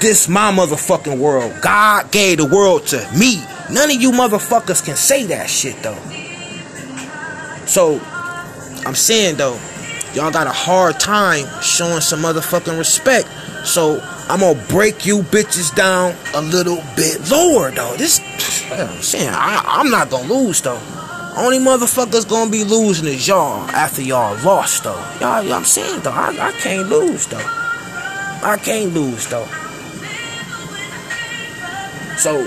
This 0.00 0.28
my 0.28 0.52
motherfucking 0.52 1.18
world. 1.18 1.52
God 1.60 2.12
gave 2.12 2.38
the 2.38 2.46
world 2.46 2.86
to 2.88 2.98
me. 3.18 3.42
None 3.70 3.90
of 3.90 4.00
you 4.00 4.12
motherfuckers 4.12 4.84
can 4.84 4.94
say 4.94 5.24
that 5.26 5.50
shit 5.50 5.82
though. 5.82 5.98
So 7.66 8.00
I'm 8.86 8.94
saying 8.94 9.36
though, 9.36 9.58
y'all 10.14 10.30
got 10.30 10.46
a 10.46 10.52
hard 10.52 11.00
time 11.00 11.46
showing 11.62 12.00
some 12.00 12.20
motherfucking 12.20 12.78
respect. 12.78 13.28
So 13.66 14.00
I'm 14.28 14.38
gonna 14.38 14.64
break 14.68 15.04
you 15.04 15.22
bitches 15.22 15.74
down 15.74 16.14
a 16.32 16.42
little 16.42 16.82
bit 16.94 17.28
lower 17.28 17.72
though. 17.72 17.96
This, 17.96 18.20
I'm 18.70 19.02
saying, 19.02 19.30
I, 19.30 19.62
I'm 19.66 19.90
not 19.90 20.10
gonna 20.10 20.32
lose 20.32 20.60
though. 20.60 20.80
Only 21.36 21.58
motherfuckers 21.58 22.28
gonna 22.28 22.50
be 22.50 22.62
losing 22.62 23.08
is 23.08 23.26
y'all 23.26 23.68
after 23.70 24.02
y'all 24.02 24.36
lost 24.44 24.84
though. 24.84 24.94
Y'all, 25.20 25.52
I'm 25.52 25.64
saying 25.64 26.02
though, 26.02 26.12
I, 26.12 26.28
I 26.40 26.52
can't 26.52 26.88
lose 26.88 27.26
though. 27.26 27.38
I 27.38 28.58
can't 28.62 28.94
lose 28.94 29.26
though. 29.26 29.48
So, 32.18 32.42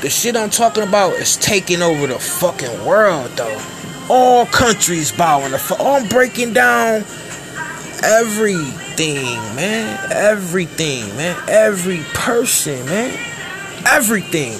the 0.00 0.08
shit 0.08 0.36
I'm 0.36 0.50
talking 0.50 0.82
about 0.82 1.14
is 1.14 1.36
taking 1.36 1.82
over 1.82 2.06
the 2.06 2.18
fucking 2.18 2.84
world 2.86 3.30
though. 3.32 3.60
All 4.08 4.46
countries 4.46 5.12
bowing 5.12 5.52
the 5.52 5.58
fuck. 5.58 5.78
Oh, 5.80 5.96
I'm 5.96 6.08
breaking 6.08 6.52
down 6.52 7.04
everything, 8.02 9.36
man. 9.54 9.98
Everything, 10.10 11.06
man. 11.16 11.36
Every 11.48 12.00
person, 12.14 12.86
man. 12.86 13.18
Everything. 13.86 14.58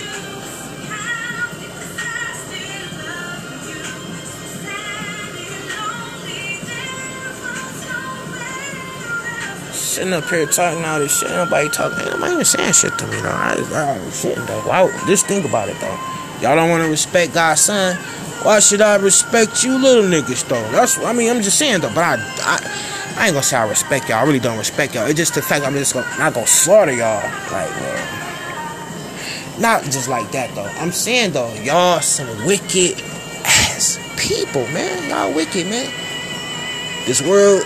Sitting 10.01 10.14
up 10.14 10.24
here 10.30 10.46
talking 10.46 10.82
all 10.82 10.98
this 10.98 11.18
shit, 11.18 11.28
nobody 11.28 11.68
talking. 11.68 12.03
Nobody 12.07 12.32
even 12.32 12.44
saying 12.46 12.72
shit 12.72 12.96
to 12.96 13.07
me 13.09 13.20
though. 13.20 13.28
I, 13.28 13.53
I, 13.53 13.96
I 13.96 13.98
shitting 14.09 14.46
though. 14.46 14.62
Why, 14.62 14.90
just 15.07 15.26
think 15.26 15.44
about 15.44 15.68
it 15.68 15.78
though. 15.78 15.98
Y'all 16.40 16.57
don't 16.57 16.70
want 16.70 16.82
to 16.82 16.88
respect 16.88 17.34
God's 17.34 17.61
son. 17.61 17.96
Why 18.42 18.61
should 18.61 18.80
I 18.80 18.96
respect 18.96 19.62
you 19.62 19.76
little 19.76 20.05
niggas 20.05 20.48
though? 20.48 20.62
That's 20.72 20.96
I 20.96 21.12
mean 21.12 21.28
I'm 21.28 21.42
just 21.42 21.59
saying 21.59 21.82
though, 21.82 21.92
but 21.94 21.98
I 21.98 22.14
I, 22.14 23.14
I 23.18 23.26
ain't 23.26 23.34
gonna 23.34 23.42
say 23.42 23.59
I 23.59 23.68
respect 23.68 24.09
y'all. 24.09 24.20
I 24.20 24.22
really 24.22 24.38
don't 24.38 24.57
respect 24.57 24.94
y'all. 24.94 25.05
It's 25.05 25.18
just 25.18 25.34
the 25.34 25.42
fact 25.42 25.66
I'm 25.66 25.74
just 25.74 25.92
gonna, 25.92 26.09
not 26.18 26.32
gonna 26.32 26.46
slaughter 26.46 26.92
y'all. 26.92 27.20
Like 27.53 27.70
not 29.61 29.84
just 29.84 30.09
like 30.09 30.32
that 30.32 30.55
though. 30.55 30.64
I'm 30.80 30.92
saying 30.92 31.32
though, 31.32 31.53
y'all 31.57 32.01
some 32.01 32.46
wicked 32.46 33.03
ass 33.44 33.98
people, 34.16 34.62
man. 34.68 35.11
Y'all 35.11 35.34
wicked, 35.34 35.66
man. 35.66 35.92
This 37.05 37.20
world 37.20 37.64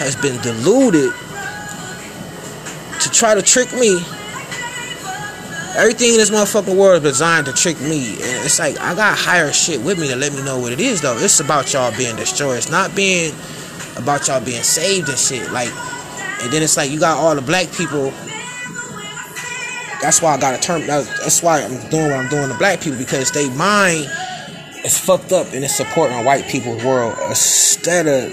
has 0.00 0.16
been 0.16 0.42
deluded 0.42 1.12
try 3.10 3.34
to 3.34 3.42
trick 3.42 3.72
me 3.74 4.00
Everything 5.76 6.10
in 6.10 6.16
this 6.16 6.30
motherfucking 6.30 6.76
world 6.76 7.04
is 7.04 7.12
designed 7.12 7.46
to 7.46 7.52
trick 7.52 7.80
me. 7.80 8.14
And 8.14 8.44
it's 8.44 8.58
like, 8.58 8.78
I 8.80 8.92
got 8.94 9.16
higher 9.16 9.52
shit 9.52 9.80
with 9.80 10.00
me 10.00 10.08
to 10.08 10.16
let 10.16 10.32
me 10.32 10.42
know 10.42 10.58
what 10.58 10.72
it 10.72 10.80
is, 10.80 11.00
though. 11.00 11.16
It's 11.16 11.38
about 11.38 11.72
y'all 11.72 11.96
being 11.96 12.16
destroyed. 12.16 12.58
It's 12.58 12.70
not 12.70 12.94
being 12.96 13.32
about 13.96 14.26
y'all 14.26 14.44
being 14.44 14.64
saved 14.64 15.08
and 15.08 15.16
shit. 15.16 15.50
Like, 15.52 15.70
and 16.42 16.52
then 16.52 16.62
it's 16.64 16.76
like, 16.76 16.90
you 16.90 16.98
got 16.98 17.18
all 17.18 17.36
the 17.36 17.40
black 17.40 17.70
people. 17.72 18.10
That's 20.02 20.20
why 20.20 20.34
I 20.34 20.40
got 20.40 20.58
a 20.58 20.60
term. 20.60 20.86
That's 20.88 21.40
why 21.40 21.62
I'm 21.62 21.88
doing 21.88 22.10
what 22.10 22.18
I'm 22.18 22.28
doing 22.28 22.48
to 22.48 22.58
black 22.58 22.80
people 22.80 22.98
because 22.98 23.30
they 23.30 23.48
mind 23.50 24.10
is 24.84 24.98
fucked 24.98 25.30
up 25.30 25.46
and 25.52 25.62
it's 25.62 25.76
supporting 25.76 26.24
white 26.24 26.48
people's 26.48 26.82
world 26.82 27.16
instead 27.28 28.08
of 28.08 28.32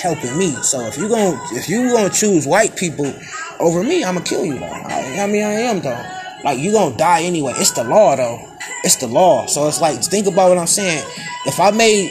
helping 0.00 0.38
me. 0.38 0.52
So 0.62 0.80
if 0.86 0.96
you 0.96 1.08
going 1.08 1.38
if 1.52 1.68
you 1.68 1.92
gonna 1.92 2.10
choose 2.10 2.46
white 2.46 2.76
people 2.76 3.12
over 3.60 3.82
me, 3.82 4.04
I'ma 4.04 4.20
kill 4.20 4.44
you 4.44 4.58
though. 4.58 4.66
I, 4.66 5.20
I 5.20 5.26
mean 5.26 5.44
I 5.44 5.52
am 5.52 5.80
though. 5.80 6.02
Like 6.44 6.58
you 6.58 6.72
gonna 6.72 6.96
die 6.96 7.22
anyway. 7.22 7.52
It's 7.56 7.72
the 7.72 7.84
law 7.84 8.16
though. 8.16 8.38
It's 8.84 8.96
the 8.96 9.06
law. 9.06 9.46
So 9.46 9.66
it's 9.68 9.80
like 9.80 10.02
think 10.02 10.26
about 10.26 10.50
what 10.50 10.58
I'm 10.58 10.66
saying. 10.66 11.04
If 11.46 11.58
I 11.60 11.70
made 11.70 12.10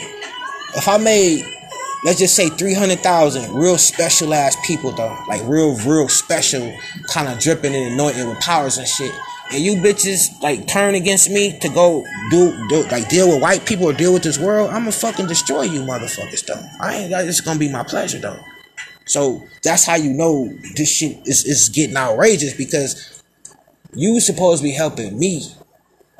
if 0.76 0.88
I 0.88 0.98
made 0.98 1.44
let's 2.04 2.18
just 2.18 2.36
say 2.36 2.48
300,000 2.48 3.54
real 3.54 3.78
specialized 3.78 4.58
people 4.64 4.92
though. 4.92 5.16
Like 5.28 5.42
real 5.44 5.76
real 5.78 6.08
special 6.08 6.74
kind 7.08 7.28
of 7.28 7.38
dripping 7.38 7.74
and 7.74 7.94
anointing 7.94 8.28
with 8.28 8.38
powers 8.40 8.78
and 8.78 8.86
shit. 8.86 9.12
And 9.50 9.62
you 9.62 9.76
bitches 9.76 10.40
like 10.42 10.66
turn 10.66 10.94
against 10.94 11.30
me 11.30 11.58
to 11.60 11.68
go 11.70 12.04
do, 12.30 12.68
do 12.68 12.82
like 12.88 13.08
deal 13.08 13.28
with 13.28 13.40
white 13.40 13.64
people 13.64 13.86
or 13.86 13.94
deal 13.94 14.12
with 14.12 14.22
this 14.22 14.38
world, 14.38 14.70
I'ma 14.70 14.90
fucking 14.90 15.26
destroy 15.26 15.62
you 15.62 15.80
motherfuckers 15.80 16.44
though. 16.46 16.62
I 16.80 16.96
ain't 16.96 17.12
it's 17.12 17.40
gonna 17.40 17.58
be 17.58 17.70
my 17.70 17.82
pleasure 17.82 18.18
though. 18.18 18.38
So 19.08 19.42
that's 19.62 19.84
how 19.84 19.96
you 19.96 20.12
know 20.12 20.48
this 20.76 20.90
shit 20.90 21.26
is, 21.26 21.44
is 21.44 21.68
getting 21.70 21.96
outrageous 21.96 22.54
because 22.54 23.22
you 23.94 24.20
supposed 24.20 24.62
to 24.62 24.68
be 24.68 24.72
helping 24.72 25.18
me. 25.18 25.42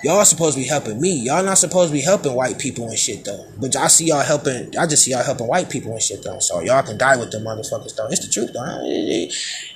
Y'all 0.05 0.24
supposed 0.24 0.57
to 0.57 0.62
be 0.62 0.66
helping 0.66 1.01
me. 1.01 1.24
Y'all 1.24 1.45
not 1.45 1.59
supposed 1.59 1.91
to 1.91 1.93
be 1.93 2.01
helping 2.01 2.32
white 2.32 2.59
people 2.59 2.86
and 2.89 2.99
shit 2.99 3.24
though. 3.24 3.45
But 3.61 3.74
I 3.76 3.89
see 3.89 4.07
y'all 4.07 4.22
helping. 4.22 4.76
I 4.78 4.86
just 4.86 5.05
see 5.05 5.11
y'all 5.11 5.24
helping 5.24 5.49
white 5.49 5.68
people 5.68 5.93
and 5.93 6.01
shit 6.01 6.22
though. 6.22 6.39
So 6.39 6.61
y'all 6.61 6.82
can 6.82 6.97
die 6.97 7.16
with 7.16 7.32
them 7.32 7.43
motherfuckers 7.45 7.97
though. 7.97 8.07
It's 8.07 8.24
the 8.24 8.32
truth 8.32 8.53
though. 8.53 8.80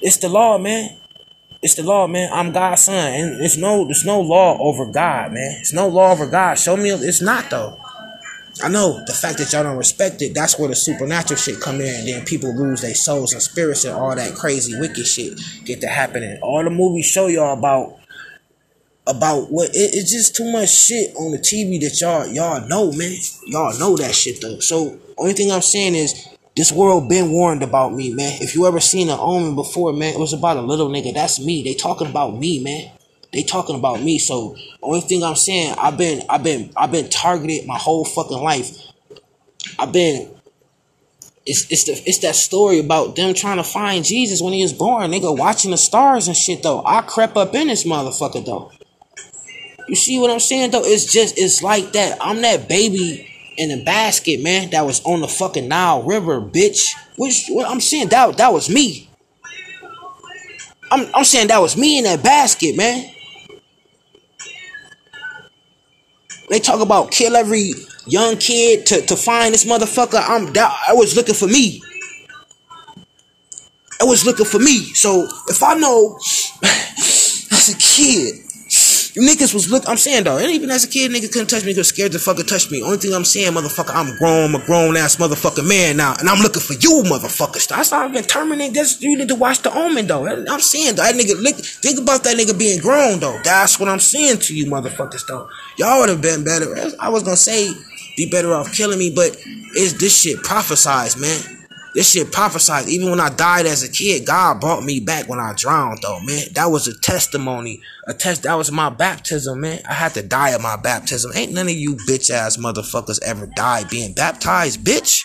It's 0.01 0.17
the 0.19 0.29
law, 0.29 0.59
man. 0.59 0.97
It's 1.61 1.75
the 1.75 1.83
law, 1.83 2.07
man. 2.07 2.31
I'm 2.33 2.53
God's 2.53 2.83
son, 2.83 3.13
and 3.15 3.41
it's 3.45 3.57
no, 3.57 3.85
there's 3.85 4.05
no 4.05 4.21
law 4.21 4.59
over 4.59 4.87
God, 4.87 5.33
man. 5.33 5.59
It's 5.61 5.73
no 5.73 5.87
law 5.87 6.11
over 6.11 6.27
God. 6.27 6.59
Show 6.59 6.77
me, 6.77 6.91
it's 6.91 7.23
not 7.23 7.51
though. 7.51 7.79
I 8.63 8.69
know 8.69 9.03
the 9.07 9.13
fact 9.13 9.39
that 9.39 9.53
y'all 9.53 9.65
don't 9.65 9.77
respect 9.77 10.23
it, 10.23 10.35
that's 10.35 10.59
where 10.59 10.69
the 10.69 10.77
supernatural 10.77 11.37
shit 11.37 11.61
come 11.61 11.81
in, 11.81 11.95
and 11.95 12.09
then 12.09 12.25
people 12.25 12.55
lose 12.55 12.81
their 12.81 12.95
souls 12.95 13.33
and 13.33 13.43
spirits 13.43 13.85
and 13.85 13.95
all 13.95 14.15
that 14.15 14.35
crazy 14.35 14.79
wicked 14.79 15.07
shit 15.07 15.39
get 15.65 15.81
to 15.81 15.89
happening. 15.89 16.39
All 16.43 16.63
the 16.63 16.71
movies 16.71 17.07
show 17.07 17.27
y'all 17.27 17.59
about 17.59 17.99
about 19.05 19.51
what 19.51 19.71
it, 19.71 19.95
it's 19.95 20.13
just 20.13 20.37
too 20.37 20.51
much 20.53 20.69
shit 20.69 21.15
on 21.17 21.33
the 21.33 21.39
TV 21.39 21.81
that 21.81 22.01
y'all 22.01 22.27
y'all 22.29 22.67
know, 22.69 22.93
man. 22.93 23.17
Y'all 23.47 23.77
know 23.79 23.97
that 23.97 24.15
shit 24.15 24.41
though. 24.41 24.61
So 24.61 24.99
only 25.19 25.33
thing 25.33 25.51
I'm 25.51 25.63
saying 25.63 25.97
is 25.97 26.29
this 26.55 26.71
world 26.71 27.09
been 27.09 27.33
warned 27.33 27.63
about 27.63 27.95
me, 27.95 28.13
man. 28.13 28.41
If 28.41 28.55
you 28.55 28.67
ever 28.67 28.79
seen 28.79 29.09
an 29.09 29.19
omen 29.19 29.55
before, 29.55 29.93
man, 29.93 30.15
it 30.15 30.21
was 30.21 30.33
about 30.33 30.57
a 30.57 30.63
little 30.63 30.89
nigga. 30.89 31.15
That's 31.15 31.41
me. 31.41 31.63
They 31.63 31.75
talking 31.75 32.09
about 32.09 32.39
me, 32.39 32.63
man. 32.63 32.93
They 33.33 33.43
talking 33.43 33.77
about 33.77 34.03
me. 34.03 34.19
So 34.19 34.57
only 34.83 35.01
thing 35.01 35.23
I'm 35.23 35.37
saying, 35.37 35.75
I've 35.79 35.97
been 35.97 36.23
I've 36.29 36.43
been 36.43 36.71
I've 36.77 36.93
been 36.93 37.09
targeted 37.09 37.67
my 37.67 37.79
whole 37.79 38.05
fucking 38.05 38.39
life. 38.39 38.77
I've 39.79 39.93
been 39.93 40.29
it's 41.45 41.71
it's 41.71 41.85
the 41.85 41.93
it's 42.07 42.19
that 42.19 42.37
story 42.37 42.79
about 42.79 43.17
them 43.17 43.35
trying 43.35 43.57
to 43.57 43.65
find 43.65 44.05
Jesus 44.05 44.41
when 44.41 44.53
he 44.53 44.63
was 44.63 44.73
born. 44.73 45.11
They 45.11 45.21
go 45.21 45.33
watching 45.33 45.71
the 45.71 45.77
stars 45.77 46.29
and 46.29 46.37
shit 46.37 46.63
though. 46.63 46.85
I 46.85 47.03
crept 47.03 47.37
up 47.37 47.55
in 47.55 47.69
this 47.69 47.85
motherfucker 47.85 48.45
though. 48.45 48.71
You 49.89 49.97
see 49.97 50.19
what 50.21 50.31
I'm 50.31 50.41
saying 50.41 50.71
though? 50.71 50.85
It's 50.85 51.11
just 51.11 51.39
it's 51.39 51.63
like 51.63 51.93
that. 51.93 52.19
I'm 52.21 52.43
that 52.43 52.69
baby 52.69 53.29
in 53.57 53.71
the 53.71 53.85
basket, 53.85 54.43
man, 54.43 54.71
that 54.71 54.87
was 54.87 55.03
on 55.05 55.21
the 55.21 55.29
fucking 55.29 55.69
Nile 55.69 56.03
River, 56.03 56.41
bitch. 56.41 56.95
Which 57.17 57.47
what 57.49 57.69
I'm 57.69 57.81
saying 57.81 58.09
that 58.09 58.37
that 58.37 58.53
was 58.53 58.69
me. 58.69 59.09
I'm 60.91 61.09
I'm 61.15 61.25
saying 61.25 61.49
that 61.49 61.61
was 61.61 61.77
me 61.77 61.99
in 61.99 62.05
that 62.05 62.23
basket, 62.23 62.77
man. 62.77 63.11
They 66.53 66.61
talk 66.61 66.83
about 66.83 67.11
kill 67.11 67.35
every 67.35 67.73
young 68.07 68.37
kid 68.37 68.85
to, 68.85 69.01
to 69.07 69.17
find 69.17 69.55
this 69.55 69.65
motherfucker. 69.65 70.23
I'm 70.23 70.53
that 70.53 70.71
I 70.87 70.93
was 70.93 71.17
looking 71.17 71.35
for 71.35 71.47
me. 71.47 71.83
I 73.99 74.05
was 74.05 74.27
looking 74.27 74.45
for 74.45 74.59
me. 74.59 74.81
So 74.93 75.27
if 75.49 75.63
I 75.63 75.73
know 75.77 76.19
as 76.63 77.75
a 77.75 77.79
kid 77.79 78.42
you 79.15 79.23
niggas 79.23 79.53
was 79.53 79.71
look. 79.71 79.89
I'm 79.89 79.97
saying 79.97 80.25
though, 80.25 80.39
and 80.39 80.51
even 80.51 80.71
as 80.71 80.85
a 80.85 80.89
kid, 80.89 81.11
niggas 81.11 81.33
couldn't 81.33 81.49
touch 81.49 81.65
me 81.65 81.73
because 81.73 81.89
scared 81.89 82.13
to 82.13 82.19
fucking 82.19 82.47
touch 82.47 82.71
me. 82.71 82.83
Only 82.83 82.97
thing 82.97 83.13
I'm 83.13 83.25
saying, 83.25 83.53
motherfucker, 83.53 83.95
I'm 83.95 84.17
grown. 84.17 84.55
I'm 84.55 84.61
a 84.61 84.65
grown 84.65 84.97
ass 84.97 85.17
motherfucking 85.17 85.69
man 85.69 85.97
now, 85.99 86.15
and 86.19 86.29
I'm 86.29 86.41
looking 86.41 86.63
for 86.63 86.75
you, 86.75 87.03
motherfuckers. 87.05 87.69
That's 87.69 87.91
why 87.91 88.05
I've 88.05 88.13
been 88.13 88.25
terminating. 88.25 88.73
This 88.75 89.01
you 89.03 89.17
need 89.17 89.29
to 89.29 89.35
watch 89.35 89.61
the 89.63 89.73
Omen 89.77 90.07
though. 90.07 90.27
I'm 90.27 90.61
saying 90.61 90.97
though, 90.97 91.03
that 91.03 91.15
nigga. 91.15 91.41
Look, 91.41 91.57
think 91.57 91.99
about 91.99 92.25
that 92.25 92.37
nigga 92.37 92.59
being 92.59 92.81
grown 92.81 93.21
though. 93.21 93.39
That's 93.45 93.79
what 93.79 93.89
I'm 93.89 94.01
saying 94.01 94.39
to 94.41 94.57
you, 94.57 94.67
motherfuckers 94.67 95.27
though. 95.27 95.49
Y'all 95.77 96.01
would 96.01 96.09
have 96.09 96.23
been 96.23 96.45
better. 96.45 96.75
I 96.99 97.09
was 97.09 97.23
gonna 97.23 97.37
say 97.37 97.73
be 98.17 98.29
better 98.31 98.53
off 98.53 98.73
killing 98.73 98.99
me, 98.99 99.13
but 99.15 99.37
is 99.77 99.99
this 99.99 100.21
shit 100.21 100.39
prophesized, 100.39 101.21
man? 101.21 101.62
This 101.95 102.11
shit 102.13 102.33
prophesied. 102.33 102.89
Even 102.89 103.11
when 103.11 103.21
I 103.21 103.29
died 103.29 103.67
as 103.67 103.83
a 103.83 103.93
kid, 103.93 104.27
God 104.27 104.61
brought 104.61 104.83
me 104.83 105.01
back 105.01 105.29
when 105.29 105.39
I 105.39 105.53
drowned, 105.55 105.99
though, 106.03 106.21
man. 106.21 106.47
That 106.55 106.71
was 106.71 106.89
a 106.89 106.99
testimony. 107.01 107.81
A 108.09 108.15
test. 108.15 108.45
That 108.45 108.55
was 108.55 108.73
my 108.73 108.89
baptism, 108.89 109.61
man. 109.61 109.83
I 109.89 109.93
had 109.93 110.15
to 110.15 110.23
die 110.23 110.53
at 110.53 110.61
my 110.61 110.77
baptism. 110.77 111.33
Ain't 111.35 111.53
none 111.53 111.69
of 111.69 111.75
you 111.75 111.97
bitch 112.09 112.31
ass 112.31 112.57
motherfuckers 112.57 113.23
ever 113.23 113.47
died 113.47 113.91
being 113.91 114.15
baptized, 114.15 114.85
bitch. 114.85 115.23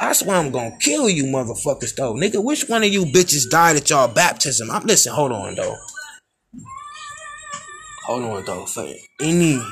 That's 0.00 0.22
why 0.22 0.36
I'm 0.36 0.50
gonna 0.50 0.76
kill 0.80 1.08
you 1.08 1.24
motherfuckers, 1.24 1.94
though. 1.96 2.14
Nigga, 2.14 2.42
which 2.42 2.68
one 2.68 2.82
of 2.82 2.92
you 2.92 3.04
bitches 3.06 3.48
died 3.48 3.76
at 3.76 3.88
y'all 3.88 4.08
baptism? 4.08 4.70
I'm 4.70 4.84
listen, 4.84 5.12
hold 5.12 5.32
on, 5.32 5.54
though. 5.54 5.76
Hold 8.04 8.24
on, 8.24 8.44
though. 8.44 8.66
For 8.66 8.86
any 9.20 9.62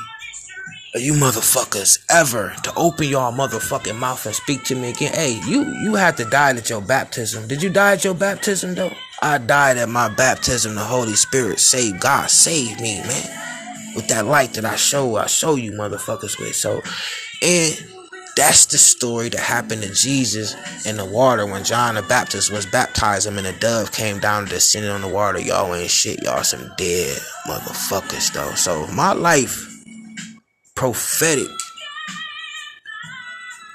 you 0.95 1.14
motherfuckers 1.14 2.05
ever 2.11 2.55
to 2.64 2.74
open 2.76 3.09
y'all 3.09 3.32
motherfucking 3.32 3.99
mouth 3.99 4.26
and 4.26 4.34
speak 4.34 4.64
to 4.64 4.74
me 4.74 4.90
again. 4.90 5.12
Hey, 5.14 5.40
you 5.49 5.64
you 5.82 5.95
had 5.95 6.16
to 6.18 6.24
die 6.24 6.51
at 6.51 6.70
your 6.70 6.82
baptism. 6.82 7.49
Did 7.49 7.62
you 7.62 7.70
die 7.70 7.93
at 7.95 8.05
your 8.05 8.14
baptism 8.14 8.74
though? 8.74 8.93
I 9.22 9.38
died 9.38 9.78
at 9.78 9.88
my 9.88 10.09
baptism. 10.09 10.74
The 10.74 10.84
Holy 10.84 11.14
Spirit 11.14 11.61
saved 11.61 12.01
God 12.01 12.30
saved 12.30 12.80
me, 12.80 13.01
man. 13.03 13.95
With 13.97 14.09
that 14.09 14.26
light 14.26 14.55
that 14.55 14.64
I 14.66 14.76
show, 14.76 15.16
I 15.16 15.26
show 15.26 15.57
you 15.57 15.72
motherfuckers 15.72 16.38
with. 16.38 16.57
So, 16.57 16.82
and 17.43 17.86
That's 18.36 18.66
the 18.66 18.78
story 18.78 19.28
that 19.30 19.40
happened 19.40 19.82
to 19.82 19.93
Jesus 19.93 20.57
in 20.86 20.97
the 20.97 21.05
water 21.05 21.47
when 21.47 21.64
John 21.64 21.97
the 21.97 22.03
Baptist 22.03 22.51
was 22.51 22.64
baptizing 22.64 23.32
him 23.32 23.38
and 23.38 23.47
a 23.47 23.59
dove 23.61 23.93
came 23.93 24.20
down 24.20 24.45
and 24.45 24.51
descended 24.51 24.90
on 24.90 25.03
the 25.03 25.09
water. 25.09 25.38
Y'all 25.40 25.74
ain't 25.74 25.90
shit. 25.90 26.22
Y'all 26.22 26.43
some 26.43 26.72
dead 26.78 27.18
motherfuckers 27.47 28.32
though. 28.32 28.55
So 28.55 28.86
my 28.88 29.12
life 29.12 29.72
prophetic 30.75 31.49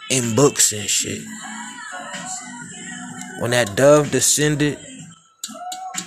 in 0.10 0.36
books 0.36 0.72
and 0.74 0.90
shit. 0.90 1.24
When 3.40 3.52
that 3.52 3.76
dove 3.76 4.12
descended, 4.12 4.80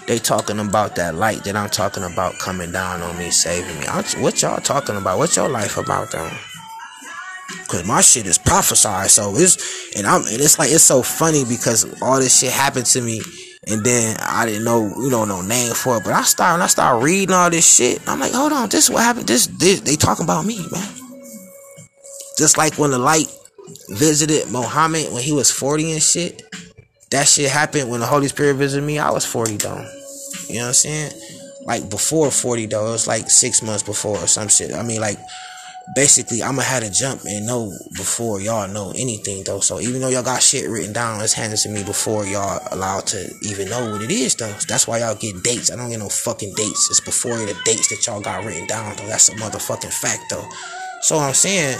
they 0.07 0.19
talking 0.19 0.59
about 0.59 0.97
that 0.97 1.15
light 1.15 1.45
that 1.45 1.55
I'm 1.55 1.71
talking 1.71 2.03
about 2.03 2.39
coming 2.39 2.73
down 2.73 3.03
on 3.03 3.17
me, 3.19 3.31
saving 3.31 3.79
me. 3.79 3.87
What 4.23 4.43
y'all 4.43 4.61
talking 4.61 4.97
about? 4.97 5.19
What's 5.19 5.37
your 5.37 5.49
life 5.49 5.77
about 5.77 6.11
though? 6.11 6.31
Cause 7.69 7.87
my 7.87 8.01
shit 8.01 8.27
is 8.27 8.39
prophesied, 8.39 9.11
so 9.11 9.37
it's 9.37 9.97
and 9.97 10.07
I'm 10.07 10.23
and 10.23 10.41
it's 10.41 10.59
like 10.59 10.73
it's 10.73 10.83
so 10.83 11.03
funny 11.03 11.45
because 11.45 11.85
all 12.03 12.19
this 12.19 12.41
shit 12.41 12.51
happened 12.51 12.87
to 12.87 13.01
me, 13.01 13.21
and 13.67 13.85
then 13.85 14.17
I 14.21 14.47
didn't 14.47 14.65
know 14.65 14.93
you 14.99 15.11
know 15.11 15.25
no 15.25 15.43
name 15.43 15.75
for 15.75 15.99
it. 15.99 16.05
But 16.05 16.13
I 16.15 16.23
start 16.23 16.55
when 16.55 16.63
I 16.63 16.67
start 16.67 17.03
reading 17.03 17.35
all 17.35 17.51
this 17.51 17.75
shit, 17.75 18.01
I'm 18.09 18.21
like, 18.21 18.33
hold 18.33 18.53
on, 18.53 18.69
this 18.69 18.85
is 18.85 18.91
what 18.91 19.03
happened. 19.03 19.27
This, 19.27 19.47
this 19.47 19.81
they 19.81 19.97
talking 19.97 20.25
about 20.25 20.47
me, 20.47 20.59
man. 20.71 20.89
Just 22.39 22.57
like 22.57 22.79
when 22.79 22.91
the 22.91 22.99
light 22.99 23.29
visited 23.91 24.51
Muhammad 24.51 25.13
when 25.13 25.23
he 25.23 25.33
was 25.33 25.51
40 25.51 25.93
and 25.93 26.03
shit. 26.03 26.43
That 27.11 27.27
shit 27.27 27.51
happened 27.51 27.91
when 27.91 28.01
the 28.01 28.07
Holy 28.07 28.29
Spirit 28.29 28.55
visited 28.55 28.87
me. 28.87 28.99
I 28.99 29.11
was 29.11 29.27
40 29.27 29.57
though. 29.57 29.85
You 30.49 30.57
know 30.57 30.61
what 30.63 30.67
I'm 30.69 30.75
saying? 30.75 31.13
Like 31.67 31.91
before 31.91 32.31
40 32.31 32.67
though. 32.67 32.89
It 32.89 32.93
was 32.93 33.09
like 33.09 33.29
six 33.31 33.63
months 33.63 33.83
before 33.83 34.17
or 34.17 34.27
some 34.27 34.49
shit. 34.49 34.73
I 34.73 34.83
mean 34.83 35.01
like 35.01 35.19
basically 35.95 36.43
I'ma 36.43 36.63
have 36.63 36.83
to 36.83 36.91
jump 36.91 37.23
and 37.25 37.47
know 37.47 37.73
before 37.97 38.41
y'all 38.41 38.69
know 38.69 38.93
anything 38.97 39.43
though. 39.45 39.61
So 39.61 39.81
even 39.81 40.01
though 40.01 40.09
y'all 40.09 40.23
got 40.23 40.43
shit 40.43 40.69
written 40.69 40.93
down, 40.93 41.21
it's 41.23 41.33
handed 41.33 41.59
to 41.61 41.69
me 41.69 41.83
before 41.83 42.27
y'all 42.27 42.61
allowed 42.71 43.07
to 43.09 43.31
even 43.43 43.69
know 43.69 43.93
what 43.93 44.03
it 44.03 44.11
is 44.11 44.35
though. 44.37 44.53
That's 44.69 44.87
why 44.87 44.99
y'all 44.99 45.15
get 45.15 45.43
dates. 45.43 45.71
I 45.71 45.77
don't 45.77 45.91
get 45.91 45.99
no 45.99 46.09
fucking 46.09 46.55
dates. 46.55 46.89
It's 46.91 47.01
before 47.01 47.37
the 47.37 47.57
dates 47.65 47.89
that 47.89 48.07
y'all 48.07 48.21
got 48.21 48.45
written 48.45 48.67
down 48.67 48.97
though. 48.97 49.07
That's 49.07 49.29
a 49.29 49.35
motherfucking 49.35 49.93
fact 49.93 50.31
though. 50.31 50.47
So 51.03 51.19
I'm 51.19 51.35
saying 51.35 51.79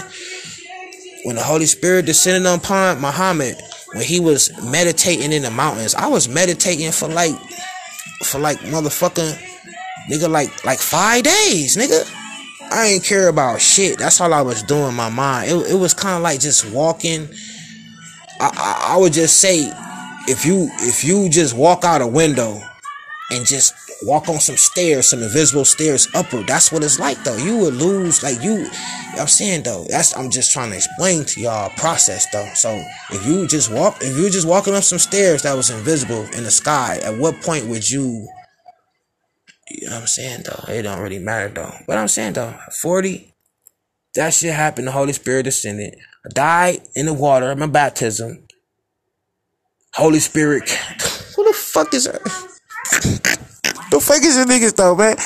when 1.23 1.35
the 1.35 1.43
Holy 1.43 1.65
Spirit 1.65 2.05
descended 2.05 2.51
upon 2.51 2.99
Muhammad, 2.99 3.61
when 3.93 4.03
he 4.03 4.19
was 4.19 4.51
meditating 4.63 5.31
in 5.31 5.41
the 5.43 5.51
mountains, 5.51 5.95
I 5.95 6.07
was 6.07 6.27
meditating 6.27 6.91
for 6.91 7.07
like 7.07 7.35
for 8.25 8.39
like 8.39 8.59
motherfucking 8.59 9.37
nigga 10.09 10.29
like 10.29 10.65
like 10.65 10.79
five 10.79 11.23
days, 11.23 11.77
nigga. 11.77 12.20
I 12.71 12.87
ain't 12.87 13.03
care 13.03 13.27
about 13.27 13.59
shit. 13.59 13.99
That's 13.99 14.21
all 14.21 14.33
I 14.33 14.41
was 14.41 14.63
doing 14.63 14.89
in 14.89 14.95
my 14.95 15.09
mind. 15.09 15.51
It, 15.51 15.71
it 15.71 15.75
was 15.75 15.93
kind 15.93 16.15
of 16.15 16.23
like 16.23 16.39
just 16.39 16.71
walking. 16.71 17.27
I, 18.39 18.49
I, 18.53 18.93
I 18.93 18.97
would 18.97 19.13
just 19.13 19.41
say, 19.41 19.71
if 20.27 20.45
you 20.45 20.69
if 20.79 21.03
you 21.03 21.27
just 21.29 21.53
walk 21.53 21.83
out 21.83 22.01
a 22.01 22.07
window 22.07 22.61
and 23.31 23.45
just 23.45 23.73
walk 24.03 24.29
on 24.29 24.39
some 24.39 24.57
stairs, 24.57 25.09
some 25.09 25.21
invisible 25.21 25.65
stairs 25.65 26.07
upward. 26.13 26.47
That's 26.47 26.71
what 26.71 26.83
it's 26.83 26.99
like 26.99 27.21
though. 27.23 27.37
You 27.37 27.57
would 27.57 27.73
lose 27.73 28.23
like 28.23 28.41
you, 28.41 28.67
I'm 29.17 29.27
saying 29.27 29.63
though, 29.63 29.85
that's 29.89 30.15
I'm 30.15 30.29
just 30.29 30.51
trying 30.51 30.69
to 30.71 30.77
explain 30.77 31.25
to 31.25 31.41
y'all 31.41 31.69
process 31.77 32.25
though. 32.31 32.49
So 32.55 32.83
if 33.11 33.25
you 33.25 33.47
just 33.47 33.71
walk 33.71 33.97
if 34.01 34.17
you 34.17 34.29
just 34.29 34.47
walking 34.47 34.73
up 34.75 34.83
some 34.83 34.99
stairs 34.99 35.43
that 35.43 35.55
was 35.55 35.69
invisible 35.69 36.23
in 36.33 36.43
the 36.43 36.51
sky, 36.51 36.99
at 37.03 37.17
what 37.17 37.41
point 37.41 37.65
would 37.67 37.89
you 37.89 38.27
you 39.79 39.87
know 39.87 39.95
what 39.95 40.01
I'm 40.01 40.07
saying 40.07 40.43
though? 40.45 40.73
It 40.73 40.81
don't 40.83 41.01
really 41.01 41.19
matter 41.19 41.49
though. 41.49 41.73
But 41.87 41.97
I'm 41.97 42.07
saying 42.07 42.33
though, 42.33 42.53
40, 42.81 43.33
that 44.15 44.33
shit 44.33 44.53
happened, 44.53 44.87
the 44.87 44.91
Holy 44.91 45.13
Spirit 45.13 45.43
descended. 45.43 45.95
I 46.25 46.29
died 46.29 46.81
in 46.95 47.05
the 47.05 47.13
water, 47.13 47.55
my 47.55 47.67
baptism. 47.67 48.47
Holy 49.93 50.19
Spirit. 50.19 50.69
Who 51.35 51.43
the 51.45 51.53
fuck 51.53 51.93
is 51.93 52.05
that? 52.05 52.21
The 53.91 53.99
fuck 53.99 54.23
is 54.23 54.37
the 54.37 54.45
niggas 54.45 54.75
though, 54.75 54.95
man? 54.95 55.17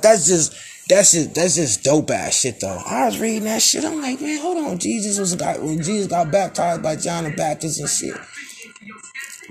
that's 0.00 0.26
just 0.26 0.54
that's 0.88 1.12
just 1.12 1.34
that's 1.34 1.56
just 1.56 1.84
dope 1.84 2.10
ass 2.10 2.40
shit 2.40 2.60
though. 2.60 2.82
I 2.86 3.06
was 3.06 3.18
reading 3.18 3.44
that 3.44 3.62
shit. 3.62 3.84
I'm 3.84 4.00
like, 4.00 4.20
man, 4.20 4.40
hold 4.40 4.58
on. 4.58 4.78
Jesus 4.78 5.18
was 5.18 5.34
got 5.34 5.62
when 5.62 5.82
Jesus 5.82 6.06
got 6.06 6.30
baptized 6.30 6.82
by 6.82 6.96
John 6.96 7.24
the 7.24 7.30
Baptist 7.30 7.80
and 7.80 7.88
shit. 7.88 8.16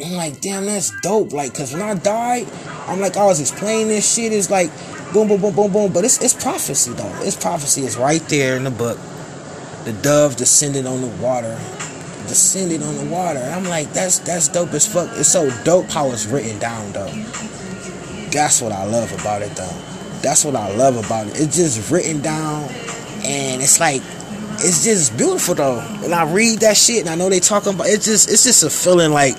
I'm 0.03 0.13
like, 0.13 0.41
damn, 0.41 0.65
that's 0.65 0.91
dope. 1.01 1.33
Like, 1.33 1.55
cause 1.55 1.73
when 1.73 1.81
I 1.81 1.95
died, 1.95 2.47
I'm 2.87 2.99
like, 2.99 3.17
I 3.17 3.25
was 3.25 3.39
explaining 3.39 3.87
this 3.87 4.13
shit. 4.13 4.31
It's 4.31 4.51
like, 4.51 4.69
boom, 5.11 5.27
boom, 5.27 5.41
boom, 5.41 5.55
boom, 5.55 5.71
boom. 5.71 5.93
But 5.93 6.05
it's 6.05 6.21
it's 6.21 6.33
prophecy 6.33 6.91
though. 6.93 7.19
It's 7.21 7.35
prophecy. 7.35 7.81
It's 7.81 7.97
right 7.97 8.21
there 8.29 8.57
in 8.57 8.63
the 8.63 8.71
book. 8.71 8.99
The 9.85 9.93
dove 10.03 10.35
descended 10.35 10.85
on 10.85 11.01
the 11.01 11.07
water. 11.23 11.57
Descended 12.27 12.83
on 12.83 12.95
the 12.97 13.05
water. 13.05 13.39
And 13.39 13.55
I'm 13.55 13.65
like, 13.65 13.91
that's 13.93 14.19
that's 14.19 14.49
dope 14.49 14.73
as 14.73 14.85
fuck. 14.85 15.09
It's 15.17 15.29
so 15.29 15.49
dope 15.63 15.89
how 15.89 16.11
it's 16.11 16.27
written 16.27 16.59
down 16.59 16.91
though. 16.91 17.11
That's 18.31 18.61
what 18.61 18.71
I 18.71 18.83
love 18.85 19.11
about 19.19 19.41
it, 19.41 19.55
though. 19.55 19.65
That's 20.21 20.43
what 20.43 20.55
I 20.55 20.75
love 20.75 21.03
about 21.03 21.27
it. 21.27 21.39
It's 21.39 21.55
just 21.55 21.89
written 21.89 22.21
down, 22.21 22.63
and 23.23 23.61
it's 23.61 23.79
like 23.79 24.01
it's 24.59 24.83
just 24.83 25.17
beautiful 25.17 25.55
though. 25.55 25.79
And 26.03 26.13
I 26.13 26.31
read 26.31 26.59
that 26.59 26.75
shit, 26.75 27.01
and 27.01 27.09
I 27.09 27.15
know 27.15 27.29
they 27.29 27.39
talking 27.39 27.73
about 27.73 27.87
it's 27.87 28.05
just 28.05 28.29
it's 28.29 28.43
just 28.43 28.63
a 28.63 28.69
feeling 28.69 29.11
like 29.11 29.37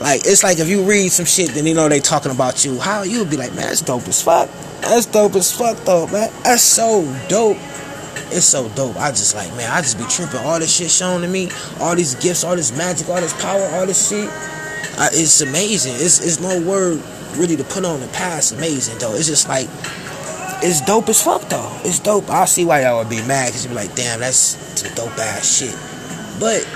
like 0.00 0.22
it's 0.26 0.42
like 0.42 0.58
if 0.58 0.68
you 0.68 0.82
read 0.82 1.08
some 1.10 1.26
shit, 1.26 1.50
then 1.50 1.66
you 1.66 1.74
know 1.74 1.88
they 1.88 2.00
talking 2.00 2.32
about 2.32 2.64
you. 2.64 2.78
How 2.78 3.02
you 3.02 3.20
would 3.20 3.30
be 3.30 3.36
like, 3.36 3.54
man, 3.54 3.66
that's 3.66 3.80
dope 3.80 4.06
as 4.08 4.22
fuck. 4.22 4.50
That's 4.82 5.06
dope 5.06 5.34
as 5.34 5.52
fuck 5.52 5.76
though, 5.84 6.06
man. 6.08 6.30
That's 6.42 6.62
so 6.62 7.02
dope. 7.28 7.56
It's 8.28 8.44
so 8.44 8.68
dope. 8.70 8.96
I 8.96 9.10
just 9.10 9.34
like, 9.34 9.48
man, 9.56 9.70
I 9.70 9.80
just 9.80 9.98
be 9.98 10.04
tripping. 10.04 10.40
All 10.40 10.58
this 10.58 10.74
shit 10.74 10.90
shown 10.90 11.22
to 11.22 11.28
me, 11.28 11.48
all 11.80 11.96
these 11.96 12.14
gifts, 12.16 12.44
all 12.44 12.56
this 12.56 12.76
magic, 12.76 13.08
all 13.08 13.20
this 13.20 13.32
power, 13.40 13.62
all 13.74 13.86
this 13.86 14.08
shit. 14.08 14.28
Uh, 14.98 15.08
it's 15.12 15.40
amazing. 15.40 15.94
It's 15.94 16.20
it's 16.20 16.40
no 16.40 16.60
word 16.60 17.02
really 17.36 17.56
to 17.56 17.64
put 17.64 17.84
on 17.84 18.00
the 18.00 18.08
past 18.08 18.52
amazing 18.52 18.98
though. 18.98 19.14
It's 19.14 19.26
just 19.26 19.48
like 19.48 19.68
it's 20.62 20.80
dope 20.82 21.08
as 21.08 21.22
fuck 21.22 21.42
though. 21.48 21.70
It's 21.84 22.00
dope. 22.00 22.28
I 22.28 22.44
see 22.44 22.64
why 22.64 22.82
y'all 22.82 22.98
would 22.98 23.08
be 23.08 23.22
mad 23.26 23.48
because 23.48 23.64
you 23.64 23.70
be 23.70 23.76
like, 23.76 23.94
damn, 23.94 24.20
that's 24.20 24.38
some 24.38 24.94
dope 24.94 25.18
ass 25.18 25.58
shit. 25.58 25.74
But 26.38 26.66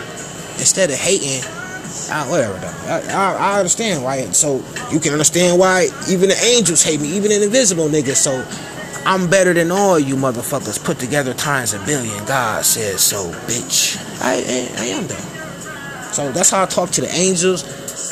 instead 0.58 0.90
of 0.90 0.96
hating, 0.96 1.42
I, 2.08 2.28
whatever 2.30 2.58
though. 2.58 2.74
I, 2.86 3.00
I, 3.10 3.54
I, 3.54 3.58
understand 3.58 4.02
why. 4.02 4.24
So 4.30 4.62
you 4.92 5.00
can 5.00 5.12
understand 5.12 5.58
why 5.58 5.88
even 6.08 6.28
the 6.28 6.40
angels 6.42 6.82
hate 6.82 7.00
me, 7.00 7.08
even 7.16 7.32
an 7.32 7.42
invisible 7.42 7.88
nigga. 7.88 8.14
So 8.14 8.46
I'm 9.04 9.28
better 9.28 9.52
than 9.52 9.70
all 9.70 9.98
you 9.98 10.16
motherfuckers 10.16 10.82
put 10.82 10.98
together 10.98 11.34
times 11.34 11.74
a 11.74 11.84
billion. 11.84 12.24
God 12.26 12.64
says 12.64 13.00
so, 13.00 13.30
bitch. 13.46 13.96
I, 14.22 14.34
I, 14.34 14.82
I 14.82 14.86
am 14.86 15.06
though. 15.06 15.14
So 16.12 16.32
that's 16.32 16.50
how 16.50 16.62
I 16.62 16.66
talk 16.66 16.90
to 16.90 17.00
the 17.00 17.12
angels 17.12 17.64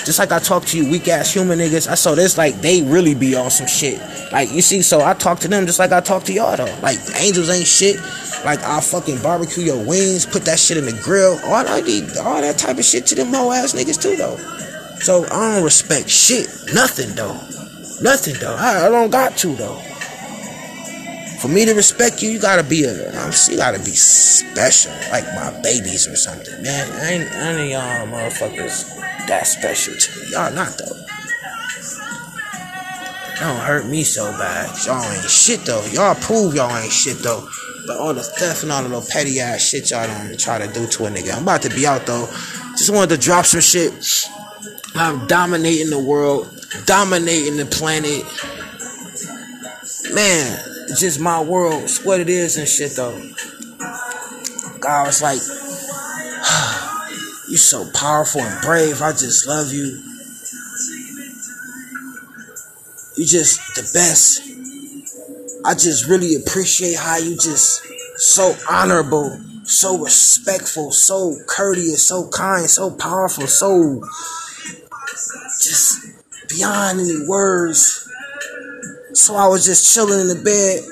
just 0.09 0.18
like 0.18 0.32
I 0.32 0.39
talk 0.39 0.64
to 0.64 0.78
you 0.78 0.91
weak 0.91 1.07
ass 1.09 1.34
human 1.34 1.59
niggas, 1.59 1.86
I 1.86 1.95
saw 1.95 2.14
this 2.14 2.39
like 2.39 2.62
they 2.62 2.80
really 2.80 3.14
be 3.14 3.36
on 3.36 3.51
some 3.51 3.66
shit. 3.66 4.01
Like 4.32 4.51
you 4.51 4.62
see, 4.62 4.80
so 4.80 5.05
I 5.05 5.12
talk 5.12 5.41
to 5.41 5.49
them 5.49 5.66
just 5.66 5.78
like 5.78 5.93
I 5.93 6.01
talk 6.01 6.24
to 6.24 6.32
y'all 6.32 6.57
though. 6.57 6.78
Like 6.80 6.99
angels 7.20 7.51
ain't 7.51 7.66
shit. 7.66 7.97
Like 8.45 8.61
I'll 8.62 8.80
fucking 8.80 9.22
barbecue 9.22 9.64
your 9.64 9.84
wings, 9.84 10.26
put 10.26 10.45
that 10.45 10.59
shit 10.59 10.76
in 10.76 10.84
the 10.84 11.01
grill, 11.03 11.39
all 11.45 11.55
I 11.55 11.80
that 11.80 12.18
all 12.24 12.41
that 12.41 12.59
type 12.59 12.78
of 12.78 12.84
shit 12.84 13.07
to 13.07 13.14
them 13.14 13.32
whole 13.32 13.53
ass 13.53 13.74
niggas 13.74 14.01
too 14.01 14.16
though. 14.16 14.36
So 15.01 15.24
I 15.24 15.55
don't 15.55 15.64
respect 15.64 16.09
shit. 16.09 16.49
Nothing 16.72 17.14
though. 17.14 17.34
Nothing 18.01 18.34
though. 18.41 18.57
I, 18.57 18.86
I 18.86 18.89
don't 18.89 19.11
got 19.11 19.36
to 19.39 19.55
though. 19.55 19.80
For 21.41 21.49
me 21.49 21.64
to 21.66 21.72
respect 21.72 22.20
you, 22.20 22.30
you 22.30 22.41
gotta 22.41 22.64
be 22.64 22.84
a, 22.84 22.93
you 23.49 23.57
gotta 23.57 23.78
be 23.78 23.93
special, 23.93 24.93
like 25.11 25.24
my 25.36 25.57
babies 25.62 26.09
or 26.09 26.16
something, 26.16 26.62
man. 26.62 26.91
I 26.93 27.12
ain't, 27.12 27.59
ain't 27.59 27.70
y'all 27.70 28.07
motherfuckers 28.09 28.99
that 29.28 29.47
special 29.47 29.95
to 29.95 30.18
me. 30.18 30.32
Y'all 30.32 30.53
not 30.53 30.76
though. 30.78 30.99
Don't 33.39 33.61
hurt 33.61 33.86
me 33.86 34.03
so 34.03 34.32
bad. 34.32 34.68
Y'all 34.84 35.05
ain't 35.12 35.30
shit 35.30 35.61
though. 35.61 35.84
Y'all 35.93 36.16
prove 36.16 36.57
y'all 36.57 36.76
ain't 36.76 36.91
shit 36.93 37.18
though. 37.18 37.49
But 37.89 37.97
all 37.97 38.12
the 38.12 38.22
theft 38.22 38.64
and 38.64 38.70
all 38.70 38.82
the 38.82 38.91
little 38.91 39.09
petty 39.09 39.41
ass 39.41 39.62
shit 39.62 39.91
y'all 39.91 40.07
don't 40.07 40.39
try 40.39 40.59
to 40.59 40.70
do 40.70 40.86
to 40.86 41.07
a 41.07 41.09
nigga. 41.09 41.34
I'm 41.34 41.43
about 41.43 41.62
to 41.62 41.70
be 41.70 41.86
out 41.86 42.05
though. 42.05 42.26
Just 42.72 42.91
wanted 42.91 43.16
to 43.16 43.16
drop 43.16 43.47
some 43.47 43.62
shit. 43.62 43.95
I'm 44.95 45.26
dominating 45.26 45.89
the 45.89 45.99
world, 45.99 46.55
dominating 46.84 47.57
the 47.57 47.64
planet. 47.64 48.24
Man, 50.14 50.61
it's 50.91 51.01
just 51.01 51.18
my 51.18 51.43
world. 51.43 51.84
It's 51.84 52.05
what 52.05 52.20
it 52.20 52.28
is 52.28 52.59
and 52.59 52.68
shit 52.68 52.93
though. 52.93 53.18
God 54.80 55.07
was 55.07 55.22
like, 55.22 55.41
You're 57.49 57.57
so 57.57 57.91
powerful 57.93 58.43
and 58.43 58.61
brave. 58.61 59.01
I 59.01 59.12
just 59.12 59.49
love 59.49 59.72
you. 59.72 60.03
You 63.16 63.24
just 63.24 63.76
the 63.76 63.91
best. 63.95 64.47
I 65.65 65.75
just 65.75 66.09
really 66.09 66.35
appreciate 66.35 66.97
how 66.97 67.17
you 67.19 67.37
just 67.37 67.85
so 68.17 68.55
honorable, 68.71 69.41
so 69.65 69.99
respectful, 69.99 70.93
so 70.93 71.37
courteous, 71.47 72.07
so 72.07 72.29
kind, 72.29 72.69
so 72.69 72.91
powerful, 72.91 73.47
so 73.47 74.03
just 75.61 76.01
beyond 76.49 77.01
any 77.01 77.27
words. 77.27 78.09
So 79.13 79.35
I 79.35 79.49
was 79.49 79.65
just 79.65 79.93
chilling 79.95 80.21
in 80.21 80.29
the 80.29 80.43
bed, 80.43 80.85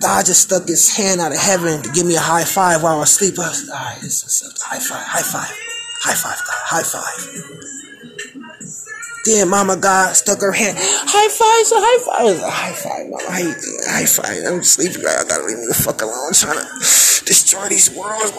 God 0.00 0.26
just 0.26 0.42
stuck 0.42 0.66
his 0.66 0.96
hand 0.96 1.20
out 1.20 1.32
of 1.32 1.38
heaven 1.38 1.82
to 1.82 1.92
give 1.92 2.06
me 2.06 2.14
a 2.16 2.20
high 2.20 2.44
five 2.44 2.82
while 2.82 2.96
I 2.96 3.00
was 3.00 3.10
asleep. 3.10 3.38
I 3.38 3.48
was, 3.48 3.68
all 3.68 3.74
right, 3.74 3.98
high 3.98 4.78
five, 4.78 5.06
high 5.06 5.22
five, 5.22 5.56
high 6.00 6.14
five, 6.14 6.38
God, 6.38 6.62
high 6.64 6.82
five. 6.82 7.67
Then 9.24 9.48
Mama 9.50 9.76
God 9.76 10.14
stuck 10.14 10.40
her 10.40 10.52
hand. 10.52 10.76
High 10.78 11.28
five, 11.28 11.66
so 11.66 11.76
high 11.78 12.00
five. 12.06 12.40
High 12.40 12.72
five, 12.72 13.10
Mama. 13.10 13.24
High, 13.26 13.52
high 13.90 14.06
five. 14.06 14.42
I'm 14.46 14.62
sleeping. 14.62 15.04
I 15.06 15.24
gotta 15.28 15.44
leave 15.44 15.58
me 15.58 15.66
the 15.66 15.74
fuck 15.74 16.00
alone. 16.02 16.28
I'm 16.28 16.34
trying 16.34 16.58
to 16.58 16.68
destroy 17.24 17.68
these 17.68 17.90
worlds. 17.94 18.32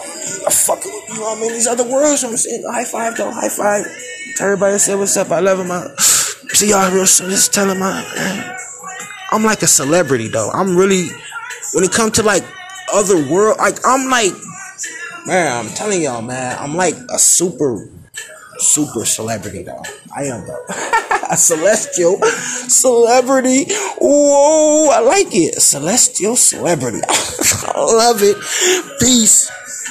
I'm 0.44 0.50
fucking 0.50 0.90
with 0.90 1.16
you. 1.16 1.24
I'm 1.24 1.42
in 1.42 1.52
these 1.52 1.66
other 1.66 1.84
worlds. 1.84 2.24
I'm 2.24 2.36
saying 2.36 2.64
high 2.66 2.84
five, 2.84 3.16
though. 3.16 3.30
High 3.30 3.48
five. 3.48 3.84
To 4.36 4.42
everybody 4.42 4.78
say 4.78 4.94
what's 4.94 5.16
up. 5.16 5.30
I 5.30 5.40
love 5.40 5.60
him. 5.60 5.70
I 5.70 5.94
see 5.98 6.70
y'all 6.70 6.90
real 6.92 7.06
soon. 7.06 7.30
Just 7.30 7.52
tell 7.52 7.70
I, 7.70 8.56
I'm 9.32 9.44
like 9.44 9.62
a 9.62 9.66
celebrity, 9.68 10.28
though. 10.28 10.50
I'm 10.50 10.76
really, 10.76 11.08
when 11.74 11.84
it 11.84 11.92
comes 11.92 12.12
to 12.12 12.22
like 12.22 12.42
other 12.92 13.30
world, 13.30 13.58
like 13.58 13.78
I'm 13.84 14.10
like, 14.10 14.32
man, 15.26 15.66
I'm 15.66 15.72
telling 15.74 16.02
y'all, 16.02 16.22
man, 16.22 16.56
I'm 16.58 16.74
like 16.74 16.94
a 17.10 17.18
super 17.18 17.88
super 18.60 19.04
celebrity 19.04 19.62
though. 19.62 19.82
I 20.14 20.24
am 20.24 20.46
though. 20.46 20.64
a 21.30 21.36
celestial 21.36 22.18
celebrity. 22.68 23.66
Whoa, 24.00 24.90
I 24.90 25.00
like 25.00 25.28
it. 25.30 25.60
Celestial 25.60 26.36
celebrity. 26.36 27.00
I 27.08 27.78
love 27.78 28.22
it. 28.22 28.36
Peace. 29.00 29.50